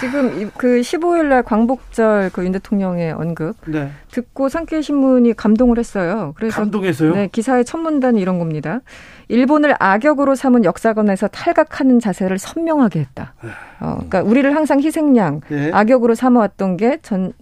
지금 0.00 0.50
그 0.56 0.80
15일 0.80 1.26
날 1.26 1.42
광복절 1.42 2.30
그 2.32 2.42
윤 2.44 2.52
대통령의 2.52 3.12
언급 3.12 3.56
네. 3.66 3.90
듣고 4.10 4.48
상케이 4.48 4.82
신문이 4.82 5.34
감동을 5.34 5.78
했어요. 5.78 6.34
그래서 6.36 6.56
감동했어요? 6.60 7.14
네, 7.14 7.28
기사의 7.30 7.64
첫 7.64 7.78
문단이 7.78 8.20
이런 8.20 8.38
겁니다. 8.38 8.80
일본을 9.28 9.74
악역으로 9.78 10.34
삼은 10.34 10.64
역사관에서 10.64 11.28
탈각하는 11.28 12.00
자세를 12.00 12.38
선명하게 12.38 13.00
했다. 13.00 13.34
어, 13.80 13.94
그러니까 13.96 14.22
우리를 14.22 14.54
항상 14.54 14.80
희생양, 14.80 15.42
네. 15.48 15.70
악역으로 15.72 16.14
삼아왔던 16.14 16.76
게 16.76 16.98
전 17.02 17.32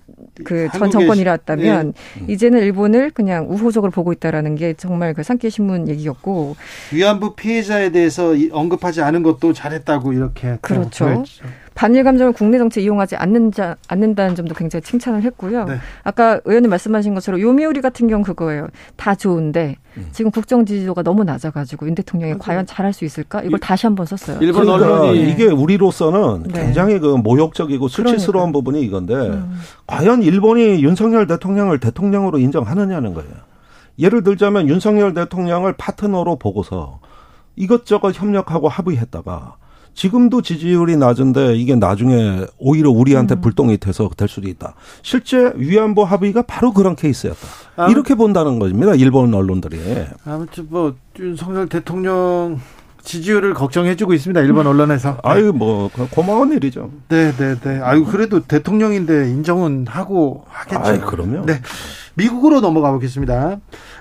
그전 0.45 0.91
정권이라왔다면 0.91 1.93
네. 2.21 2.33
이제는 2.33 2.61
일본을 2.61 3.11
그냥 3.11 3.47
우호적으로 3.49 3.91
보고 3.91 4.13
있다라는 4.13 4.55
게 4.55 4.75
정말 4.75 5.15
그 5.15 5.23
상케이 5.23 5.51
신문 5.51 5.89
얘기였고 5.89 6.57
위안부 6.93 7.35
피해자에 7.37 7.91
대해서 7.91 8.35
언급하지 8.53 9.03
않은 9.03 9.23
것도 9.23 9.53
잘했다고 9.53 10.13
이렇게 10.13 10.59
그렇죠. 10.61 11.25
반일 11.77 12.05
감정을 12.05 12.33
국내 12.33 12.57
정치에 12.57 12.83
이용하지 12.83 13.17
않는자, 13.17 13.77
않는다는 13.87 14.35
점도 14.35 14.55
굉장히 14.55 14.83
칭찬을 14.83 15.23
했고요. 15.23 15.67
네. 15.67 15.77
아까 16.05 16.41
의원님 16.47 16.71
말씀하신 16.71 17.13
것처럼 17.15 17.39
요미우리 17.39 17.83
같은 17.83 18.09
경우 18.09 18.25
그거예요. 18.25 18.69
다 18.97 19.15
좋은데 19.15 19.77
음. 19.99 20.09
지금 20.11 20.31
국정 20.31 20.65
지지도가 20.65 21.03
너무 21.03 21.23
낮아가지고 21.23 21.87
윤 21.87 21.95
대통령이 21.95 22.33
아 22.33 22.37
과연 22.39 22.65
잘할 22.65 22.95
수 22.95 23.05
있을까? 23.05 23.43
이걸 23.43 23.59
이, 23.59 23.61
다시 23.61 23.87
한번 23.87 24.07
썼어요. 24.07 24.39
일본 24.41 24.65
그러니까 24.65 24.87
언론이 24.87 25.31
이게 25.31 25.49
우리로서는 25.49 26.45
네. 26.45 26.63
굉장히 26.63 26.99
그 26.99 27.09
모욕적이고 27.09 27.89
수치스러운 27.89 28.25
그러니까. 28.25 28.53
부분이 28.53 28.83
이건데 28.83 29.15
음. 29.15 29.61
과연 29.87 30.23
일본이 30.23 30.83
윤석열 30.83 31.27
대통령을 31.27 31.79
대통령으로 31.79 32.39
인정하느냐는 32.39 33.13
거예요. 33.13 33.31
예를 33.99 34.23
들자면 34.23 34.67
윤석열 34.71 35.13
대통령을 35.13 35.75
파트너로 35.75 36.37
보고서 36.37 37.01
이것저것 37.55 38.19
협력하고 38.19 38.69
합의했다가 38.69 39.57
지금도 39.97 40.43
지지율이 40.43 40.97
낮은데 40.97 41.57
이게 41.57 41.75
나중에 41.75 42.45
오히려 42.59 42.91
우리한테 42.91 43.35
음. 43.35 43.41
불똥이 43.41 43.79
돼서 43.79 44.09
될 44.15 44.29
수도 44.29 44.47
있다. 44.47 44.75
실제 45.03 45.53
위안부 45.57 46.03
합의가 46.03 46.43
바로 46.43 46.73
그런 46.73 46.95
케이스였다. 46.95 47.39
아, 47.77 47.89
이렇게 47.89 48.15
본다는 48.15 48.59
겁니다. 48.59 48.95
일본 48.95 49.33
언론들이. 49.33 49.79
아무튼 50.27 50.67
뭐 50.69 50.95
윤석열 51.19 51.67
대통령 51.69 52.61
지지율을 53.03 53.55
걱정해주고 53.55 54.13
있습니다. 54.13 54.39
일본 54.43 54.67
언론에서. 54.67 55.13
네. 55.13 55.17
아유 55.25 55.53
뭐 55.55 55.89
고마운 56.11 56.53
일이죠. 56.53 56.91
네, 57.09 57.33
네, 57.33 57.55
네. 57.59 57.81
아유 57.83 58.05
그래도 58.05 58.41
대통령인데 58.41 59.31
인정은 59.31 59.87
하고 59.89 60.45
하겠죠. 60.49 60.81
아이 60.85 61.01
그럼요. 61.01 61.47
네. 61.47 61.63
미국으로 62.15 62.61
넘어가 62.61 62.93
보겠습니다. 62.93 63.61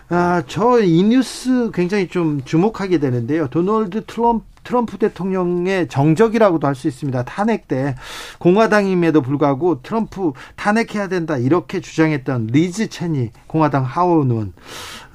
아, 0.10 0.44
저 0.48 0.82
이 0.82 1.04
뉴스 1.04 1.72
굉장히 1.74 2.10
좀 2.10 2.42
주목하게 2.44 3.00
되는데요. 3.00 3.48
도널드 3.48 4.06
트럼프 4.06 4.44
트럼프 4.66 4.98
대통령의 4.98 5.88
정적이라고도 5.88 6.68
할 6.68 6.76
수 6.76 6.90
있습니다. 6.90 7.24
탄핵 7.24 7.70
때 7.70 7.96
공화당임에도 8.40 9.22
불구하고 9.22 9.82
트럼프 9.82 10.34
탄핵해야 10.58 11.08
된다 11.08 11.38
이렇게 11.38 11.80
주장했던 11.80 12.48
리즈 12.52 12.90
체니 12.90 13.32
공화당 13.48 13.84
하원 13.84 14.30
의원 14.30 14.54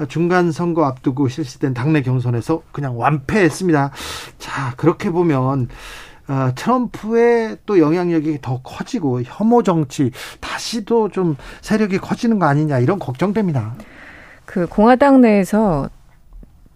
중간 0.08 0.50
선거 0.52 0.86
앞두고 0.86 1.28
실시된 1.28 1.74
당내 1.74 2.00
경선에서 2.00 2.62
그냥 2.72 2.98
완패했습니다. 2.98 3.90
자 4.38 4.74
그렇게 4.76 5.10
보면 5.10 5.68
어, 6.28 6.52
트럼프의 6.54 7.58
또 7.66 7.78
영향력이 7.78 8.38
더 8.40 8.62
커지고 8.62 9.20
혐오 9.24 9.62
정치 9.62 10.12
다시 10.40 10.80
또 10.80 11.10
좀 11.10 11.36
세력이 11.60 11.98
커지는 11.98 12.38
거 12.38 12.46
아니냐 12.46 12.78
이런 12.78 12.98
걱정됩니다. 12.98 13.74
그 14.46 14.66
공화당 14.66 15.20
내에서 15.20 15.90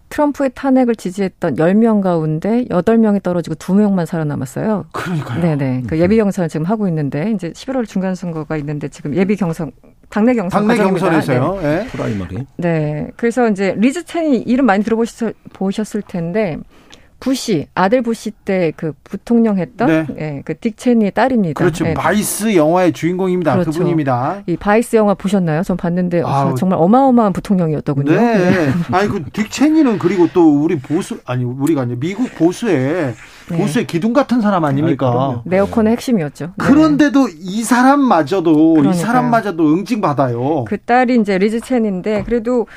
트럼프의 0.09 0.51
탄핵을 0.53 0.95
지지했던 0.95 1.55
10명 1.55 2.01
가운데 2.01 2.65
8명이 2.65 3.23
떨어지고 3.23 3.55
2명만 3.55 4.05
살아남았어요. 4.05 4.85
그러니까요. 4.91 5.41
네네. 5.41 5.83
그 5.87 5.99
예비 5.99 6.15
경선을 6.17 6.47
지금 6.49 6.65
하고 6.65 6.87
있는데 6.87 7.31
이제 7.31 7.51
11월 7.51 7.87
중간 7.87 8.15
선거가 8.15 8.57
있는데 8.57 8.87
지금 8.87 9.15
예비 9.15 9.35
경선 9.35 9.71
당내 10.09 10.33
경선 10.35 10.67
당내 10.67 10.81
경선에서요. 10.81 11.59
네. 11.61 11.61
네. 11.61 11.87
primary. 11.87 12.45
네. 12.57 13.07
그래서 13.17 13.49
이제 13.49 13.75
리즈 13.77 14.03
체니 14.05 14.37
이름 14.37 14.65
많이 14.67 14.83
들어보셨을 14.83 16.03
텐데 16.07 16.57
부시 17.19 17.67
아들 17.73 18.01
부시 18.01 18.31
때 18.31 18.71
그 18.75 18.93
부통령 19.03 19.57
했던 19.57 19.87
네. 19.87 20.05
예, 20.19 20.41
그 20.45 20.61
딕 20.61 20.77
체니의 20.77 21.11
딸입니다. 21.11 21.57
그렇죠. 21.59 21.85
예. 21.85 21.93
바이스 21.93 22.55
영화의 22.55 22.93
주인공입니다. 22.93 23.53
그렇죠. 23.53 23.71
그분입니다. 23.71 24.43
이 24.47 24.57
바이스 24.57 24.95
영화 24.95 25.13
보셨나요? 25.13 25.63
전 25.63 25.77
봤는데 25.77 26.21
아 26.25 26.53
정말 26.57 26.79
어마어마한 26.81 27.33
부통령이었더군요. 27.33 28.11
네. 28.11 28.37
네. 28.37 28.71
아니 28.91 29.07
그 29.09 29.23
딕 29.25 29.49
체니는 29.49 29.99
그리고 29.99 30.27
또 30.33 30.61
우리 30.63 30.77
보수 30.77 31.19
아니 31.25 31.43
우리가 31.43 31.81
아니 31.81 31.95
미국 31.99 32.33
보수의 32.35 33.13
네. 33.49 33.57
보수의 33.57 33.87
기둥 33.87 34.13
같은 34.13 34.41
사람 34.41 34.65
아닙니까? 34.65 35.41
네오콘의 35.45 35.93
핵심이었죠. 35.93 36.45
네. 36.47 36.51
그런데도 36.57 37.29
이 37.39 37.63
사람마저도 37.63 38.53
그러니까요. 38.73 38.91
이 38.91 38.95
사람마저도 38.95 39.73
응징 39.73 40.01
받아요. 40.01 40.65
그 40.67 40.77
딸이 40.77 41.19
이제 41.21 41.37
리즈 41.37 41.59
체니인데 41.59 42.23
그래도 42.23 42.67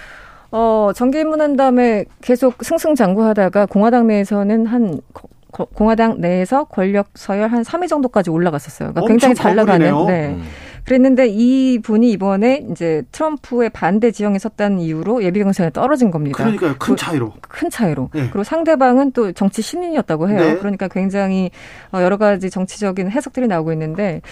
어, 0.50 0.90
정계 0.94 1.20
입문한 1.20 1.56
다음에 1.56 2.04
계속 2.20 2.62
승승장구하다가 2.62 3.66
공화당 3.66 4.06
내에서는 4.06 4.66
한 4.66 5.00
공화당 5.50 6.20
내에서 6.20 6.64
권력 6.64 7.08
서열 7.14 7.48
한 7.48 7.62
3위 7.62 7.88
정도까지 7.88 8.30
올라갔었어요. 8.30 8.92
그러니까 8.92 9.08
굉장히 9.08 9.34
잘 9.34 9.56
나가는. 9.56 10.06
네. 10.06 10.28
음. 10.28 10.42
그랬는데 10.88 11.26
이 11.28 11.78
분이 11.82 12.10
이번에 12.12 12.64
이제 12.70 13.02
트럼프의 13.12 13.70
반대 13.70 14.10
진영에 14.10 14.38
섰다는 14.38 14.78
이유로 14.78 15.22
예비 15.22 15.42
경선에 15.42 15.70
떨어진 15.70 16.10
겁니다. 16.10 16.38
그러니까요. 16.38 16.76
큰 16.78 16.96
차이로. 16.96 17.34
큰 17.42 17.68
차이로. 17.68 18.08
네. 18.14 18.22
그리고 18.22 18.42
상대방은 18.42 19.12
또 19.12 19.32
정치 19.32 19.60
신인이었다고 19.60 20.30
해요. 20.30 20.40
네. 20.40 20.56
그러니까 20.56 20.88
굉장히 20.88 21.50
어, 21.92 22.00
여러 22.00 22.16
가지 22.16 22.48
정치적인 22.48 23.10
해석들이 23.10 23.48
나오고 23.48 23.72
있는데 23.72 24.22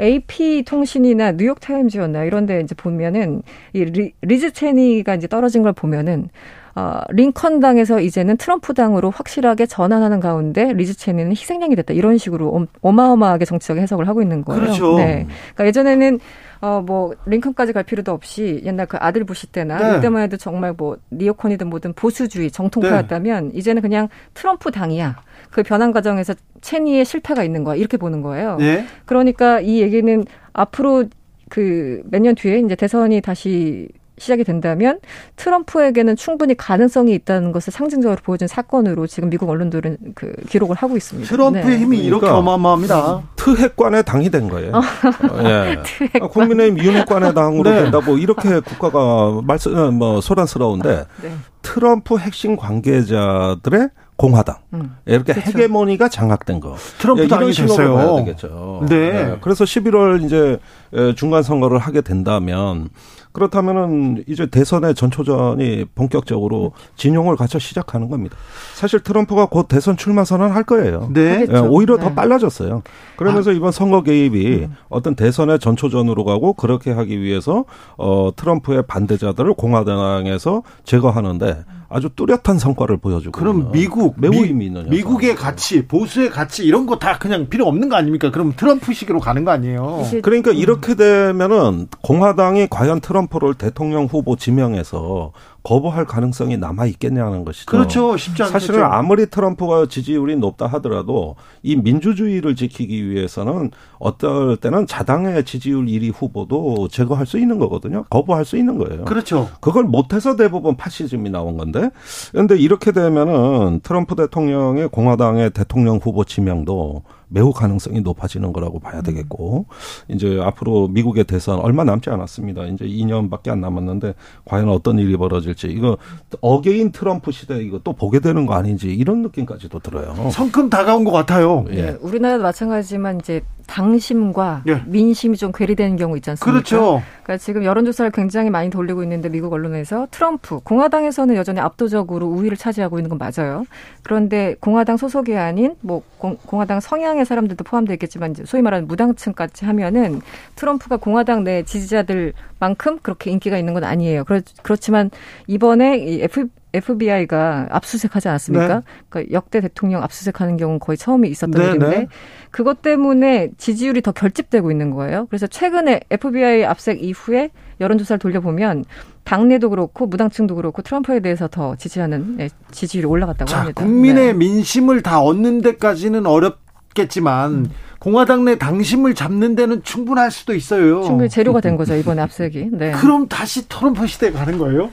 AP 0.00 0.64
통신이나 0.66 1.32
뉴욕 1.32 1.60
타임즈였나 1.60 2.24
이런 2.24 2.46
데 2.46 2.60
이제 2.60 2.74
보면은 2.74 3.42
이 3.74 3.84
리, 3.84 4.14
리즈 4.22 4.52
체니가 4.52 5.16
이제 5.16 5.26
떨어진 5.26 5.62
걸 5.62 5.74
보면은 5.74 6.30
어, 6.76 7.00
링컨 7.08 7.60
당에서 7.60 8.00
이제는 8.00 8.36
트럼프 8.36 8.74
당으로 8.74 9.10
확실하게 9.10 9.64
전환하는 9.66 10.20
가운데 10.20 10.72
리즈 10.74 10.94
체니는 10.94 11.30
희생양이 11.32 11.74
됐다 11.74 11.94
이런 11.94 12.18
식으로 12.18 12.50
엄- 12.50 12.66
어마어마하게 12.82 13.46
정치적 13.46 13.78
해석을 13.78 14.06
하고 14.08 14.20
있는 14.20 14.44
거예요. 14.44 14.60
그렇죠. 14.62 14.96
네. 14.98 15.26
그러니까 15.54 15.66
예전에는 15.66 16.20
어 16.60 16.82
뭐 16.86 17.14
링컨까지 17.26 17.72
갈 17.74 17.82
필요도 17.82 18.12
없이 18.12 18.60
옛날 18.64 18.86
그 18.86 18.96
아들 19.00 19.24
부시 19.24 19.46
때나 19.48 19.76
네. 19.92 19.98
이때만 19.98 20.22
해도 20.22 20.36
정말 20.38 20.74
뭐 20.76 20.96
니오콘이든 21.12 21.68
뭐든 21.68 21.92
보수주의 21.94 22.50
정통파였다면 22.50 23.52
이제는 23.54 23.82
그냥 23.82 24.08
트럼프 24.34 24.70
당이야. 24.70 25.16
그 25.50 25.62
변환 25.62 25.92
과정에서 25.92 26.34
체니의 26.62 27.04
실패가 27.04 27.44
있는 27.44 27.62
거야. 27.64 27.76
이렇게 27.76 27.96
보는 27.96 28.20
거예요. 28.22 28.56
네. 28.56 28.84
그러니까 29.06 29.60
이 29.60 29.80
얘기는 29.80 30.24
앞으로 30.52 31.04
그 31.48 32.02
몇 32.10 32.20
년 32.20 32.34
뒤에 32.34 32.58
이제 32.58 32.74
대선이 32.74 33.20
다시 33.20 33.88
시작이 34.18 34.44
된다면 34.44 34.98
트럼프에게는 35.36 36.16
충분히 36.16 36.56
가능성이 36.56 37.14
있다는 37.14 37.52
것을 37.52 37.72
상징적으로 37.72 38.20
보여준 38.22 38.48
사건으로 38.48 39.06
지금 39.06 39.28
미국 39.28 39.50
언론들은 39.50 39.98
그 40.14 40.32
기록을 40.48 40.76
하고 40.76 40.96
있습니다. 40.96 41.28
트럼프의 41.28 41.64
네. 41.64 41.78
힘이 41.78 41.98
이렇게 41.98 42.20
그러니까. 42.20 42.38
어마어마합니다. 42.38 43.22
트핵관의 43.36 44.04
당이 44.04 44.30
된 44.30 44.48
거예요. 44.48 44.72
어, 44.74 45.42
예. 45.44 45.78
아, 46.20 46.28
국민의힘 46.28 46.78
윤핵관의 46.82 47.34
당으로 47.34 47.70
네. 47.70 47.82
된다고 47.82 48.16
이렇게 48.18 48.60
국가가 48.60 49.40
말씀 49.44 49.76
어, 49.76 49.90
뭐 49.90 50.20
소란스러운데 50.20 51.04
네. 51.22 51.32
트럼프 51.62 52.16
핵심 52.16 52.56
관계자들의 52.56 53.90
공화당 54.16 54.56
음. 54.72 54.96
이렇게 55.04 55.34
그렇죠. 55.34 55.50
헤게모니가 55.50 56.08
장악된 56.08 56.60
거. 56.60 56.76
트럼프 56.98 57.24
예, 57.24 57.28
당이 57.28 57.52
됐어요. 57.52 57.94
봐야 57.94 58.16
되겠죠. 58.16 58.86
네. 58.88 58.96
예, 58.96 59.36
그래서 59.42 59.64
11월 59.64 60.24
이제 60.24 60.58
에, 60.94 61.14
중간 61.14 61.42
선거를 61.42 61.78
하게 61.78 62.00
된다면 62.00 62.88
그렇다면은 63.36 64.24
이제 64.26 64.46
대선의 64.46 64.94
전초전이 64.94 65.84
본격적으로 65.94 66.72
진용을 66.96 67.36
갖춰 67.36 67.58
시작하는 67.58 68.08
겁니다. 68.08 68.34
사실 68.74 69.00
트럼프가 69.00 69.46
곧 69.46 69.68
대선 69.68 69.98
출마 69.98 70.24
선언할 70.24 70.64
거예요. 70.64 71.10
네. 71.12 71.46
예, 71.52 71.58
오히려 71.58 71.98
더 71.98 72.08
네. 72.08 72.14
빨라졌어요. 72.14 72.82
그러면서 73.16 73.52
이번 73.52 73.72
선거 73.72 74.02
개입이 74.02 74.68
어떤 74.88 75.14
대선의 75.14 75.58
전초전으로 75.58 76.24
가고 76.24 76.54
그렇게 76.54 76.90
하기 76.92 77.20
위해서 77.20 77.66
어 77.98 78.30
트럼프의 78.34 78.84
반대자들을 78.88 79.52
공화당에서 79.54 80.62
제거하는데 80.84 81.64
아주 81.88 82.08
뚜렷한 82.16 82.58
성과를 82.58 82.96
보여주고 82.96 83.38
그럼 83.38 83.70
미국 83.70 84.14
매우 84.18 84.32
미, 84.32 84.38
의미 84.38 84.66
있는 84.66 84.88
미국의. 84.90 85.36
가치, 85.36 85.86
보수의 85.86 86.30
가치 86.30 86.64
이런 86.64 86.84
거 86.86 86.96
다 86.96 87.18
그냥 87.18 87.48
필요 87.50 87.66
없는 87.66 87.90
거 87.90 87.96
아닙니까? 87.96 88.30
그럼 88.30 88.54
트럼프식으로 88.56 89.20
가는 89.20 89.44
거 89.44 89.50
아니에요? 89.50 90.02
그러니까 90.22 90.50
이렇게 90.50 90.94
되면은 90.94 91.88
공화당이 92.02 92.68
과연 92.70 93.00
트럼프 93.00 93.25
를 93.34 93.54
대통령 93.54 94.04
후보 94.06 94.36
지명해서 94.36 95.32
거부할 95.66 96.04
가능성이 96.04 96.56
남아 96.58 96.86
있겠냐는 96.86 97.44
것이죠. 97.44 97.66
그렇죠. 97.66 98.16
쉽지 98.16 98.44
않죠. 98.44 98.52
사실은 98.52 98.84
아무리 98.84 99.26
트럼프가 99.26 99.86
지지율이 99.86 100.36
높다 100.36 100.68
하더라도 100.68 101.34
이 101.64 101.74
민주주의를 101.74 102.54
지키기 102.54 103.10
위해서는 103.10 103.72
어떨 103.98 104.58
때는 104.58 104.86
자당의 104.86 105.44
지지율 105.44 105.86
1위 105.86 106.12
후보도 106.14 106.86
제거할 106.86 107.26
수 107.26 107.40
있는 107.40 107.58
거거든요. 107.58 108.04
거부할 108.10 108.44
수 108.44 108.56
있는 108.56 108.78
거예요. 108.78 109.06
그렇죠. 109.06 109.48
그걸 109.60 109.82
못해서 109.82 110.36
대부분 110.36 110.76
파시즘이 110.76 111.30
나온 111.30 111.56
건데. 111.56 111.90
그런데 112.30 112.56
이렇게 112.56 112.92
되면은 112.92 113.80
트럼프 113.82 114.14
대통령의 114.14 114.86
공화당의 114.90 115.50
대통령 115.50 115.96
후보 115.96 116.22
지명도 116.22 117.02
매우 117.28 117.52
가능성이 117.52 118.02
높아지는 118.02 118.52
거라고 118.52 118.78
봐야 118.78 119.02
되겠고, 119.02 119.66
이제 120.06 120.38
앞으로 120.40 120.86
미국의 120.86 121.24
대선 121.24 121.58
얼마 121.58 121.82
남지 121.82 122.08
않았습니다. 122.08 122.66
이제 122.66 122.84
2년밖에 122.84 123.48
안 123.48 123.60
남았는데, 123.60 124.14
과연 124.44 124.68
어떤 124.68 125.00
일이 125.00 125.16
벌어질 125.16 125.55
지, 125.56 125.68
이거 125.68 125.98
again 126.40 126.92
트럼프 126.92 127.32
시대 127.32 127.62
이거 127.62 127.80
또 127.82 127.92
보게 127.92 128.20
되는 128.20 128.46
거 128.46 128.54
아닌지, 128.54 128.94
이런 128.94 129.22
느낌까지도 129.22 129.80
들어요. 129.80 130.14
성큼 130.30 130.70
다가온 130.70 131.04
것 131.04 131.10
같아요. 131.10 131.64
예. 131.70 131.82
네, 131.82 131.96
우리나라도 132.00 132.42
마찬가지지만 132.42 133.18
이제 133.18 133.40
당심과 133.66 134.62
예. 134.68 134.82
민심이 134.86 135.36
좀 135.36 135.50
괴리되는 135.52 135.96
경우 135.96 136.16
있지 136.16 136.30
않습니까? 136.30 136.52
그렇죠. 136.52 137.02
그러니까 137.24 137.38
지금 137.38 137.64
여론조사를 137.64 138.12
굉장히 138.12 138.48
많이 138.48 138.70
돌리고 138.70 139.02
있는데 139.02 139.28
미국 139.28 139.52
언론에서 139.52 140.06
트럼프 140.12 140.60
공화당에서는 140.60 141.34
여전히 141.34 141.58
압도적으로 141.58 142.26
우위를 142.28 142.56
차지하고 142.56 142.98
있는 142.98 143.08
건 143.08 143.18
맞아요. 143.18 143.64
그런데 144.04 144.54
공화당 144.60 144.96
소속이 144.96 145.36
아닌 145.36 145.74
뭐 145.80 146.02
공, 146.18 146.36
공화당 146.46 146.78
성향의 146.78 147.26
사람들도 147.26 147.64
포함되어 147.64 147.94
있겠지만 147.94 148.30
이제 148.30 148.44
소위 148.46 148.62
말하는 148.62 148.86
무당층까지 148.86 149.64
하면은 149.64 150.20
트럼프가 150.54 150.98
공화당 150.98 151.42
내 151.42 151.64
지지자들만큼 151.64 153.00
그렇게 153.02 153.32
인기가 153.32 153.58
있는 153.58 153.74
건 153.74 153.82
아니에요. 153.82 154.22
그렇, 154.24 154.40
그렇지만 154.62 155.10
이번에 155.46 155.98
이 155.98 156.22
F 156.22 156.48
FBI가 156.72 157.68
압수수색하지 157.70 158.28
않았습니까? 158.28 158.68
네. 158.68 158.80
그러니까 159.08 159.32
역대 159.32 159.60
대통령 159.60 160.02
압수수색하는 160.02 160.56
경우는 160.58 160.78
거의 160.78 160.98
처음이 160.98 161.28
있었던 161.28 161.60
네, 161.60 161.68
일인데 161.68 161.88
네. 161.88 162.06
그것 162.50 162.82
때문에 162.82 163.50
지지율이 163.56 164.02
더 164.02 164.12
결집되고 164.12 164.70
있는 164.70 164.90
거예요. 164.90 165.26
그래서 165.30 165.46
최근에 165.46 166.00
FBI 166.10 166.64
압색 166.64 167.02
이후에 167.02 167.50
여론조사를 167.80 168.18
돌려보면 168.18 168.84
당내도 169.24 169.70
그렇고 169.70 170.06
무당층도 170.06 170.54
그렇고 170.54 170.82
트럼프에 170.82 171.20
대해서 171.20 171.48
더 171.48 171.76
지지하는 171.76 172.36
네, 172.36 172.48
지지율이 172.70 173.06
올라갔다고 173.06 173.48
자, 173.48 173.60
합니다. 173.60 173.82
국민의 173.82 174.26
네. 174.26 174.32
민심을 174.34 175.02
다 175.02 175.20
얻는 175.20 175.62
데까지는 175.62 176.26
어렵겠지만 176.26 177.52
음. 177.52 177.70
공화당 178.06 178.44
내 178.44 178.56
당심을 178.56 179.16
잡는 179.16 179.56
데는 179.56 179.82
충분할 179.82 180.30
수도 180.30 180.54
있어요. 180.54 181.02
충분히 181.02 181.28
재료가 181.28 181.60
된 181.60 181.76
거죠 181.76 181.96
이번에 181.96 182.22
압색이. 182.22 182.68
네. 182.70 182.92
그럼 182.92 183.26
다시 183.26 183.68
트럼프 183.68 184.06
시대 184.06 184.30
가는 184.30 184.58
거예요? 184.58 184.90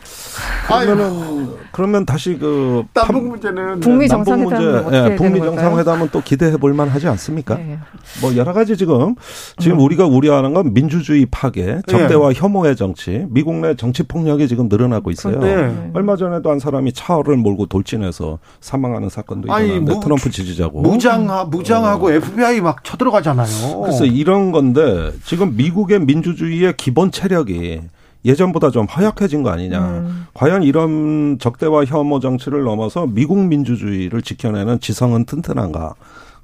아유, 0.68 0.88
그러면은, 0.88 1.50
그러면 1.72 2.06
다시 2.08 2.40
그. 2.40 2.84
남북 2.96 3.14
판- 3.14 3.28
문제는 3.28 3.80
북미 3.82 4.08
남북 4.08 4.26
정상회담은 4.32 4.64
문제, 4.64 4.80
어떻게 4.80 4.98
예, 4.98 5.02
되는 5.04 5.16
북미? 5.18 5.40
정상회담은 5.42 6.10
또 6.12 6.22
기대해 6.24 6.58
볼 6.58 6.74
만하지 6.74 7.08
않습니까? 7.10 7.54
네. 7.58 7.78
뭐 8.20 8.36
여러 8.36 8.52
가지 8.52 8.76
지금 8.78 9.14
지금 9.60 9.78
음. 9.78 9.84
우리가 9.86 10.08
우려하는 10.08 10.56
건 10.56 10.74
민주주의 10.74 11.28
파괴, 11.30 11.82
적대와 11.86 12.34
혐오의 12.34 12.76
정치, 12.76 13.28
미국 13.30 13.54
내 13.58 13.76
정치 13.76 14.02
폭력이 14.02 14.48
지금 14.48 14.70
늘어나고 14.70 15.12
있어요. 15.12 15.40
네. 15.40 15.92
얼마 15.94 16.16
전에도 16.16 16.50
한 16.50 16.58
사람이 16.58 16.94
차를 16.94 17.38
몰고 17.38 17.68
돌진해서 17.68 18.40
사망하는 18.60 19.10
사건도 19.10 19.50
무- 19.82 20.00
트럼프 20.00 20.32
지지자고. 20.32 20.82
무장하 20.82 21.44
무장하고 21.44 22.12
FBI 22.12 22.60
막 22.62 22.84
쳐들 22.84 23.03
어가잖아요. 23.08 23.82
그래서 23.82 24.06
이런 24.06 24.52
건데 24.52 25.12
지금 25.26 25.56
미국의 25.56 26.00
민주주의의 26.02 26.74
기본 26.78 27.12
체력이 27.12 27.82
예전보다 28.26 28.72
좀 28.72 28.86
허약해진 28.86 29.44
거 29.44 29.50
아니냐. 29.50 29.80
음. 29.80 30.26
과연 30.34 30.64
이런 30.64 31.38
적대와 31.40 31.86
혐오 31.86 32.20
정치를 32.20 32.64
넘어서 32.64 33.06
미국 33.06 33.38
민주주의를 33.38 34.22
지켜내는 34.22 34.80
지성은 34.80 35.26
튼튼한가. 35.26 35.94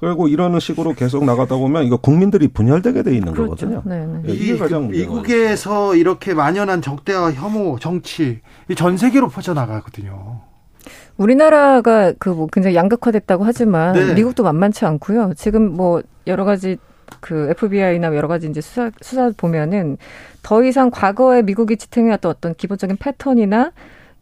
그리고 0.01 0.27
이런 0.29 0.57
식으로 0.59 0.93
계속 0.93 1.25
나가다 1.25 1.57
보면 1.57 1.83
이거 1.83 1.97
국민들이 1.97 2.47
분열되게 2.47 3.03
돼 3.03 3.15
있는 3.15 3.33
그렇죠. 3.33 3.49
거거든요. 3.67 3.81
네, 3.85 4.05
네. 4.05 4.21
예, 4.29 4.33
이게 4.33 4.55
이- 4.55 4.57
가장 4.57 4.87
그 4.87 4.93
미국에서 4.93 5.95
이렇게 5.95 6.33
만연한 6.33 6.81
적대와 6.81 7.33
혐오 7.33 7.79
정치 7.79 8.39
이전 8.69 8.95
세계로 8.97 9.27
퍼져 9.29 9.53
나가거든요. 9.53 10.39
우리나라가 11.19 12.13
그 12.17 12.29
뭐 12.29 12.47
굉장히 12.47 12.75
양극화됐다고 12.75 13.43
하지만 13.43 13.93
네. 13.93 14.13
미국도 14.13 14.43
만만치 14.43 14.85
않고요. 14.85 15.33
지금 15.35 15.73
뭐 15.75 16.01
여러 16.27 16.45
가지 16.45 16.77
그 17.19 17.49
FBI나 17.49 18.15
여러 18.15 18.27
가지 18.27 18.47
이제 18.47 18.61
수사 18.61 18.91
수사 19.01 19.31
보면은 19.35 19.97
더 20.43 20.63
이상 20.63 20.89
과거에 20.89 21.41
미국이 21.41 21.75
지탱해왔던 21.75 22.31
어떤 22.31 22.55
기본적인 22.55 22.97
패턴이나 22.97 23.71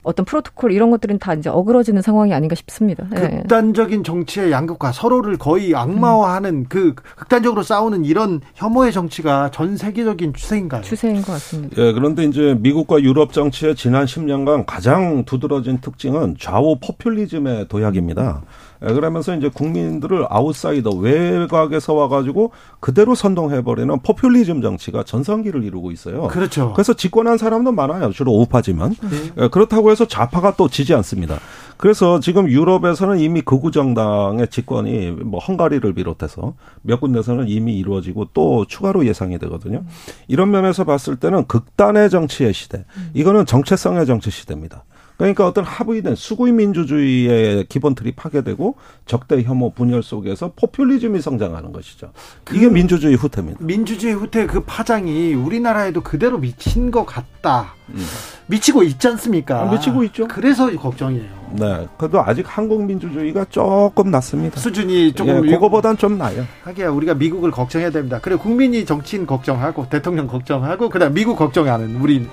어떤 0.07 0.25
프로토콜 0.25 0.71
이런 0.71 0.89
것들은 0.89 1.19
다 1.19 1.33
이제 1.33 1.49
어그러지는 1.49 2.01
상황이 2.01 2.33
아닌가 2.33 2.55
싶습니다. 2.55 3.05
네. 3.11 3.41
극단적인 3.41 4.03
정치의 4.03 4.51
양극화, 4.51 4.93
서로를 4.93 5.37
거의 5.37 5.75
악마화하는 5.75 6.67
그 6.69 6.95
극단적으로 6.95 7.61
싸우는 7.61 8.05
이런 8.05 8.39
혐오의 8.55 8.93
정치가 8.93 9.51
전 9.51 9.75
세계적인 9.75 10.33
추세인가요? 10.33 10.81
추세인 10.81 11.21
것 11.21 11.33
같습니다. 11.33 11.75
예, 11.81 11.91
그런데 11.91 12.23
이제 12.23 12.55
미국과 12.59 13.01
유럽 13.01 13.33
정치의 13.33 13.75
지난 13.75 14.05
10년간 14.05 14.63
가장 14.65 15.25
두드러진 15.25 15.81
특징은 15.81 16.37
좌우 16.39 16.77
포퓰리즘의 16.79 17.67
도약입니다. 17.67 18.41
예, 18.43 18.47
그러면서 18.79 19.35
이제 19.35 19.49
국민들을 19.49 20.25
아웃사이더 20.29 20.91
외곽에서 20.91 21.93
와가지고 21.93 22.51
그대로 22.79 23.15
선동해버리는 23.15 23.99
포퓰리즘 23.99 24.61
정치가 24.61 25.03
전성기를 25.03 25.63
이루고 25.63 25.91
있어요. 25.91 26.27
그렇죠. 26.27 26.73
그래서 26.73 26.93
집권한 26.93 27.37
사람도 27.37 27.71
많아요. 27.71 28.11
주로 28.11 28.33
우파지만. 28.33 28.95
네. 29.01 29.43
예, 29.43 29.47
그렇다고 29.49 29.91
해서 29.91 30.05
좌파가 30.05 30.55
또 30.55 30.67
지지 30.67 30.93
않습니다. 30.93 31.39
그래서 31.77 32.19
지금 32.19 32.49
유럽에서는 32.49 33.19
이미 33.19 33.41
극우 33.41 33.71
정당의 33.71 34.47
집권이 34.47 35.11
뭐 35.11 35.39
헝가리를 35.39 35.93
비롯해서 35.93 36.55
몇 36.81 36.99
군데서는 36.99 37.47
이미 37.47 37.77
이루어지고 37.77 38.29
또 38.33 38.65
추가로 38.65 39.05
예상이 39.05 39.37
되거든요. 39.39 39.83
이런 40.27 40.51
면에서 40.51 40.83
봤을 40.83 41.17
때는 41.17 41.45
극단의 41.45 42.09
정치의 42.09 42.53
시대. 42.53 42.85
이거는 43.13 43.45
정체성의 43.45 44.05
정치 44.05 44.31
시대입니다. 44.31 44.83
그러니까 45.17 45.47
어떤 45.47 45.63
합의된 45.63 46.15
수구의 46.15 46.53
민주주의의 46.53 47.65
기본 47.67 47.95
틀이 47.95 48.11
파괴되고 48.11 48.75
적대 49.05 49.41
혐오 49.41 49.71
분열 49.71 50.03
속에서 50.03 50.53
포퓰리즘이 50.55 51.21
성장하는 51.21 51.71
것이죠. 51.71 52.11
이게 52.53 52.67
그 52.67 52.73
민주주의 52.73 53.15
후퇴입니다. 53.15 53.59
민주주의 53.61 54.13
후퇴 54.13 54.45
그 54.45 54.61
파장이 54.61 55.33
우리나라에도 55.33 56.01
그대로 56.01 56.37
미친 56.37 56.91
것 56.91 57.05
같다. 57.05 57.73
음. 57.89 58.05
미치고 58.45 58.83
있지 58.83 59.07
않습니까? 59.07 59.61
아, 59.61 59.71
미치고 59.71 60.03
있죠. 60.05 60.27
그래서 60.27 60.71
걱정이에요. 60.71 61.37
네. 61.53 61.87
그래도 61.97 62.21
아직 62.21 62.45
한국 62.47 62.85
민주주의가 62.85 63.45
조금 63.49 64.11
낮습니다. 64.11 64.59
수준이 64.59 65.13
조금 65.13 65.47
예, 65.47 65.51
그거보단 65.51 65.97
좀 65.97 66.17
나요. 66.17 66.45
하기야 66.63 66.89
우리가 66.89 67.15
미국을 67.15 67.51
걱정해야 67.51 67.89
됩니다. 67.89 68.19
그리고 68.21 68.41
국민이 68.41 68.85
정치인 68.85 69.25
걱정하고 69.25 69.89
대통령 69.89 70.27
걱정하고 70.27 70.89
그다음 70.89 71.13
미국 71.13 71.37
걱정 71.37 71.67
하는 71.67 71.95
우리 71.97 72.27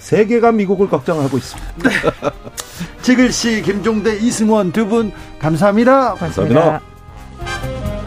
세계가 0.00 0.50
미국을 0.52 0.88
걱정하고 0.88 1.36
있습니다. 1.38 1.88
네. 1.88 1.90
지글 3.02 3.32
씨, 3.32 3.62
김종대, 3.62 4.16
이승원 4.16 4.72
두 4.72 4.86
분 4.86 5.12
감사합니다. 5.38 6.14
고맙습니다. 6.14 6.80
감사합니다. 6.80 7.99